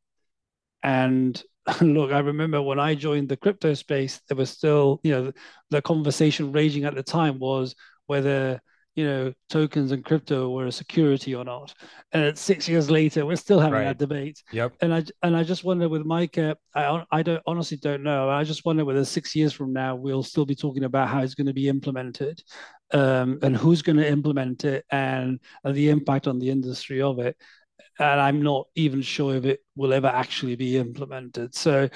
and 0.82 1.40
look, 1.80 2.12
I 2.12 2.20
remember 2.20 2.62
when 2.62 2.78
I 2.78 2.94
joined 2.94 3.28
the 3.28 3.36
crypto 3.36 3.74
space, 3.74 4.20
there 4.28 4.36
was 4.36 4.50
still, 4.50 5.00
you 5.02 5.12
know, 5.12 5.24
the, 5.24 5.34
the 5.70 5.82
conversation 5.82 6.52
raging 6.52 6.84
at 6.84 6.94
the 6.94 7.02
time 7.02 7.38
was 7.38 7.74
whether 8.06 8.60
you 8.96 9.06
know 9.06 9.32
tokens 9.48 9.92
and 9.92 10.04
crypto 10.04 10.50
were 10.50 10.66
a 10.66 10.72
security 10.72 11.34
or 11.34 11.44
not. 11.44 11.72
And 12.12 12.36
six 12.36 12.68
years 12.68 12.90
later 12.90 13.24
we're 13.24 13.36
still 13.36 13.60
having 13.60 13.74
right. 13.74 13.84
that 13.84 13.98
debate. 13.98 14.42
Yep. 14.52 14.74
And 14.80 14.92
i 14.92 15.04
and 15.22 15.36
i 15.36 15.44
just 15.44 15.64
wonder 15.64 15.88
with 15.88 16.04
MICA 16.04 16.56
i 16.74 17.02
i 17.12 17.22
don't 17.22 17.42
honestly 17.46 17.76
don't 17.76 18.02
know. 18.02 18.28
I 18.28 18.42
just 18.42 18.64
wonder 18.64 18.84
whether 18.84 19.04
six 19.04 19.36
years 19.36 19.52
from 19.52 19.72
now 19.72 19.94
we'll 19.94 20.22
still 20.22 20.46
be 20.46 20.56
talking 20.56 20.84
about 20.84 21.08
how 21.08 21.20
it's 21.20 21.34
going 21.34 21.46
to 21.46 21.52
be 21.52 21.68
implemented 21.68 22.42
um, 22.92 23.38
and 23.42 23.56
who's 23.56 23.82
going 23.82 23.96
to 23.96 24.08
implement 24.08 24.64
it 24.64 24.84
and, 24.90 25.40
and 25.64 25.74
the 25.74 25.90
impact 25.90 26.26
on 26.26 26.38
the 26.38 26.50
industry 26.50 27.02
of 27.02 27.18
it. 27.18 27.36
And 27.98 28.20
I'm 28.20 28.42
not 28.42 28.66
even 28.74 29.00
sure 29.00 29.36
if 29.36 29.44
it 29.46 29.60
will 29.74 29.92
ever 29.92 30.08
actually 30.08 30.54
be 30.56 30.76
implemented. 30.76 31.54
So, 31.54 31.88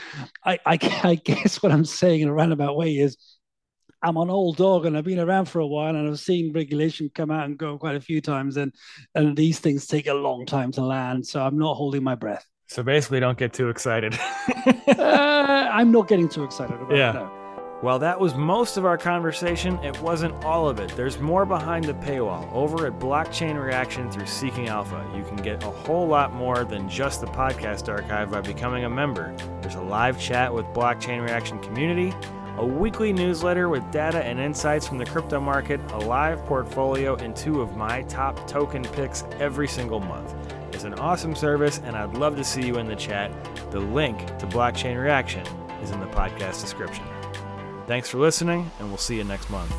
I, 0.45 0.59
I, 0.65 0.79
I 1.05 1.15
guess 1.17 1.63
what 1.63 1.73
I'm 1.73 1.85
saying 1.85 2.23
in 2.23 2.29
a 2.29 2.33
roundabout 2.33 2.77
way 2.77 2.95
is 2.95 3.17
I'm 4.03 4.17
an 4.17 4.31
old 4.31 4.57
dog 4.57 4.87
and 4.87 4.97
I've 4.97 5.05
been 5.05 5.19
around 5.19 5.47
for 5.47 5.61
a 5.61 5.67
while 5.67 5.95
and 5.95 6.09
I've 6.09 6.19
seen 6.19 6.53
regulation 6.53 7.11
come 7.15 7.31
out 7.31 7.45
and 7.47 7.59
go 7.59 7.77
quite 7.79 7.97
a 7.97 8.01
few 8.01 8.21
times 8.21 8.57
and 8.57 8.73
and 9.15 9.37
these 9.37 9.59
things 9.59 9.87
take 9.87 10.07
a 10.07 10.15
long 10.15 10.47
time 10.47 10.73
to 10.73 10.83
land. 10.83 11.27
So 11.27 11.43
I'm 11.43 11.59
not 11.59 11.75
holding 11.75 12.03
my 12.03 12.15
breath. 12.15 12.47
So 12.67 12.83
basically, 12.83 13.19
don't 13.19 13.37
get 13.37 13.53
too 13.53 13.69
excited. 13.69 14.15
uh, 14.97 15.69
I'm 15.73 15.91
not 15.91 16.07
getting 16.07 16.29
too 16.29 16.45
excited 16.45 16.81
about 16.81 16.97
yeah. 16.97 17.11
it. 17.11 17.15
No. 17.15 17.41
Well, 17.83 17.99
that 17.99 18.21
was 18.21 18.35
most 18.35 18.77
of 18.77 18.85
our 18.85 18.99
conversation. 18.99 19.77
It 19.83 19.99
wasn't 20.03 20.35
all 20.45 20.69
of 20.69 20.79
it. 20.79 20.95
There's 20.97 21.19
more 21.19 21.47
behind 21.47 21.87
the 21.87 21.95
paywall 21.95 22.53
over 22.53 22.87
at 22.87 22.99
Blockchain 22.99 23.61
Reaction 23.61 24.11
through 24.11 24.27
Seeking 24.27 24.69
Alpha. 24.69 25.03
You 25.17 25.25
can 25.25 25.37
get 25.37 25.65
a 25.65 25.71
whole 25.71 26.07
lot 26.07 26.35
more 26.35 26.65
than 26.65 26.91
just 26.91 27.23
the 27.23 27.27
podcast 27.27 27.89
archive 27.89 28.31
by 28.31 28.43
becoming 28.43 28.85
a 28.85 28.91
member. 28.91 29.35
There's 29.63 29.77
a 29.77 29.83
live 29.83 30.21
chat 30.21 30.53
with 30.53 30.67
Blockchain 30.67 31.25
Reaction 31.25 31.59
community 31.61 32.15
a 32.61 32.67
weekly 32.67 33.11
newsletter 33.11 33.71
with 33.71 33.91
data 33.91 34.23
and 34.23 34.39
insights 34.39 34.87
from 34.87 34.99
the 34.99 35.07
crypto 35.07 35.41
market, 35.41 35.81
a 35.93 35.99
live 35.99 36.45
portfolio, 36.45 37.15
and 37.17 37.35
two 37.35 37.63
of 37.63 37.75
my 37.75 38.03
top 38.03 38.47
token 38.47 38.83
picks 38.83 39.25
every 39.39 39.67
single 39.67 39.99
month. 39.99 40.35
It's 40.75 40.85
an 40.85 40.93
awesome 40.95 41.35
service, 41.35 41.81
and 41.85 41.97
I'd 41.97 42.13
love 42.13 42.37
to 42.37 42.45
see 42.45 42.67
you 42.67 42.77
in 42.77 42.87
the 42.87 42.97
chat. 42.97 43.33
The 43.71 43.81
link 43.81 44.19
to 44.39 44.47
Blockchain 44.47 45.03
Reaction 45.03 45.47
is 45.83 45.91
in 45.91 46.01
the 46.01 46.07
podcast 46.09 46.61
description. 46.61 47.05
Thanks 47.87 48.11
for 48.11 48.19
listening, 48.19 48.71
and 48.79 48.89
we'll 48.89 48.99
see 48.99 49.17
you 49.17 49.25
next 49.25 49.49
month. 49.49 49.73